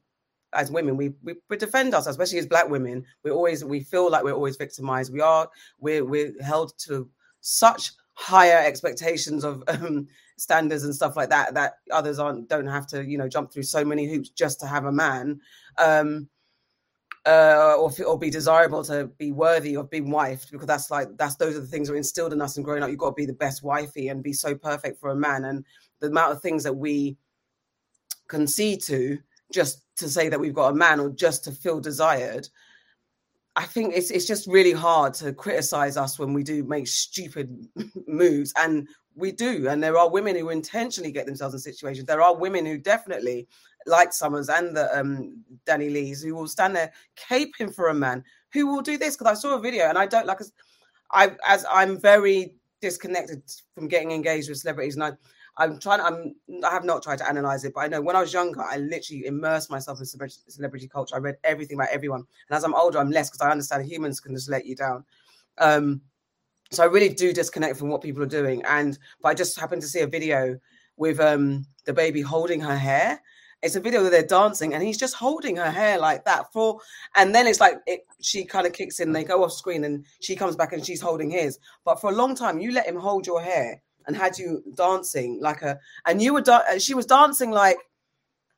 [0.54, 3.04] as women, we, we we defend ourselves, especially as black women.
[3.22, 5.12] We always we feel like we're always victimized.
[5.12, 5.48] We are
[5.78, 7.10] we're we're held to
[7.40, 10.08] such higher expectations of um,
[10.38, 13.62] standards and stuff like that that others aren't don't have to you know jump through
[13.62, 15.40] so many hoops just to have a man.
[15.78, 16.28] Um,
[17.26, 21.36] uh, or or be desirable to be worthy of being wifed because that's like that's
[21.36, 22.90] those are the things that are instilled in us and growing up.
[22.90, 25.64] You've got to be the best wifey and be so perfect for a man, and
[26.00, 27.16] the amount of things that we
[28.28, 29.18] concede to
[29.52, 32.48] just to say that we've got a man or just to feel desired.
[33.56, 37.68] I think it's it's just really hard to criticize us when we do make stupid
[38.06, 39.68] moves, and we do.
[39.68, 42.06] And there are women who intentionally get themselves in situations.
[42.06, 43.46] There are women who definitely
[43.86, 48.66] like Summers and the um, Lees, who will stand there caping for a man who
[48.66, 49.16] will do this.
[49.16, 50.40] Because I saw a video and I don't like
[51.10, 53.42] I as I'm very disconnected
[53.74, 55.12] from getting engaged with celebrities and I
[55.56, 56.34] I'm trying I'm
[56.64, 58.76] I have not tried to analyze it but I know when I was younger I
[58.76, 61.14] literally immersed myself in celebrity culture.
[61.14, 62.24] I read everything about everyone.
[62.48, 65.04] And as I'm older I'm less because I understand humans can just let you down.
[65.58, 66.02] Um
[66.70, 68.62] so I really do disconnect from what people are doing.
[68.64, 70.58] And but I just happened to see a video
[70.96, 73.20] with um the baby holding her hair
[73.64, 76.78] it's a video where they're dancing and he's just holding her hair like that for,
[77.16, 80.04] and then it's like it, she kind of kicks in, they go off screen and
[80.20, 81.58] she comes back and she's holding his.
[81.84, 85.40] But for a long time, you let him hold your hair and had you dancing
[85.40, 87.78] like a, and you were, da- she was dancing like,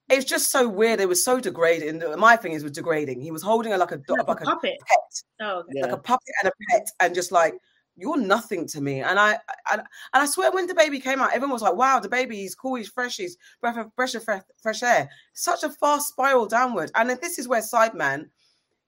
[0.08, 1.00] it's just so weird.
[1.00, 2.00] It was so degrading.
[2.16, 3.20] My thing is was degrading.
[3.20, 5.82] He was holding her like a like, like a, puppet, pet, oh, okay.
[5.82, 7.54] like a puppet and a pet, and just like
[7.96, 9.00] you're nothing to me.
[9.00, 9.82] And I, I and
[10.12, 13.16] I swear when DaBaby came out, everyone was like, wow, DaBaby, he's cool, he's fresh,
[13.16, 15.08] he's breath of fresh, fresh, fresh air.
[15.32, 16.90] Such a fast spiral downward.
[16.94, 18.28] And if this is where Sideman,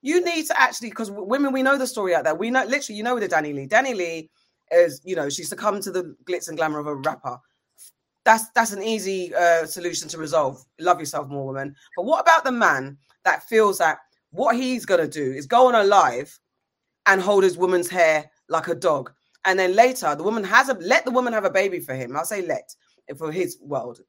[0.02, 2.34] you need to actually, because women, we know the story out there.
[2.34, 3.66] We know literally, you know with the Lee.
[3.66, 4.28] DaniLeigh
[4.70, 7.38] is, you know, she succumbed to the glitz and glamour of a rapper.
[8.24, 10.62] That's that's an easy uh, solution to resolve.
[10.78, 11.74] Love yourself more, woman.
[11.96, 13.98] But what about the man that feels that
[14.30, 16.38] what he's gonna do is go on a live
[17.06, 19.12] and hold his woman's hair like a dog.
[19.44, 22.16] And then later, the woman has a let the woman have a baby for him.
[22.16, 22.74] I'll say let
[23.16, 24.00] for his world.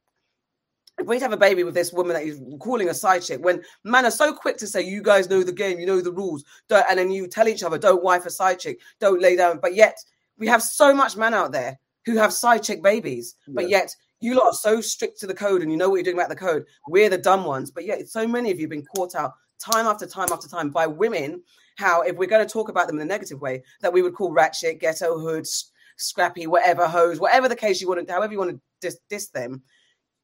[0.98, 3.64] If we have a baby with this woman that he's calling a side chick, when
[3.86, 6.44] men are so quick to say, "You guys know the game, you know the rules,"
[6.68, 9.60] don't, and then you tell each other, "Don't wife a side chick, don't lay down."
[9.60, 9.98] But yet,
[10.38, 13.54] we have so much men out there who have side chick babies, yeah.
[13.56, 16.04] but yet you lot are so strict to the code and you know what you're
[16.04, 16.66] doing about the code.
[16.88, 19.86] We're the dumb ones, but yet so many of you have been caught out time
[19.86, 21.42] after time after time by women
[21.80, 24.14] how if we're going to talk about them in a negative way, that we would
[24.14, 25.48] call ratchet, ghetto, hood,
[25.96, 29.30] scrappy, whatever, hose, whatever the case you want to, however you want to diss, diss
[29.30, 29.64] them.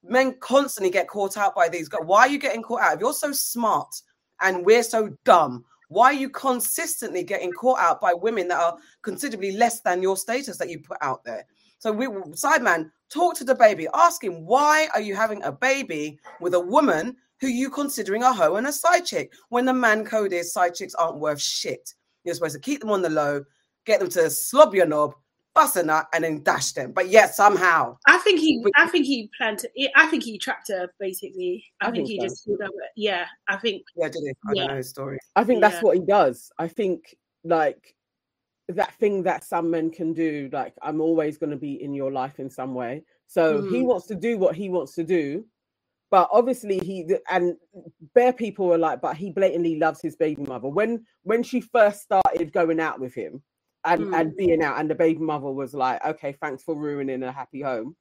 [0.03, 2.01] Men constantly get caught out by these guys.
[2.03, 2.95] Why are you getting caught out?
[2.95, 3.87] If you're so smart
[4.41, 8.77] and we're so dumb, why are you consistently getting caught out by women that are
[9.01, 11.45] considerably less than your status that you put out there?
[11.79, 16.53] So we Sideman, talk to DaBaby, ask him why are you having a baby with
[16.53, 17.15] a woman
[17.45, 20.73] who you considering a hoe and a side chick when the man code is side
[20.73, 21.93] chicks aren't worth shit.
[22.23, 23.43] You're supposed to keep them on the low,
[23.85, 25.13] get them to slob your knob,
[25.53, 26.91] bust a nut, and then dash them.
[26.91, 29.69] But yet somehow, I think he, I think he planned to.
[29.95, 30.89] I think he trapped her.
[30.99, 32.33] Basically, I, I think, think, he so.
[32.33, 32.71] just pulled up.
[32.95, 33.83] Yeah, I think.
[33.95, 34.29] Yeah, did he?
[34.29, 34.61] I yeah.
[34.61, 35.19] don't know his story.
[35.35, 35.81] I think that's yeah.
[35.81, 36.51] what he does.
[36.57, 37.95] I think like
[38.69, 40.49] that thing that some men can do.
[40.51, 43.03] Like I'm always going to be in your life in some way.
[43.27, 43.69] So mm.
[43.69, 45.45] he wants to do what he wants to do
[46.15, 47.57] but obviously he and
[48.13, 50.69] bare people were like but he blatantly loves his baby mother.
[50.69, 53.43] When when she first started going out with him
[53.83, 54.17] and mm.
[54.17, 57.59] and being out and the baby mother was like okay thanks for ruining a happy
[57.59, 57.97] home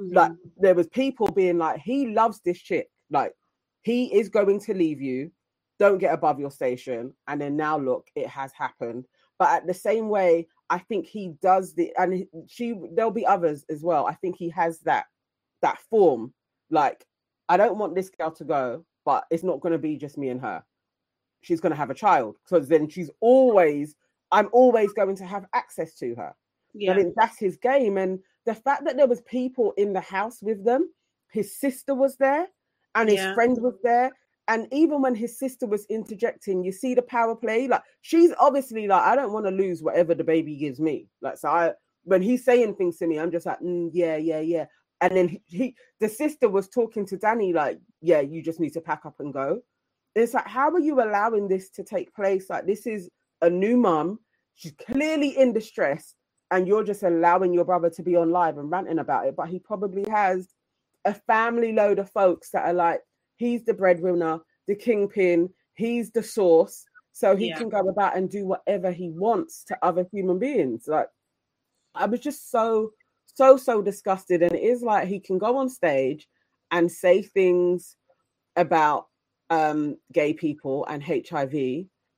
[0.00, 0.14] mm-hmm.
[0.14, 2.88] like there was people being like he loves this chick.
[3.10, 3.34] Like
[3.82, 5.30] he is going to leave you.
[5.78, 7.12] Don't get above your station.
[7.28, 9.04] And then now look it has happened.
[9.38, 13.66] But at the same way i think he does the and she there'll be others
[13.68, 14.06] as well.
[14.06, 15.04] I think he has that
[15.60, 16.32] that form.
[16.70, 17.04] Like
[17.48, 20.28] I don't want this girl to go, but it's not going to be just me
[20.28, 20.62] and her.
[21.42, 23.94] She's going to have a child So then she's always,
[24.32, 26.34] I'm always going to have access to her.
[26.72, 26.92] Yeah.
[26.92, 27.98] I think that's his game.
[27.98, 30.90] And the fact that there was people in the house with them,
[31.30, 32.46] his sister was there
[32.94, 33.34] and his yeah.
[33.34, 34.12] friend was there.
[34.48, 37.68] And even when his sister was interjecting, you see the power play.
[37.68, 41.08] Like she's obviously like, I don't want to lose whatever DaBaby gives me.
[41.22, 41.72] Like so, I
[42.04, 44.66] when he's saying things to me, I'm just like, mm, yeah, yeah, yeah
[45.04, 48.72] and then he, he, the sister was talking to Dani like, yeah, you just need
[48.72, 49.60] to pack up and go.
[50.14, 52.48] it's like, how are you allowing this to take place?
[52.48, 53.10] Like, this is
[53.42, 54.18] a new mum.
[54.54, 56.14] She's clearly in distress,
[56.50, 59.36] and you're just allowing your brother to be on live and ranting about it.
[59.36, 60.48] But he probably has
[61.04, 63.02] a family load of folks that are like,
[63.36, 66.82] he's the breadwinner, the kingpin, he's the source,
[67.12, 67.58] so he yeah.
[67.58, 70.84] can go about and do whatever he wants to other human beings.
[70.88, 71.08] Like,
[71.94, 72.92] I was just so
[73.34, 76.28] so so disgusted and it is like he can go on stage
[76.70, 77.96] and say things
[78.56, 79.06] about
[79.50, 81.54] um gay people and hiv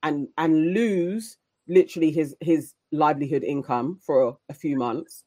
[0.03, 1.39] and and lose
[1.69, 5.25] literally his his livelihood income for a few months.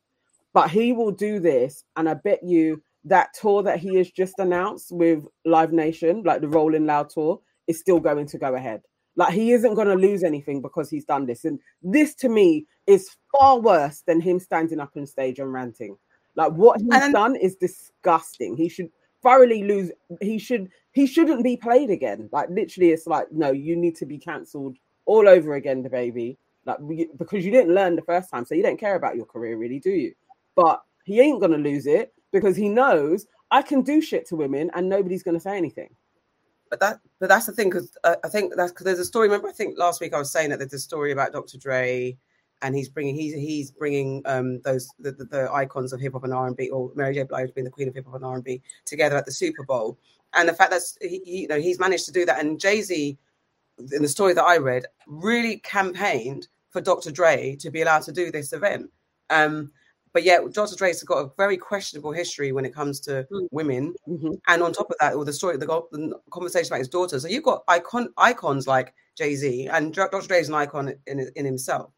[0.53, 4.33] But he will do this and i bet you that tour that he has just
[4.39, 8.81] announced with live nation like the rolling loud tour is still going to go ahead
[9.19, 11.43] like he isn't going to lose anything because he's done this.
[11.43, 15.97] And this to me is far worse than him standing up on stage and ranting.
[16.37, 18.55] Like what he's and, done is disgusting.
[18.55, 18.89] He should
[19.21, 19.91] thoroughly lose.
[20.21, 22.29] He should he shouldn't be played again.
[22.31, 26.37] Like literally, it's like no, you need to be cancelled all over again, DaBaby.
[26.65, 26.77] Like
[27.17, 29.79] because you didn't learn the first time, so you don't care about your career, really,
[29.79, 30.13] do you?
[30.55, 34.71] But he ain't gonna lose it because he knows I can do shit to women
[34.75, 35.89] and nobody's gonna say anything
[36.69, 39.27] but that but that's the thing because uh, I think that's because there's a story.
[39.27, 41.57] Remember, I think last week I was saying that there's a story about Dr.
[41.57, 42.17] Dre,
[42.61, 46.23] and he's bringing he's he's bringing um those the, the, the icons of hip hop
[46.23, 47.23] and R and B, or Mary J.
[47.23, 49.63] Blige being the queen of hip hop and R and B together at the Super
[49.63, 49.97] Bowl,
[50.33, 53.17] and the fact that he, you know he's managed to do that, and Jay Z,
[53.91, 57.11] in the story that I read, really campaigned for Dr.
[57.11, 58.91] Dre to be allowed to do this event.
[59.31, 59.71] Um,
[60.13, 60.75] but yet Dr.
[60.75, 63.47] Dre's got a very questionable history when it comes to mm.
[63.51, 64.33] women, mm-hmm.
[64.47, 67.19] and on top of that, all the story, the, the, conversation about his daughter.
[67.19, 70.21] So you've got icon icons like Jay Z, and Dr.
[70.27, 71.91] Dre is an icon in, in himself.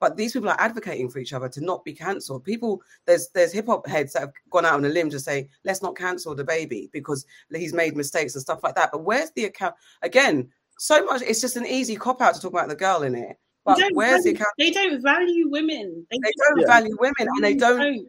[0.00, 2.42] But these people are advocating for each other to not be cancelled.
[2.42, 5.48] People, there's there's hip hop heads that have gone out on a limb to say,
[5.64, 7.24] let's not cancel DaBaby because
[7.54, 8.90] he's made mistakes and stuff like that.
[8.90, 9.76] But where's the account?
[10.02, 10.48] Again,
[10.78, 11.22] so much.
[11.22, 14.24] It's just an easy cop out to talk about the girl in it but where's
[14.24, 14.50] value, the account?
[14.58, 16.06] They don't value women.
[16.10, 16.66] They, they don't yeah.
[16.66, 18.06] value women, and they don't, don't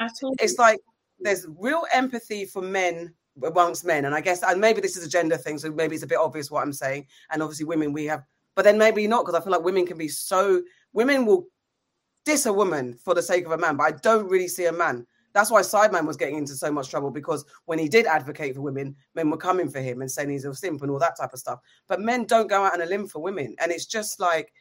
[0.00, 0.34] at all.
[0.40, 0.80] It's like
[1.20, 3.12] there's real empathy for men
[3.42, 5.94] uh, amongst men, and I guess, and maybe this is a gender thing, so maybe
[5.94, 7.06] it's a bit obvious what I'm saying.
[7.30, 8.22] And obviously, women we have,
[8.54, 10.62] but then maybe not because I feel like women can be so
[10.92, 11.46] women will
[12.24, 14.72] diss a woman for the sake of a man, but I don't really see a
[14.72, 15.06] man.
[15.34, 18.60] That's why Sideman was getting into so much trouble because when he did advocate for
[18.60, 21.32] women, men were coming for him and saying he's a simp and all that type
[21.32, 21.58] of stuff.
[21.88, 24.52] But men don't go out on a limb for women, and it's just like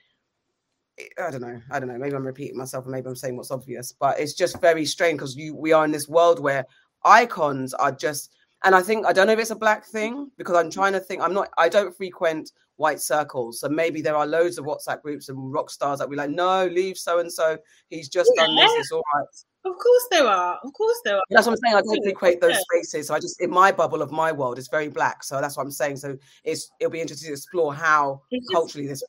[0.99, 1.59] I don't know.
[1.71, 1.97] I don't know.
[1.97, 5.17] Maybe I'm repeating myself, or maybe I'm saying what's obvious, but it's just very strange
[5.17, 6.65] because you we are in this world where
[7.03, 8.31] icons are just.
[8.65, 10.99] And I think I don't know if it's a black thing because I'm trying to
[10.99, 11.21] think.
[11.21, 11.49] I'm not.
[11.57, 15.69] I don't frequent white circles, so maybe there are loads of WhatsApp groups and rock
[15.69, 16.29] stars that we like.
[16.29, 17.57] No, leave so and so.
[17.89, 18.45] He's just yeah.
[18.45, 18.71] done this.
[18.77, 19.27] It's all right.
[19.65, 20.59] Of course there are.
[20.63, 21.23] Of course there are.
[21.29, 21.75] That's what I'm saying.
[21.75, 23.07] I don't equate those spaces.
[23.07, 25.23] So I just in my bubble of my world, it's very black.
[25.23, 25.97] So that's what I'm saying.
[25.97, 28.21] So it's it'll be interesting to explore how
[28.51, 29.03] culturally this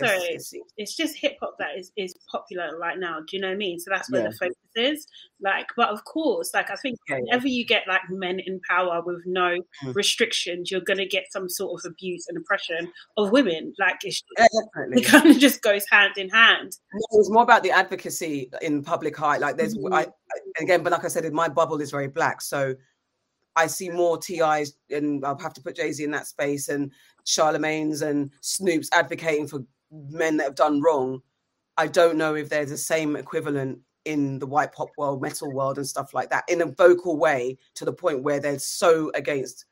[0.00, 3.20] sorry, it's, it's just hip hop that is, is popular right now.
[3.20, 3.78] Do you know what I mean?
[3.78, 4.28] So that's where yeah.
[4.28, 5.06] the focus is.
[5.40, 7.58] Like, but of course, like I think yeah, whenever yeah.
[7.58, 9.94] you get like men in power with no mm.
[9.94, 13.72] restrictions, you're gonna get some sort of abuse and oppression of women.
[13.78, 16.72] Like it's it kind of just goes hand in hand.
[17.12, 19.38] It's more about the advocacy in public eye.
[19.38, 19.94] Like there's mm-hmm.
[19.94, 20.06] I,
[20.60, 22.74] again, but like I said, my bubble is very black, so
[23.56, 26.92] I see more TIs, and I'll have to put Jay Z in that space, and
[27.24, 31.20] Charlemagne's and Snoop's advocating for men that have done wrong.
[31.76, 35.76] I don't know if there's the same equivalent in the white pop world, metal world,
[35.76, 39.66] and stuff like that in a vocal way to the point where they're so against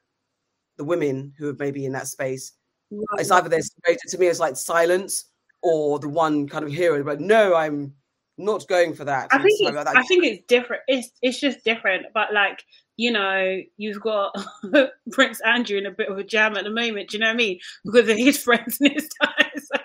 [0.77, 2.53] the women who are maybe in that space.
[2.91, 3.21] Right.
[3.21, 5.27] It's either there's to me, it's like silence
[5.63, 7.95] or the one kind of hero, but no, I'm
[8.39, 9.29] not going for that.
[9.33, 10.83] I think it's, like I think it's different.
[10.87, 12.07] It's it's just different.
[12.15, 12.63] But like
[12.97, 14.35] you know, you've got
[15.13, 17.11] Prince Andrew in a bit of a jam at the moment.
[17.11, 17.59] Do you know what I mean?
[17.85, 19.69] Because of his friends and his ties.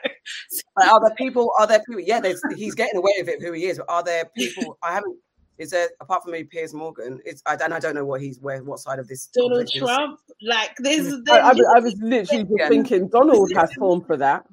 [0.50, 1.52] So, are there people?
[1.60, 2.00] Are there people?
[2.00, 2.22] Yeah,
[2.56, 3.42] he's getting away with it.
[3.42, 3.80] Who he is?
[3.80, 4.78] But are there people?
[4.82, 5.18] I haven't.
[5.58, 7.20] Is there apart from maybe Piers Morgan?
[7.26, 9.28] It's I, and I don't know what he's where what side of this.
[9.28, 11.14] Donald Trump, like this.
[11.30, 14.46] I, I, I, was literally just thinking Donald has form for that.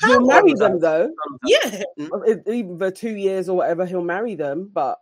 [0.00, 1.08] He'll marry them though.
[1.46, 2.48] Yeah, mm.
[2.48, 4.70] even for two years or whatever, he'll marry them.
[4.74, 4.98] But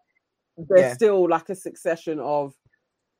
[0.56, 0.94] there's yeah.
[0.94, 2.54] still like a succession of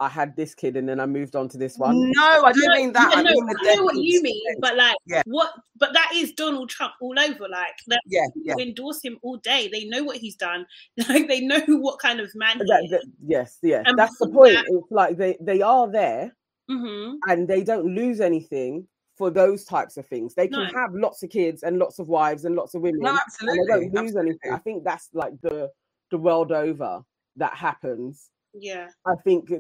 [0.01, 2.11] I had this kid and then I moved on to this one.
[2.17, 3.15] No, I don't no, mean that.
[3.15, 5.23] I, no, mean I know what you mean, but like yeah.
[5.27, 7.47] what but that is Donald Trump all over.
[7.49, 8.55] Like that yeah, yeah.
[8.59, 9.69] endorse him all day.
[9.71, 10.67] They know what he's done.
[11.09, 13.85] Like they know what kind of man that, that, yes, yes.
[13.87, 14.55] And That's the point.
[14.55, 16.35] That, it's like they, they are there
[16.71, 17.17] mm-hmm.
[17.29, 18.87] and they don't lose anything
[19.17, 20.35] for those types of things.
[20.35, 20.81] They can no.
[20.81, 23.01] have lots of kids and lots of wives and lots of women.
[23.01, 23.59] No, absolutely.
[23.59, 24.31] And they don't lose absolutely.
[24.31, 24.53] anything.
[24.53, 25.71] I think that's like the
[26.11, 27.03] the world over
[27.37, 28.89] that happens yeah.
[29.07, 29.51] I think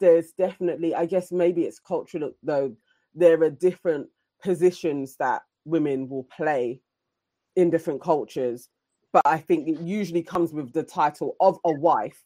[0.00, 2.74] there's definitely i guess maybe it's cultural though
[3.14, 4.08] there are different
[4.42, 6.80] positions that women will play
[7.56, 8.68] in different cultures
[9.12, 12.22] but i think it usually comes with the title of a wife.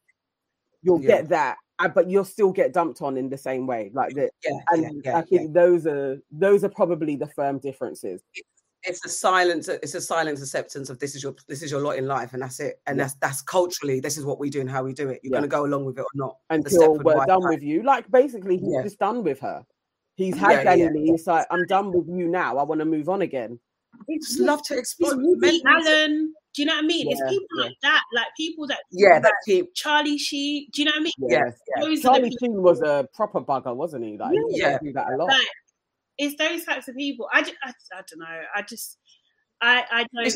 [0.82, 1.08] You'll yeah.
[1.08, 4.30] get that uh, but you'll still get dumped on in the same way like that
[4.44, 8.22] yeah, and yeah, i think those are those are probably the firm differences
[8.84, 11.96] it's a silence it's a silence acceptance of this is your this is your lot
[11.96, 13.04] in life and that's it and yeah.
[13.04, 15.38] that's that's culturally this is what we do and how we do it you're yeah.
[15.38, 18.56] going to go along with it or not until we're done with you like basically
[18.56, 18.82] he's yeah.
[18.82, 19.64] just done with her
[20.16, 21.32] he's had yeah, Dani yeah.
[21.32, 23.58] like i'm done with you now i want to move on again
[23.94, 26.34] I just love to explore Alan.
[26.54, 27.06] do you know what I mean?
[27.10, 30.68] it's people like that, like people that yeah, that keep Charlie Sheen.
[30.72, 31.12] Do you know what I mean?
[31.28, 31.96] Yes, yeah.
[32.00, 34.16] Charlie Sheen was a proper bugger, wasn't he?
[34.16, 35.28] Like, yeah, he do that a lot.
[35.28, 35.46] Like,
[36.18, 37.28] it's those types of people.
[37.32, 38.42] I, just, I, I don't know.
[38.54, 38.98] I just
[39.62, 40.34] I I don't.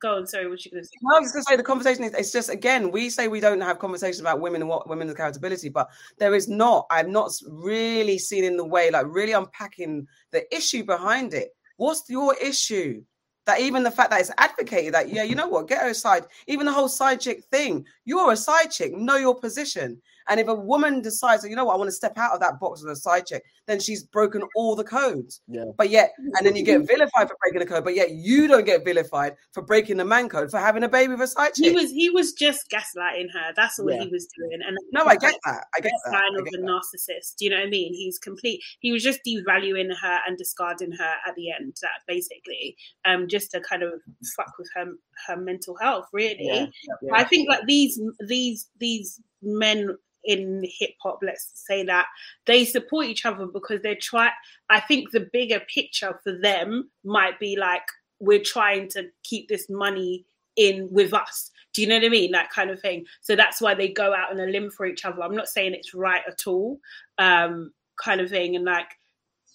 [0.00, 0.26] Go on.
[0.26, 0.94] Sorry, what you going to say?
[1.02, 2.14] No, I was going to say the conversation is.
[2.14, 5.68] It's just again, we say we don't have conversations about women and what women's accountability,
[5.68, 6.86] but there is not.
[6.90, 11.50] I've not really seen in the way like really unpacking the issue behind it.
[11.76, 13.02] What's your issue?
[13.46, 16.24] That even the fact that it's advocated that yeah, you know what, get her side.
[16.46, 17.84] Even the whole side chick thing.
[18.04, 18.94] You're a side chick.
[18.94, 20.00] Know your position.
[20.28, 22.58] And if a woman decides, you know what, I want to step out of that
[22.58, 25.40] box as a side chick, then she's broken all the codes.
[25.48, 25.64] Yeah.
[25.76, 28.64] But yet, and then you get vilified for breaking the code, but yet you don't
[28.64, 31.66] get vilified for breaking the man code for having a baby with a side chick.
[31.66, 33.52] He was he was just gaslighting her.
[33.56, 34.02] That's all yeah.
[34.02, 34.60] he was doing.
[34.66, 35.64] And no, I get that.
[35.76, 36.12] I get that.
[36.12, 37.36] Sign of a narcissist.
[37.38, 37.92] Do you know what I mean?
[37.94, 38.60] He's complete.
[38.80, 41.74] He was just devaluing her and discarding her at the end.
[41.82, 43.92] That basically, um, just to kind of
[44.36, 44.92] fuck with her
[45.26, 46.06] her mental health.
[46.12, 46.66] Really, yeah.
[47.02, 47.12] Yeah.
[47.12, 52.06] I think like these these these men in hip hop, let's say that
[52.46, 54.30] they support each other because they're try.
[54.70, 57.82] I think the bigger picture for them might be like
[58.20, 60.24] we're trying to keep this money
[60.56, 61.50] in with us.
[61.72, 62.30] Do you know what I mean?
[62.30, 63.04] That kind of thing.
[63.20, 65.22] So that's why they go out on a limb for each other.
[65.22, 66.78] I'm not saying it's right at all,
[67.18, 67.72] um,
[68.02, 68.56] kind of thing.
[68.56, 68.88] And like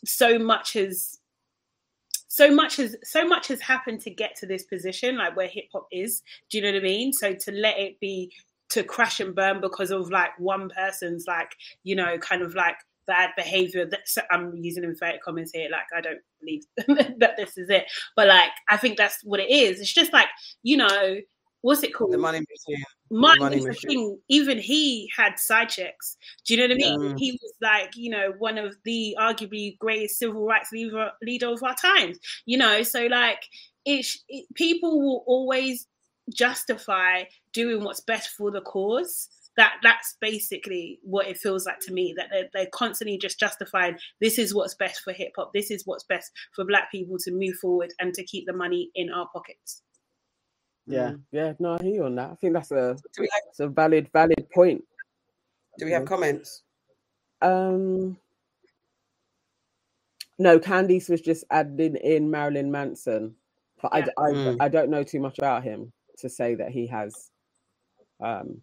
[0.06, 1.20] so much has
[2.28, 5.66] so much has so much has happened to get to this position, like where hip
[5.74, 6.22] hop is.
[6.50, 7.14] Do you know what I mean?
[7.14, 8.32] So to let it be
[8.70, 11.52] to crash and burn because of like one person's like
[11.84, 12.76] you know kind of like
[13.08, 16.64] bad behavior that's i'm using inverted comments here like i don't believe
[17.20, 17.86] that this is it.
[18.16, 19.80] But like i think that's what it is.
[19.80, 20.28] It's just like
[20.64, 21.18] you know
[21.62, 22.14] what's it called?
[22.14, 22.84] the money machine.
[23.12, 26.18] Martin money Luther King, even he had side checks.
[26.46, 27.18] Do you know what I mean?
[27.18, 31.64] He was like, you know, one of the arguably greatest civil rights leader, leader of
[31.64, 32.20] our times.
[32.46, 33.42] You know, so like,
[33.86, 35.88] it's it, people will always
[36.34, 37.24] justify
[37.54, 39.30] doing what's best for the cause.
[39.58, 43.98] That that's basically what it feels like to me that they're, they're constantly just justifying
[44.22, 47.32] this is what's best for hip hop this is what's best for black people to
[47.32, 49.82] move forward and to keep the money in our pockets.
[50.88, 51.22] Yeah mm.
[51.32, 52.32] yeah no i hear you on that.
[52.32, 54.84] I think that's a that's a valid valid point.
[55.78, 56.64] Do we have comments?
[57.42, 58.18] Um
[60.38, 63.36] no candice was just adding in marilyn manson
[63.82, 64.06] but yeah.
[64.18, 64.58] I, I, mm.
[64.60, 67.32] I don't know too much about him to say that he has
[68.22, 68.62] um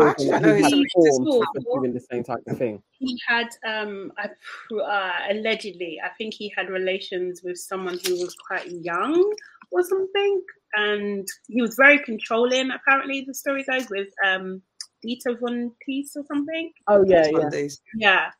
[0.00, 2.82] Actually, I know he's doing the same type of thing.
[2.98, 8.70] He had um uh, allegedly, I think he had relations with someone who was quite
[8.70, 9.34] young
[9.70, 10.42] or something,
[10.74, 12.70] and he was very controlling.
[12.70, 14.62] Apparently, the story goes with um
[15.02, 16.72] Dita Von Teese or something.
[16.86, 17.50] Oh yeah, yeah.
[17.94, 18.30] Yeah.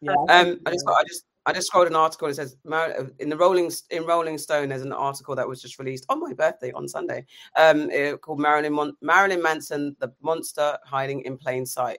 [0.00, 0.12] yeah.
[0.12, 2.28] Um, I just got, I just I just scrolled an article.
[2.28, 2.56] It says
[3.18, 4.68] in the Rolling in Rolling Stone.
[4.68, 7.26] There's an article that was just released on my birthday on Sunday.
[7.56, 11.98] Um, called Marilyn Mon- Marilyn Manson, the monster hiding in plain sight.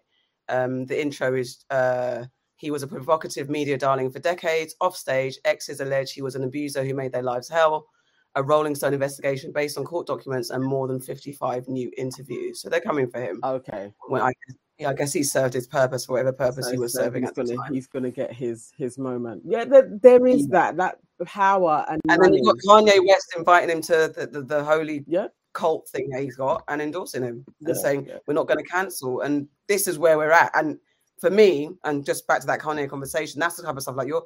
[0.49, 2.25] Um, the intro is uh,
[2.55, 4.75] he was a provocative media darling for decades.
[4.79, 7.87] Off stage, exes allege he was an abuser who made their lives hell.
[8.35, 12.61] A Rolling Stone investigation based on court documents and more than 55 new interviews.
[12.61, 13.39] So they're coming for him.
[13.43, 13.93] Okay.
[14.07, 14.31] When I,
[14.79, 17.23] yeah, I guess he served his purpose for whatever purpose So- he was so serving
[17.23, 17.73] he's at the gonna, time.
[17.73, 19.43] He's gonna get his his moment.
[19.45, 23.69] Yeah, there, there is that that power and, And then you've got Kanye West inviting
[23.69, 27.45] him to the, the, the holy yeah, cult thing that he's got and endorsing him
[27.65, 28.17] and Yeah, saying, yeah.
[28.27, 29.21] we're not going to cancel.
[29.21, 30.51] And this is where we're at.
[30.55, 30.79] And
[31.19, 34.07] for me, and just back to that Kanye conversation, that's the type of stuff like
[34.07, 34.25] you're,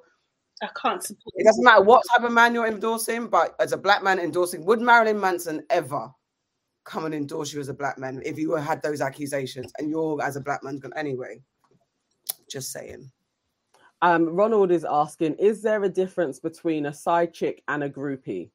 [0.63, 1.33] I can't support.
[1.35, 4.65] it doesn't matter what type of man you're endorsing, but as a black man endorsing,
[4.65, 6.09] would Marilyn Manson ever
[6.87, 10.21] come and endorse you as a black man if you had those accusations and you're
[10.23, 11.39] as a black man going anyway?
[12.49, 13.11] Just saying.
[14.01, 18.49] Um, Ronald is asking, is there a difference between a side chick and a groupie?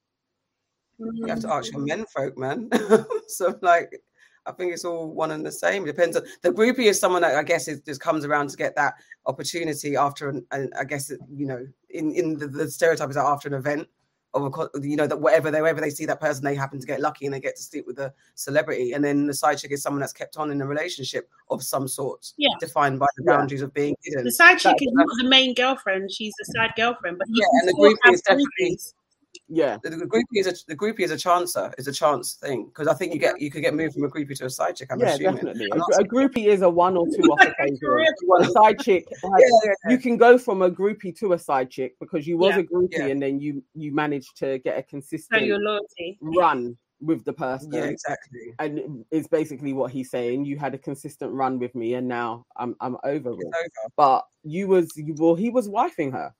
[0.98, 2.70] You have to ask your men folk, man.
[3.28, 4.00] so like
[4.46, 5.84] I think it's all one and the same.
[5.84, 8.56] It depends on the groupie is someone that I guess is just comes around to
[8.56, 8.94] get that
[9.26, 13.24] opportunity after an, an I guess you know in in the, the stereotype is that
[13.24, 13.88] after an event
[14.34, 16.86] of a you know that whatever they wherever they see that person they happen to
[16.86, 19.72] get lucky and they get to sleep with the celebrity and then the side chick
[19.72, 22.48] is someone that's kept on in a relationship of some sort Yeah.
[22.60, 23.36] defined by the Yeah.
[23.36, 24.24] boundaries of being hidden.
[24.24, 27.18] The side chick That- is not um, the main girlfriend; she's the side girlfriend.
[27.18, 28.46] But Yeah, and the still groupie is definitely-
[28.76, 28.94] groupies.
[29.48, 32.66] Yeah, The, the groupie is a the groupie is a chancer, is a chance thing
[32.66, 34.76] because I think you get you could get moved from a groupie to a side
[34.76, 34.88] chick.
[34.90, 35.34] I'm yeah, assuming.
[35.34, 35.68] definitely.
[35.72, 38.10] A, a groupie is a one or two off Like a occasion.
[38.40, 39.90] A side chick, like, Yeah, yeah, yeah.
[39.92, 42.60] you can go from a groupie to a side chick because you was Yeah.
[42.60, 43.06] a groupie Yeah.
[43.06, 46.18] and then you you managed to get a consistent your loyalty.
[46.20, 47.72] run with the person.
[47.72, 48.54] Yeah, exactly.
[48.60, 50.44] And it's basically what he's saying.
[50.44, 53.38] You had a consistent run with me, and now I'm I'm over it.
[53.40, 53.92] It's over.
[53.96, 56.32] But you was you well, he was wifing her.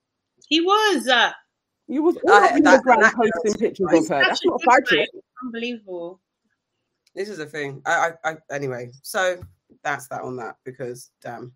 [0.49, 1.31] He was uh,
[1.93, 4.25] You was all I- over that- ground that- posting pictures He's of her.
[4.25, 5.09] That's such not a good side
[5.45, 6.21] unbelievable.
[7.15, 7.83] This is a thing.
[7.85, 8.91] I, I, I anyway.
[9.03, 9.39] So
[9.83, 11.53] that's that on that because damn.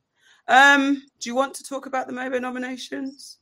[0.49, 3.39] Um, do you want to talk about the Mobo nominations?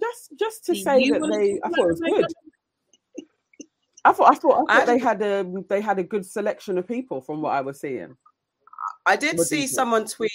[0.00, 2.26] Just just to Do say that they, I thought it was good.
[4.04, 6.78] I thought I thought I I thought they had a they had a good selection
[6.78, 8.16] of people from what I was seeing.
[9.06, 10.30] I did What see someone tweet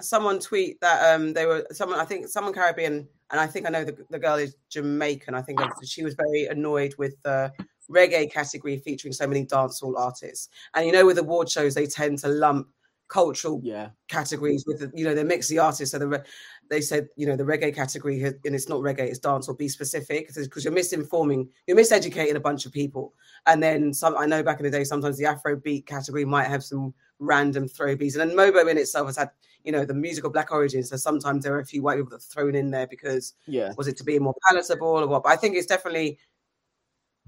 [0.00, 3.70] someone tweet that um they were someone I think someone Caribbean and I think I
[3.70, 5.34] know the, the girl is Jamaican.
[5.34, 5.68] I think ah.
[5.80, 7.52] that she was very annoyed with the
[7.90, 10.48] reggae category featuring so many dancehall artists.
[10.74, 12.68] And you know with award shows they tend to lump
[13.08, 16.22] cultural Yeah, categories with the, you know they mix the artists so the re-
[16.70, 19.54] they said you know the reggae category has, and it's not reggae it's dance or
[19.54, 23.14] be specific because you're misinforming you're miseducating a bunch of people.
[23.46, 26.64] And then some i know back in the day sometimes the afrobeat category might have
[26.64, 29.30] some random throw beats and then mobo in itself has had
[29.64, 32.16] you know the musical black origins so sometimes there are a few white people that
[32.16, 35.32] are thrown in there because yeah, was it to be more palatable or what but
[35.32, 36.18] i think it's definitely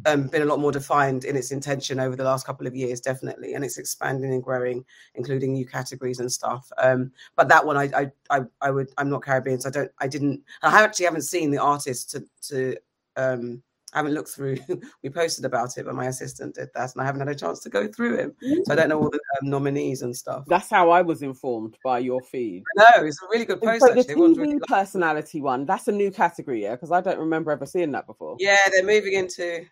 [0.06, 3.00] um, been a lot more defined in its intention over the last couple of years,
[3.00, 4.84] definitely, and it's expanding and growing,
[5.14, 6.70] including new categories and stuff.
[6.78, 9.90] Um, but that one, I, I, I, I would, I'm not Caribbean, so I don't,
[9.98, 12.76] I didn't, I actually haven't seen the artist to, to,
[13.16, 13.62] um,
[13.94, 14.58] I haven't looked through.
[15.02, 17.60] we posted about it, but my assistant did that, and I haven't had a chance
[17.60, 18.34] to go through him,
[18.64, 20.44] so I don't know all the um, nominees and stuff.
[20.46, 22.64] that's how I was informed by your feed.
[22.76, 23.80] No, it's a really good post.
[23.80, 24.14] So the actually.
[24.14, 27.90] TV really- personality one, that's a new category, yeah, because I don't remember ever seeing
[27.92, 28.36] that before.
[28.38, 29.64] yeah, they're moving into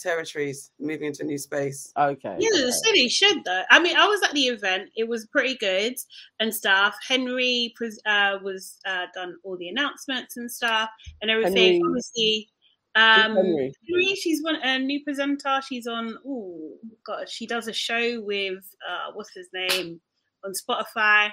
[0.00, 1.92] territories, moving into a new space.
[1.98, 2.36] Okay.
[2.38, 2.62] Yeah, okay.
[2.64, 3.62] the city should though.
[3.70, 5.94] I mean, I was at the event; it was pretty good
[6.40, 6.96] and stuff.
[7.06, 10.90] Henry pres- uh, was uh, done all the announcements and stuff
[11.22, 11.56] and everything.
[11.56, 12.48] Henry- Obviously,
[12.96, 13.74] um, Henry?
[13.88, 15.60] Henry, she's one a new presenter.
[15.66, 16.16] She's on.
[16.26, 16.76] Oh
[17.06, 20.00] God, she does a show with uh, what's his name
[20.44, 21.30] on Spotify.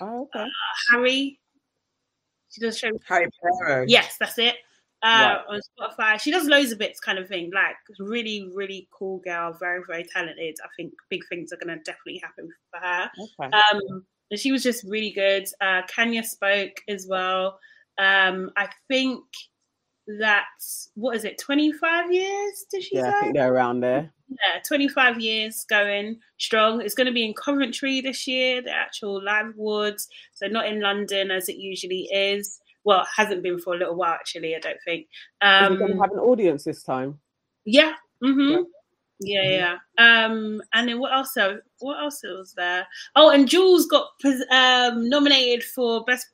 [0.00, 0.46] Oh, okay.
[0.92, 1.38] Harry.
[2.50, 2.90] She does a show.
[3.06, 3.84] Harry Potter.
[3.86, 4.56] Yes, that's it.
[5.02, 5.60] Uh, Right.
[5.78, 7.50] On Spotify, she does loads of bits, kind of thing.
[7.54, 10.56] Like really, really cool girl, very, very talented.
[10.62, 13.10] I think big things are gonna definitely happen for her.
[13.18, 13.56] Okay.
[13.56, 15.46] Um, and she was just really good.
[15.60, 17.58] Uh, Kanya spoke as well.
[17.98, 19.24] Um, I think
[20.18, 21.38] that's what is it?
[21.38, 22.66] Twenty five years?
[22.70, 23.20] Did she yeah, I say?
[23.20, 24.12] think they're around there.
[24.30, 26.80] Yeah, 25 years going strong.
[26.80, 30.08] It's going to be in Coventry this year, the actual live awards.
[30.34, 32.60] So not in London as it usually is.
[32.84, 34.54] Well, it hasn't been for a little while actually.
[34.56, 35.06] I don't think.
[35.42, 37.18] It going to Um, have an audience this time?
[37.64, 37.94] yeah.
[38.24, 38.50] Mm-hmm.
[38.50, 39.42] Yeah.
[39.42, 40.24] Yeah, yeah.
[40.26, 41.36] Um, and then what else?
[41.36, 42.86] uh, What else was there?
[43.16, 44.08] Oh, and Jules got
[44.50, 46.26] um, nominated for best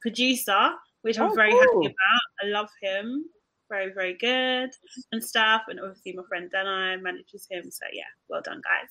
[0.00, 0.70] producer,
[1.02, 1.60] which I'm Oh, very cool.
[1.82, 2.20] happy about.
[2.42, 3.24] I love him.
[3.70, 4.70] very, very good
[5.12, 5.62] and stuff.
[5.68, 7.70] And obviously, my friend Dana manages him.
[7.70, 8.90] So, yeah, well done, guys.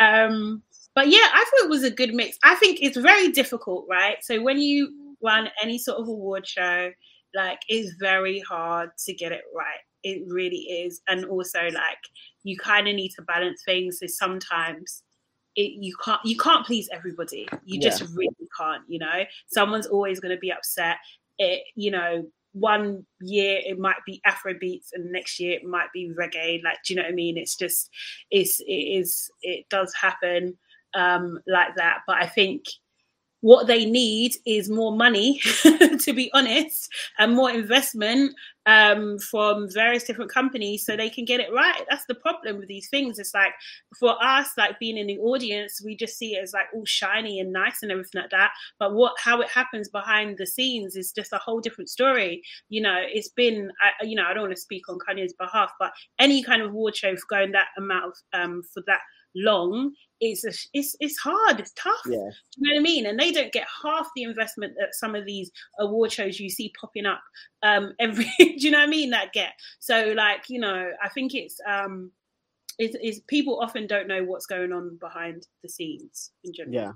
[0.00, 0.62] Um,
[0.96, 2.36] but yeah, I thought it was a good mix.
[2.42, 4.16] I think it's very difficult, right?
[4.22, 6.90] So, when you run any sort of award show,
[7.34, 9.80] like, it's very hard to get it right.
[10.02, 11.00] It really is.
[11.08, 11.98] And also, like,
[12.44, 13.98] you kind of need to balance things.
[14.00, 15.02] So, sometimes
[15.56, 17.48] it, you can't you can't please everybody.
[17.64, 18.08] You just Yeah.
[18.14, 18.82] really can't.
[18.88, 20.98] You know, someone's always going to be upset.
[21.38, 25.92] It, you know, one year it might be Afro beats, and next year it might
[25.92, 26.62] be reggae.
[26.62, 27.36] Like, do you know what I mean?
[27.36, 27.90] It's just
[28.30, 30.56] it's it is it does happen
[30.94, 32.00] um, like that.
[32.06, 32.64] But I think
[33.40, 36.88] what they need is more money, to be honest,
[37.18, 38.34] and more investment
[38.66, 41.82] um, from various different companies so they can get it right.
[41.88, 43.18] That's the problem with these things.
[43.18, 43.52] It's like
[43.98, 47.38] for us, like being in the audience, we just see it as like all shiny
[47.38, 48.50] and nice and everything like that.
[48.78, 52.42] But what how it happens behind the scenes is just a whole different story.
[52.68, 55.70] You know, it's been, I, you know, I don't want to speak on Kanya's behalf,
[55.78, 59.00] but any kind of award show for going that amount of um, for that
[59.36, 61.60] long is a, it's it's hard.
[61.60, 62.00] It's tough.
[62.06, 62.16] Yeah.
[62.16, 63.06] Do you know what I mean?
[63.06, 66.72] And they don't get half the investment that some of these award shows you see
[66.80, 67.20] popping up
[67.62, 69.52] um every do you know what I mean that get.
[69.78, 72.10] So like, you know, I think it's um
[72.78, 76.74] is it's people often don't know what's going on behind the scenes in general.
[76.74, 76.92] Yeah.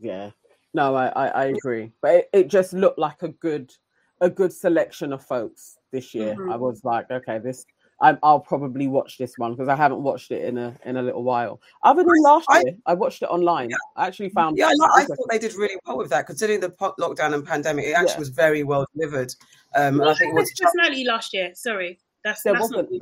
[0.00, 0.30] Yeah.
[0.74, 1.92] No, I, I, I agree.
[2.00, 3.72] But it, it just looked like a good
[4.20, 6.36] a good selection of folks this year.
[6.36, 6.52] Mhm.
[6.52, 7.66] I was like, okay, this
[8.02, 11.02] I, I'll probably watch this one because I haven't watched it in a in a
[11.02, 11.60] little while.
[11.84, 13.70] Other than last I- year, I watched it online.
[13.96, 16.60] I actually found Yeah, I, like- I thought they did really well with that, considering
[16.60, 17.86] the po- lockdown and pandemic.
[17.86, 18.18] It actually Yeah.
[18.18, 19.32] was very well delivered.
[19.74, 21.52] Um, and I think it was best personality last year.
[21.54, 22.90] Sorry, that's There that's not wasn't.
[22.92, 23.00] new.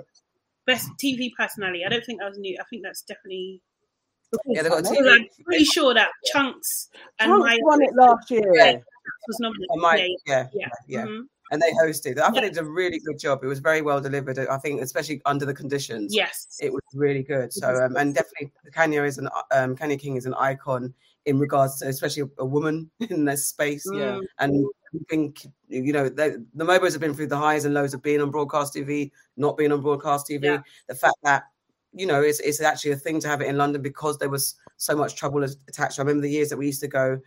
[0.66, 1.84] best TV personality.
[1.84, 2.56] I don't think that was new.
[2.60, 3.62] I think that's definitely.
[4.46, 5.10] yeah, they got a TV.
[5.10, 8.42] I'm pretty sure that Chunkz and Chunkz Maya won it last year.
[8.54, 8.76] Yeah.
[9.26, 9.66] was nominated.
[9.76, 10.68] My, Yeah, yeah, yeah.
[10.86, 11.04] yeah.
[11.06, 11.22] Mhm.
[11.50, 12.18] And they hosted.
[12.18, 12.40] I think Yeah.
[12.42, 13.42] they did a really good job.
[13.42, 14.38] It was very well delivered.
[14.38, 16.14] I think, especially under the conditions.
[16.14, 16.46] Yes.
[16.60, 17.52] it was really good.
[17.52, 20.94] So, um, and definitely, Kanya is an um, Kanya King is an icon
[21.26, 23.84] in regards to, especially a, a woman in this space.
[23.92, 24.20] Yeah.
[24.38, 27.94] And I think you know they, the Mobos have been through the highs and lows
[27.94, 30.44] of being on broadcast TV, not being on broadcast TV.
[30.44, 30.60] Yeah.
[30.88, 31.44] The fact that
[31.92, 34.54] you know it's it's actually a thing to have it in London because there was
[34.76, 35.98] so much trouble attached.
[35.98, 37.18] I remember the years that we used to go.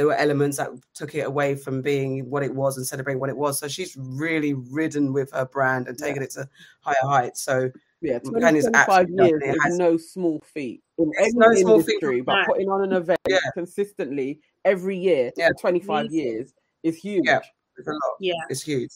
[0.00, 3.28] There were elements that took it away from being what it was and celebrating what
[3.28, 3.58] it was.
[3.58, 6.48] So she's really ridden with her brand and taken it to
[6.80, 7.42] higher heights.
[7.42, 7.70] So
[8.00, 9.42] Yeah, 20, 25 years done it.
[9.46, 11.96] It is has- no small feat in It's any no small feat.
[11.96, 12.44] industry, but No.
[12.46, 13.40] putting on an event Yeah.
[13.52, 15.48] consistently every year Yeah.
[15.48, 16.18] for 25 Amazing.
[16.18, 17.26] years is huge.
[17.26, 17.40] Yeah.
[17.76, 18.16] it's a lot.
[18.20, 18.32] Yeah.
[18.48, 18.92] It's huge.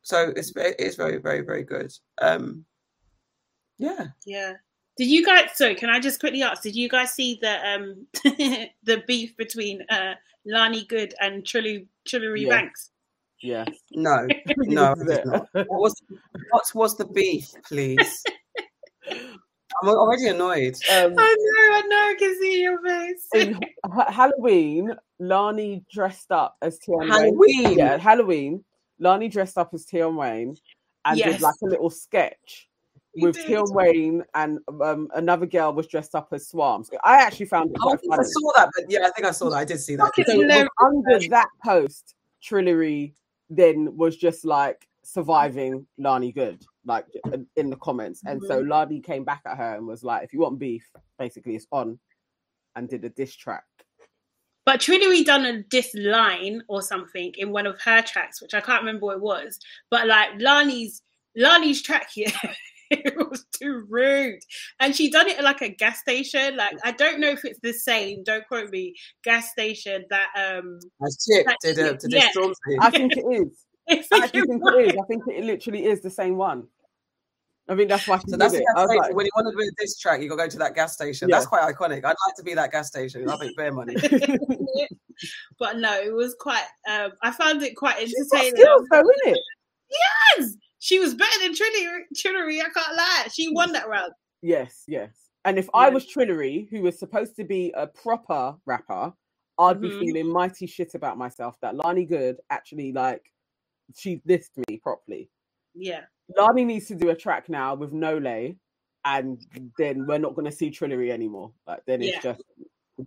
[0.00, 1.92] So it's it's very very very good.
[2.22, 2.64] Um,
[3.76, 4.06] yeah.
[4.24, 4.54] Yeah.
[4.96, 5.50] Did you guys?
[5.54, 6.62] So can I just quickly ask?
[6.62, 8.06] Did you guys see the um
[8.84, 10.14] the beef between uh
[10.46, 12.48] Lani Good and Trilly Trillary Yeah.
[12.48, 12.90] Banks?
[13.42, 13.64] Yeah.
[13.92, 15.48] No, no, I This is did not.
[15.54, 15.66] it.
[15.68, 15.80] What
[16.74, 18.22] was, the beef, please?
[19.10, 20.74] I'm already annoyed.
[20.90, 23.26] Um, I know, I know, I can see your face.
[23.34, 27.08] in Ha- Halloween, Lani dressed up as Tion Wayne.
[27.10, 27.78] Halloween.
[27.78, 28.64] Yeah, Halloween,
[28.98, 30.56] Lani dressed up as Tion Wayne
[31.04, 31.32] and Yes.
[31.34, 32.75] did like a little sketch You
[33.22, 33.36] with.
[33.36, 36.88] Tion Wayne and um, another girl was dressed up as Swarmz.
[37.04, 39.56] I actually found it I I saw that, but yeah, I think I saw that.
[39.56, 40.14] I did see that.
[40.14, 40.68] So it was hilarious.
[40.80, 43.12] under that post, Trillary
[43.50, 47.06] then was just like surviving Lani Good, like
[47.56, 48.22] in- the comments.
[48.26, 48.68] And so Mm-hmm.
[48.68, 51.98] Lani came back at her and was like, if you want beef, basically it's on,
[52.74, 53.64] and did a diss track.
[54.64, 58.60] But Trillary done a diss line or something in one of her tracks, which I
[58.60, 59.60] can't remember what it was.
[59.90, 61.02] But like Lani's
[61.36, 62.32] Lani's track here,
[62.90, 64.38] it was too rude.
[64.80, 66.56] And she done it at like a gas station.
[66.56, 68.94] Like I don't know if it's the same, don't quote me,
[69.24, 72.20] gas station that um As Chip That did uh, Chip, to yeah.
[72.34, 72.76] this Stormzy.
[72.80, 73.64] I think it is.
[73.88, 74.74] I I think actually it think was.
[74.74, 75.00] it is.
[75.00, 76.66] I think it literally is the same one.
[77.68, 78.58] I think that's why she So did that's it.
[78.60, 79.02] gas I was station.
[79.02, 80.92] like, when you want to do this track, you got to go to that gas
[80.94, 81.28] station.
[81.28, 81.36] Yeah.
[81.36, 81.98] That's quite iconic.
[82.04, 83.28] I'd like to be that gas station.
[83.28, 83.96] I think bare money.
[85.58, 88.62] but no, it was quite um I found it quite she's got entertaining.
[88.62, 89.40] skills though, isn't it?
[90.38, 90.56] Yes!
[90.86, 93.26] She was better than Trillary, Trillary, I can't lie.
[93.32, 94.12] She won that round.
[94.40, 95.30] Yes, yes.
[95.44, 99.12] And if I was Trillary, who was supposed to be a proper rapper,
[99.58, 99.98] I'd be Mhm.
[99.98, 103.32] feeling mighty shit about myself that Lani Good actually like
[103.96, 105.28] she dissed me properly.
[105.74, 106.04] Yeah.
[106.36, 108.56] Lani needs to do a track now with No Lay,
[109.04, 109.44] and
[109.78, 111.52] then we're not going to see Trillary anymore.
[111.66, 112.20] Like then it's Yeah.
[112.32, 112.44] just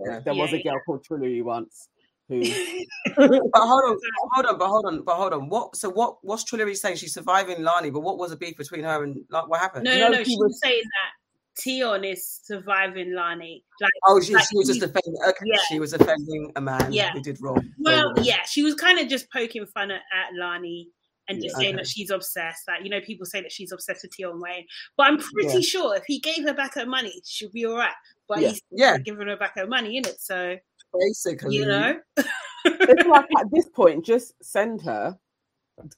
[0.06, 0.20] Yeah.
[0.20, 1.88] there was a girl called Trillary once
[2.30, 2.42] who
[3.18, 3.98] But hold on,
[4.34, 5.50] hold on, but hold on, but hold on.
[5.50, 5.76] What?
[5.76, 6.18] So what?
[6.22, 6.98] What's Trillary saying?
[6.98, 9.84] She's surviving Lani, but what was the beef between her and like what happened?
[9.86, 10.24] No, no, No, no.
[10.24, 13.64] she She was was- saying that Tion is surviving Lani.
[13.82, 15.16] Like, Oh, she, Like, she was just he- offending.
[15.28, 15.58] Okay, yeah.
[15.68, 17.12] she was offending a man Yeah.
[17.12, 17.70] who did wrong.
[17.80, 18.24] well, wrong.
[18.24, 20.88] yeah, she was kind of just poking fun at, at Lani
[21.28, 21.60] and just Yeah.
[21.60, 21.84] saying Okay.
[21.84, 22.66] that she's obsessed.
[22.68, 24.66] Like you know, people say that she's obsessed with Tion Wayne,
[24.96, 25.60] but I'm pretty Yeah.
[25.62, 27.94] sure if he gave her back her money, she'll be all right.
[28.30, 28.50] But Yeah.
[28.50, 28.98] he's Yeah.
[29.00, 30.56] giving her back her money in it, so
[30.98, 32.00] Basically, you know,
[32.66, 35.18] it's like at this point, just send her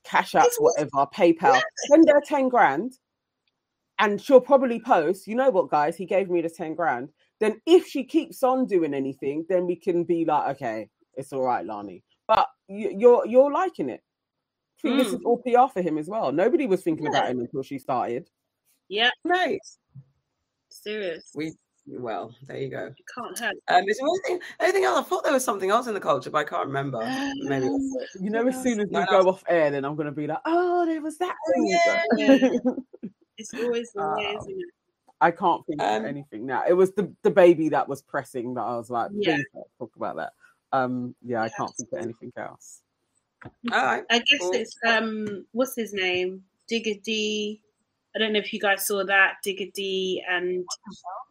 [0.04, 1.62] cash out, whatever, PayPal.
[1.90, 2.94] Send her ten grand,
[4.00, 5.28] and she'll probably post.
[5.28, 5.96] You know what, guys?
[5.96, 7.10] He gave me the ten grand.
[7.40, 11.44] Then, if she keeps on doing anything, then we can be like, okay, it's all
[11.44, 12.04] right, Lani.
[12.28, 14.02] But you, you're you're liking it.
[14.80, 15.14] I think this Mm.
[15.20, 16.32] is all PR for him as well.
[16.32, 18.30] Nobody was thinking about him until she started.
[18.90, 19.78] yeah, nice.
[20.70, 21.32] serious.
[21.36, 21.54] We
[21.88, 22.94] well, there you go.
[23.16, 23.56] Can't hurt.
[23.68, 25.00] Um, is there anything, anything else?
[25.00, 27.00] I thought there was something else in the culture, but I can't remember.
[27.44, 27.66] Maybe.
[28.20, 29.24] You know, as soon as we No, no.
[29.24, 31.68] go off air, then I'm gonna be like, oh, there was that thing.
[31.68, 32.50] yeah.
[33.38, 34.38] It's always the way, Oh.
[34.38, 34.66] isn't it?
[35.20, 36.64] I can't think Um, of anything now.
[36.68, 39.36] It was the, DaBaby that was pressing that I was like, Yeah.
[39.38, 40.34] please don't talk about that.
[40.72, 42.82] Um, yeah, I can't think of anything else.
[43.44, 43.52] All
[43.84, 44.04] right.
[44.12, 44.52] I guess Cool.
[44.54, 46.44] it's um, what's his name?
[46.72, 47.62] Digga D.
[48.16, 50.66] I don't know if you guys saw that Digga D and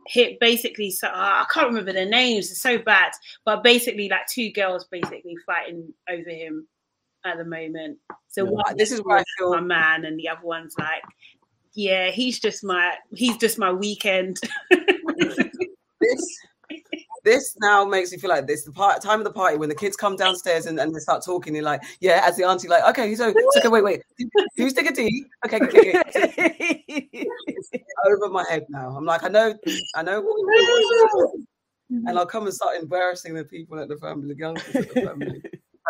[0.06, 0.90] hit basically.
[0.90, 2.50] So I can't remember their names.
[2.50, 3.12] It's so bad,
[3.44, 6.66] but basically like two girls basically fighting over him
[7.24, 7.98] at the moment.
[8.28, 8.50] So Yeah.
[8.50, 11.02] one This is where I feel my man, and the other one's like,
[11.74, 14.38] yeah, he's just my he's just my weekend.
[16.00, 16.40] this
[17.24, 19.74] this now makes me feel like this the part time of the party when the
[19.74, 22.84] kids come downstairs and, and they start talking you're like yeah as the auntie like
[22.84, 24.02] okay so okay wait wait
[24.56, 25.24] who's the D?
[25.46, 27.28] okay, okay, okay.
[28.06, 29.54] Over my head now i'm like i know
[29.94, 31.46] i know what we're doing.
[32.06, 35.02] and i'll come and start embarrassing the people at the family the youngsters at the
[35.02, 35.42] family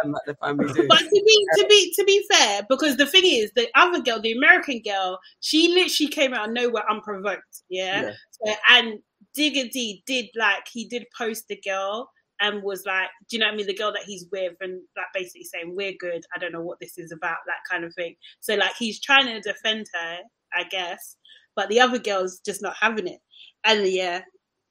[0.02, 3.07] and let the family do But to be to be to be fair, because the
[3.07, 7.62] thing is, the other girl, the American girl, she literally came out of nowhere unprovoked.
[7.69, 8.02] Yeah.
[8.02, 8.12] Yeah.
[8.31, 8.98] So, and
[9.36, 13.47] Digga D did like he did post the girl and was like, do you know
[13.47, 13.66] what I mean?
[13.66, 16.24] The girl that he's with and like basically saying we're good.
[16.35, 18.16] I don't know what this is about, that kind of thing.
[18.40, 20.19] So like he's trying to defend her,
[20.55, 21.16] I guess,
[21.55, 23.20] but the other girl's just not having it.
[23.65, 24.23] And yeah.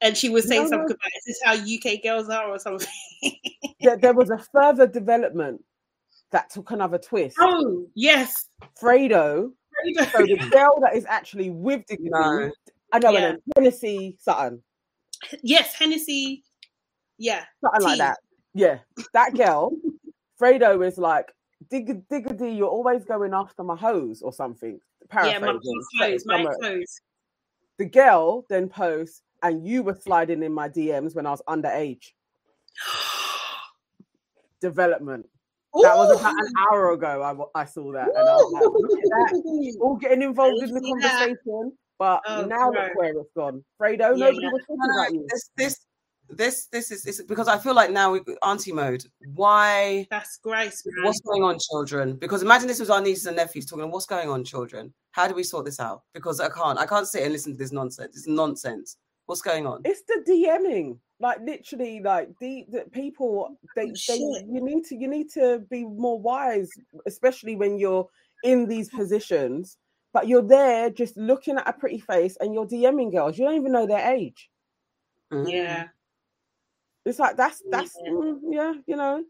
[0.02, 0.94] And she was saying No, something no.
[0.94, 2.88] about is this how UK girls are or something?
[3.80, 5.62] there, there was a further development
[6.32, 7.36] that took another twist.
[7.38, 8.46] oh yes.
[8.80, 9.50] Fredo,
[10.12, 12.50] so the girl that is actually with the no
[12.92, 13.36] I know, Yeah.
[13.54, 14.62] Tennessee, something,
[15.42, 16.44] yes, Hennessy.
[17.18, 18.18] Yeah, something like that.
[18.54, 18.78] Yeah,
[19.12, 19.72] that girl,
[20.40, 21.30] Fredo is like,
[21.70, 24.80] Digga Digga D, you're always going after my hose or something.
[25.12, 25.60] yeah, my Paraphrasing.
[25.98, 26.56] my clothes, my Somewhere.
[26.60, 27.00] clothes.
[27.78, 32.12] The girl then posts, and you were sliding in my DMs when I was underage.
[34.60, 35.26] Development.
[35.82, 37.22] That was about an hour ago.
[37.54, 39.76] I, I saw that, and I was like, look at that.
[39.80, 41.36] all getting involved in the conversation.
[41.46, 41.70] that?
[42.00, 42.20] Conversation.
[42.22, 42.82] But Oh, now bro.
[42.82, 43.64] look where it's gone.
[43.80, 44.50] Fredo, Yeah, nobody yeah.
[44.50, 45.26] was talking No, no, about you.
[45.30, 45.86] this this
[46.32, 49.04] this this is this, because I feel like now we auntie mode.
[49.34, 50.06] Why?
[50.10, 51.04] That's grace, man.
[51.04, 52.14] What's going on, children?
[52.16, 53.90] Because imagine this was our nieces and nephews talking.
[53.90, 54.94] What's going on, children?
[55.10, 56.02] How do we sort this out?
[56.14, 56.78] Because I can't.
[56.78, 58.16] I can't sit and listen to this nonsense.
[58.16, 58.96] It's nonsense.
[59.26, 59.82] What's going on?
[59.84, 63.56] It's the DMing, like literally, like the, the people.
[63.76, 66.68] They, Oh, they, you need to, you need to be more wise,
[67.06, 68.08] especially when you're
[68.44, 69.78] in these positions.
[70.12, 73.38] But you're there just looking at a pretty face, and you're DMing girls.
[73.38, 74.50] You don't even know their age.
[75.32, 75.50] Mm.
[75.50, 75.84] Yeah,
[77.04, 78.10] It's like that's that's Yeah.
[78.10, 79.24] mm, yeah, you know.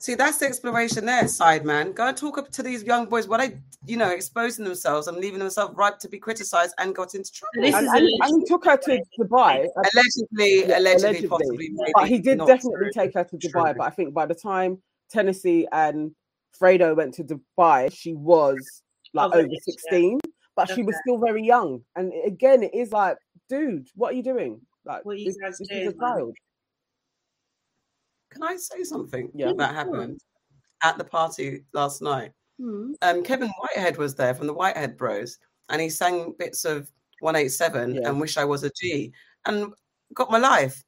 [0.00, 1.90] See, that's the exploration there, side man.
[1.90, 3.26] Go and talk up to these young boys.
[3.26, 7.16] What they, you know, exposing themselves and leaving themselves ripe to be criticized and got
[7.16, 7.62] into trouble.
[7.62, 9.66] This And, is and, and he took her to Dubai.
[9.76, 11.28] allegedly, Yeah, allegedly, allegedly.
[11.28, 12.90] possibly, maybe, but he did definitely true.
[12.94, 13.50] take her to True.
[13.50, 13.76] Dubai.
[13.76, 14.80] But I think by the time
[15.10, 16.12] Tennessee and
[16.56, 18.82] Fredo went to Dubai, she was
[19.14, 19.58] like over age, yeah.
[19.64, 20.20] 16,
[20.56, 21.00] but she was Okay.
[21.06, 21.82] still very young.
[21.96, 23.16] And again, it is like,
[23.48, 24.60] dude, what are you doing?
[24.84, 26.36] Like, What are you this, guys this doing, is a child.
[28.30, 29.52] Can I say something Yeah.
[29.56, 30.20] that happened
[30.82, 32.32] at the party last night?
[32.60, 32.92] Hmm.
[33.02, 36.90] Um, Kevin Whitehead was there from the Whitehead Bros, and he sang bits of
[37.20, 38.08] 187 Yeah.
[38.08, 39.12] and Wish I Was a G
[39.46, 39.72] and
[40.14, 40.84] got my life.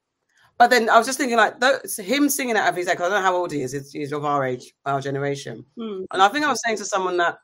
[0.58, 2.98] But then I was just thinking, like, those, him singing it out of his head,
[2.98, 5.64] 'cause I don't know how old he is, he's, he's of our age, our generation.
[5.76, 6.04] Hmm.
[6.10, 7.38] And I think I was saying to someone that,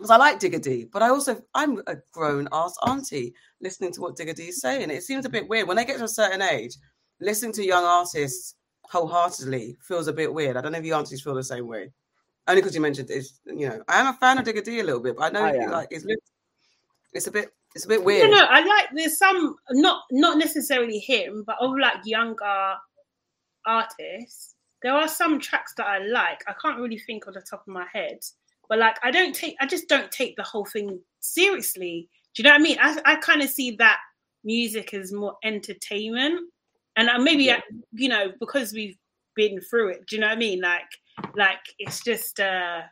[0.00, 4.00] because I like Digga D, but I also, I'm a grown ass auntie listening to
[4.00, 4.90] what Digga D is saying.
[4.90, 5.68] It seems a bit weird.
[5.68, 6.76] When they get to a certain age,
[7.20, 8.54] listening to young artists
[8.84, 10.56] wholeheartedly feels a bit weird.
[10.56, 11.92] I don't know if you aunties feel the same way.
[12.48, 14.84] Only because you mentioned this, you know, I am a fan of Digga D a
[14.84, 16.06] little bit, but I know I like it's,
[17.12, 18.30] it's a bit, it's a bit weird.
[18.30, 18.46] don't know.
[18.48, 22.74] I like there's some not not necessarily him, but of like younger
[23.66, 24.54] artists.
[24.82, 26.42] There are some tracks that I like.
[26.48, 28.20] I can't really think on the top of my head,
[28.70, 29.56] but like I don't take.
[29.60, 32.08] I just don't take the whole thing seriously.
[32.34, 32.78] Do you know what I mean?
[32.80, 33.98] I I kind of see that
[34.44, 36.40] music as more entertainment,
[36.96, 37.60] and uh, maybe I,
[37.92, 38.96] you know because we've
[39.34, 40.06] been through it.
[40.06, 40.62] Do you know what I mean?
[40.62, 40.88] Like
[41.34, 42.40] like it's just.
[42.40, 42.82] uh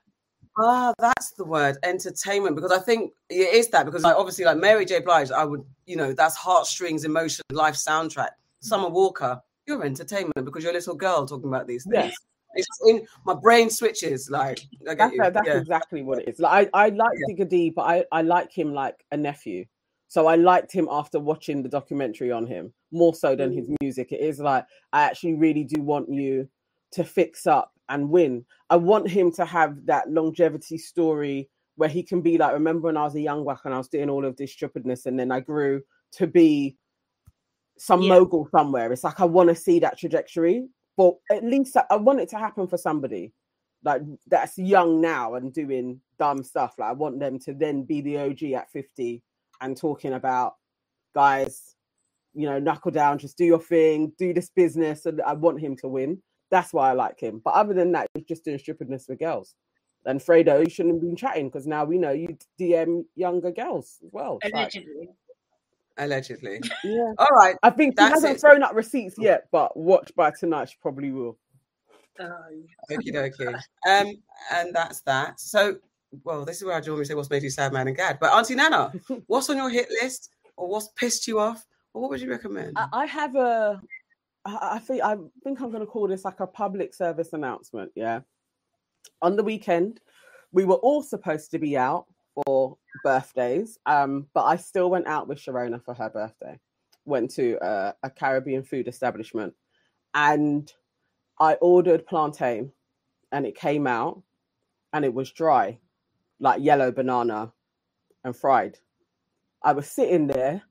[0.61, 2.57] Ah, that's the word, entertainment.
[2.57, 3.87] Because I think it is that.
[3.87, 4.99] Because like obviously, like Mary J.
[4.99, 8.31] Blige, I would, you know, that's heartstrings, emotion, life soundtrack.
[8.59, 12.13] Summer Walker, you're entertainment because you're a little girl talking about these things.
[12.55, 14.31] It's in my brain switches.
[14.31, 15.59] Like that's, that's yeah.
[15.59, 16.41] exactly what it is.
[16.41, 17.45] Like I, I like yeah.
[17.45, 19.65] D, but I, I like him like a nephew.
[20.09, 23.77] So I liked him after watching the documentary on him more so than his mm.
[23.81, 24.13] music.
[24.13, 26.49] It is like I actually really do want you
[26.93, 28.45] to fix up and win.
[28.71, 32.97] I want him to have that longevity story where he can be like, remember when
[32.97, 35.31] I was a young whack and I was doing all of this stupidness and then
[35.31, 36.77] I grew to be
[37.77, 38.09] some yeah.
[38.09, 38.93] mogul somewhere.
[38.93, 40.67] It's like I want to see that trajectory,
[40.99, 43.33] but at least I, I want it to happen for somebody
[43.85, 46.75] like that's young now and doing dumb stuff.
[46.79, 49.23] Like I want them to then be the OG at 50
[49.61, 50.55] and talking about
[51.15, 51.75] guys,
[52.35, 55.07] you know, knuckle down, just do your thing, do this business.
[55.07, 56.21] And I want him to win.
[56.51, 57.41] That's why I like him.
[57.45, 59.55] But other than that, he's just doing stupidness with girls.
[60.07, 63.99] And Fredo, you shouldn't have been chatting because now we know you DM younger girls
[64.05, 64.39] as well.
[64.45, 64.93] Allegedly.
[65.01, 65.09] Like,
[65.99, 66.61] Allegedly.
[66.85, 67.13] Yeah.
[67.19, 67.57] All right.
[67.63, 68.41] I think he hasn't it.
[68.41, 71.37] thrown up receipts yet, but watch by tonight, she probably will.
[72.21, 72.41] Oh,
[72.91, 73.55] Okie dokie.
[73.89, 74.15] Um,
[74.53, 75.41] and that's that.
[75.41, 75.77] So,
[76.25, 78.19] well, this is where I normally say what's made you sad, man and gad.
[78.21, 78.93] But Auntie Nana,
[79.27, 81.65] what's on your hit list, or what's pissed you off,
[81.95, 82.75] or what would you recommend?
[82.77, 83.81] I, I have a.
[84.47, 87.93] I think I think I'm going to call this like a public service announcement.
[87.95, 88.21] Yeah.
[89.21, 90.01] On the weekend,
[90.53, 95.29] we were all supposed to be out for birthdays, um, but I still went out
[95.29, 96.59] with Sharona for her birthday.
[97.05, 99.55] Went to a, a Caribbean food establishment,
[100.15, 100.71] and
[101.41, 102.73] I ordered plantain,
[103.33, 104.23] and it came out,
[104.93, 105.79] and it was dry,
[106.41, 107.53] like yellow banana,
[108.25, 108.79] and fried.
[109.63, 110.63] I was sitting there,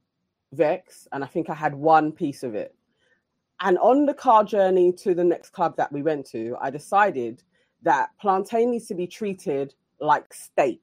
[0.54, 2.76] vex, and I think I had one piece of it.
[3.60, 7.44] And on the car journey to the next club that we went to, I decided
[7.82, 10.82] that plantain needs to be treated like steak.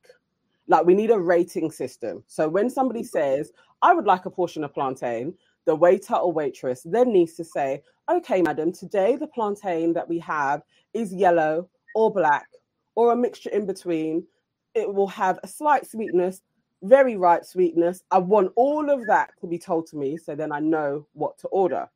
[0.69, 2.24] Like we need a rating system.
[2.27, 3.19] So when somebody mm-hmm.
[3.19, 5.35] says, I would like a portion of plantain,
[5.66, 10.19] the waiter or waitress then needs to say, okay, madam, today the plantain that we
[10.20, 10.62] have
[10.93, 12.47] is yellow or black
[12.95, 14.27] or a mixture in between.
[14.74, 16.43] It will have a slight sweetness,
[16.82, 18.03] very ripe sweetness.
[18.11, 21.39] I want all of that to be told to me so then I know what
[21.39, 21.89] to order.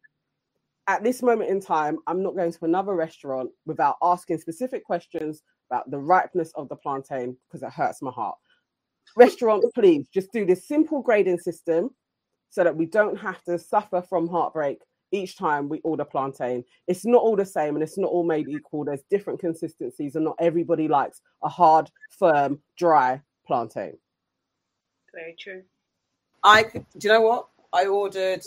[0.86, 5.42] At this moment in time, I'm not going to another restaurant without asking specific questions
[5.70, 8.38] about the ripeness of the plantain because it hurts my heart.
[9.16, 11.90] Restaurants, please just do this simple grading system
[12.50, 14.80] so that we don't have to suffer from heartbreak
[15.10, 16.64] each time we order plantain.
[16.86, 18.84] It's not all the same and it's not all made equal.
[18.84, 23.96] There's different consistencies, and not everybody likes a hard, firm, dry plantain.
[25.14, 25.62] Very true.
[26.44, 27.48] I do you know what?
[27.72, 28.42] I ordered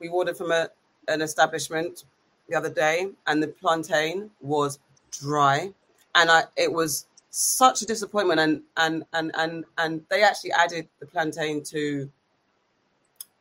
[0.00, 0.68] we ordered from a,
[1.08, 2.04] an establishment
[2.48, 4.78] the other day and the plantain was
[5.12, 5.72] dry
[6.14, 10.88] and I it was such a disappointment and and and and and they actually added
[10.98, 12.10] the plantain to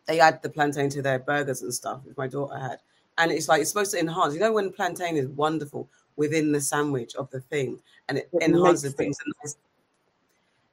[0.09, 2.79] they add the plantain to their burgers and stuff, which my daughter had.
[3.19, 4.33] And it's like it's supposed to enhance.
[4.33, 8.43] You know, when plantain is wonderful within the sandwich of the thing, and it, it
[8.43, 9.17] enhances things.
[9.43, 9.55] It.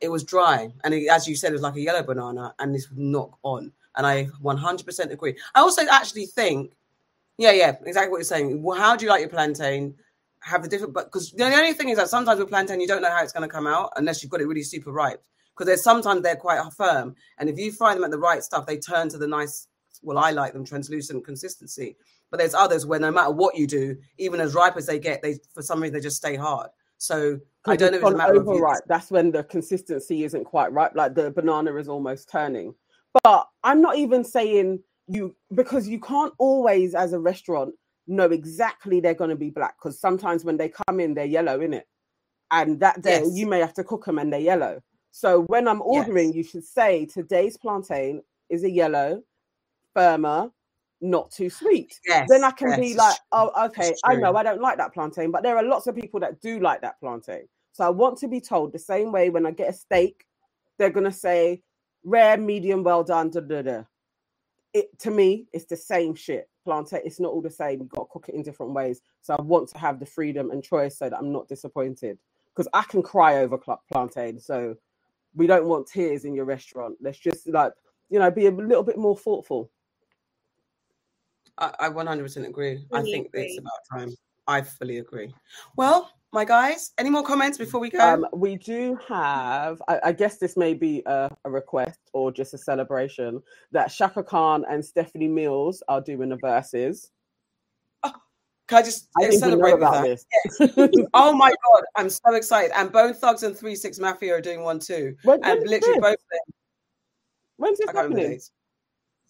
[0.00, 2.74] it was dry, and it, as you said, it was like a yellow banana, and
[2.74, 3.72] this was not on.
[3.96, 5.36] And I 100% agree.
[5.54, 6.72] I also actually think,
[7.38, 8.62] yeah, yeah, exactly what you're saying.
[8.62, 9.94] Well, how do you like your plantain?
[10.46, 13.02] Have the different, but because the only thing is that sometimes with plantain, you don't
[13.02, 15.20] know how it's going to come out unless you've got it really super ripe
[15.50, 18.64] because there's sometimes they're quite firm, and if you fry them at the right stuff,
[18.64, 19.66] they turn to the nice.
[20.02, 21.96] Well, I like them translucent consistency,
[22.30, 25.20] but there's others where no matter what you do, even as ripe as they get,
[25.20, 26.70] they for some reason they just stay hard.
[26.98, 28.82] So I don't know if it's a matter of ripe.
[28.86, 32.72] That's when the consistency isn't quite ripe, like the banana is almost turning.
[33.24, 37.74] But I'm not even saying you because you can't always, as a restaurant,
[38.06, 41.60] know exactly they're going to be black because sometimes when they come in, they're yellow
[41.60, 41.86] in it,
[42.50, 43.30] and that day yes.
[43.34, 44.80] you may have to cook them and they're yellow.
[45.10, 46.36] So when I'm ordering, yes.
[46.36, 49.22] you should say today's plantain is a yellow,
[49.94, 50.50] firmer,
[51.00, 51.98] not too sweet.
[52.06, 54.92] Yes, then I can yes, be like, oh, okay, I know I don't like that
[54.92, 57.48] plantain, but there are lots of people that do like that plantain.
[57.72, 60.24] So I want to be told the same way when I get a steak,
[60.78, 61.62] they're gonna say
[62.04, 63.30] rare, medium, well done.
[63.30, 63.82] Da, da, da.
[64.72, 66.48] It to me, it's the same shit.
[66.66, 67.78] Plantain, it's not all the same.
[67.78, 69.00] You've got to cook it in different ways.
[69.22, 72.18] So I want to have the freedom and choice so that I'm not disappointed.
[72.52, 73.56] Because I can cry over
[73.92, 74.40] plantain.
[74.40, 74.76] So
[75.34, 76.96] we don't want tears in your restaurant.
[77.00, 77.72] Let's just like,
[78.10, 79.70] you know, be a little bit more thoughtful.
[81.58, 82.84] I, I 100% agree.
[82.90, 83.42] Fully I think agree.
[83.44, 84.14] it's about time.
[84.48, 85.32] I fully agree.
[85.76, 87.98] Well, my guys, any more comments before we go?
[87.98, 92.52] Um, we do have, I, I guess this may be a, a, request or just
[92.54, 93.42] a celebration
[93.72, 97.10] that Chaka Khan and Stephanie Mills are doing the Verzuz.
[98.02, 98.12] Oh,
[98.68, 100.20] Can I just I didn't even know celebrate about that?
[100.76, 101.06] this.
[101.14, 102.72] Oh my god, I'm so excited!
[102.76, 106.14] And Bone Thugs and Three Six Mafia are doing one too, When- and literally both
[106.14, 106.54] of them.
[107.56, 108.40] When's this I can't remember happening?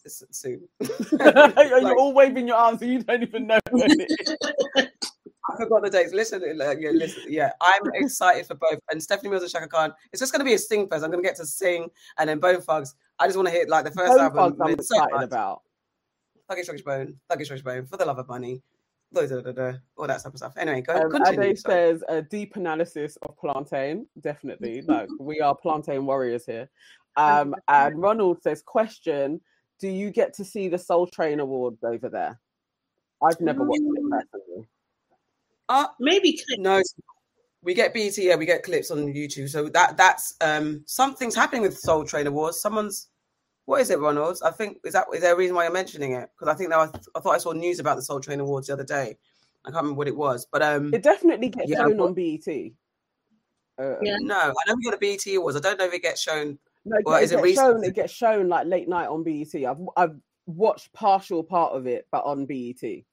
[0.09, 0.67] soon.
[1.19, 4.87] You're all waving your arms and you don't even know when it is.
[5.49, 6.13] I forgot the dates.
[6.13, 7.51] Listen, uh, yeah, listen, yeah.
[7.61, 8.79] I'm excited for both.
[8.91, 9.93] And Stephanie Mills and Chaka Khan.
[10.11, 11.03] It's just going to be a sing fest.
[11.03, 12.95] I'm going to get to sing, and then Bone Thugs.
[13.19, 14.55] I just want to hit like the first Bone album.
[14.57, 15.23] Thugs I'm so excited much.
[15.25, 15.61] about.
[16.49, 18.61] Thuggish Ruggish Bone, Thuggish Ruggish Bone, for the love of money,
[19.13, 20.53] da, da, da, da, all that type of stuff.
[20.57, 21.41] Anyway, go Um, continue.
[21.41, 24.07] Ade says a deep analysis of plantain.
[24.21, 26.69] Definitely, like we are plantain warriors here.
[27.17, 29.41] Um, and Ronald says, question:
[29.79, 32.39] Do you get to see the Soul Train Awards over there?
[33.23, 34.09] I've never watched it Mm.
[34.11, 34.67] personally.
[35.69, 36.59] Uh, Maybe clip.
[36.59, 36.81] no,
[37.61, 38.27] we get BT.
[38.27, 39.49] Yeah, we get clips on YouTube.
[39.49, 42.61] So that that's um something's happening with Soul Train Awards.
[42.61, 43.09] Someone's
[43.65, 44.39] what is it, Ronald?
[44.45, 46.29] I think is that is there a reason why you're mentioning it?
[46.37, 48.67] Because I think that was, I thought I saw news about the Soul Train Awards
[48.67, 49.17] the other day.
[49.65, 52.13] I can't remember what it was, but um, It definitely gets Yeah, shown but- on
[52.13, 52.47] BET.
[53.79, 54.15] Uh, Yeah.
[54.21, 55.57] no, I know we got a BET Awards.
[55.57, 56.57] I don't know if it gets shown.
[56.85, 57.65] No, it, Well, it is it gets recent?
[57.75, 57.83] shown.
[57.83, 59.53] It gets shown like late night on BET.
[59.65, 60.15] I've I've
[60.45, 63.03] watched partial part of it, but on E BET.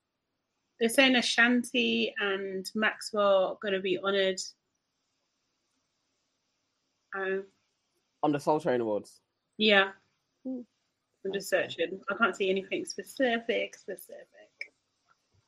[0.81, 4.41] They're saying Ashanti and Maxwell are going to be honoured.
[7.17, 7.45] Um,
[8.23, 9.21] on the Soul Train Awards.
[9.57, 9.91] yeah.
[10.47, 10.67] I'm
[11.33, 11.99] just searching.
[12.11, 13.77] I can't see anything specific.
[13.77, 14.27] Specific.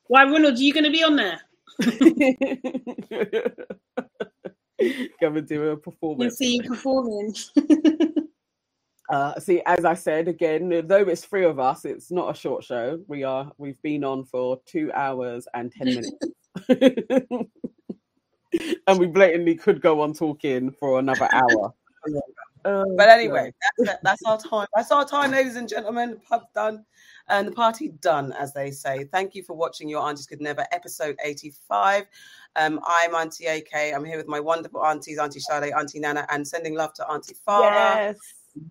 [0.07, 0.55] Why, Ronald?
[0.55, 1.39] Are you going to be on there?
[5.19, 6.19] Come and do a performance.
[6.19, 7.35] We'll see you performing.
[9.09, 12.63] Uh, see, as I said again, though it's three of us, it's not a short
[12.63, 12.99] show.
[13.07, 16.11] We are we've been on for two hours and ten minutes,
[18.87, 21.73] and we blatantly could go on talking for another hour.
[22.65, 23.99] Oh, But anyway, that's, it.
[24.03, 24.67] that's our time.
[24.75, 26.11] That's our time, ladies and gentlemen.
[26.11, 26.83] The pub's done
[27.29, 29.05] and the party done, as they say.
[29.05, 32.05] Thank you for watching Your Aunties Could Never, episode 85.
[32.55, 33.93] Um, I'm Auntie AK.
[33.93, 37.35] I'm here with my wonderful aunties, Auntie Sade, Auntie Nana, and sending love to Auntie
[37.47, 37.95] Farah.
[37.95, 38.17] yes.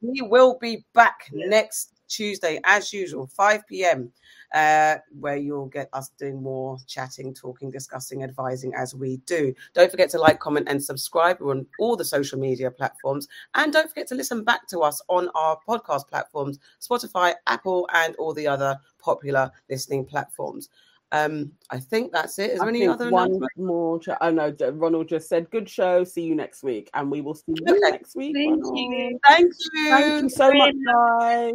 [0.00, 1.46] We will be back Yeah.
[1.48, 4.12] next Tuesday, as usual, 5 p.m.,
[4.54, 9.52] uh, where you'll get us doing more chatting, talking, discussing, advising as we do.
[9.74, 11.38] Don't forget to like, comment, and subscribe.
[11.40, 13.26] We're on all the social media platforms.
[13.54, 18.14] And don't forget to listen back to us on our podcast platforms Spotify, Apple, and
[18.16, 20.68] all the other popular listening platforms.
[21.12, 22.50] Um, I think that's it.
[22.52, 24.00] Is there I any other one more?
[24.08, 26.02] I oh, no, Ronald just said, "Good show.
[26.04, 27.78] See you next week," and we will see you okay.
[27.90, 28.34] next week.
[28.34, 28.78] Thank Ronald.
[28.78, 29.18] you.
[29.28, 29.90] Thank you.
[29.90, 31.54] Thank you so much, guys.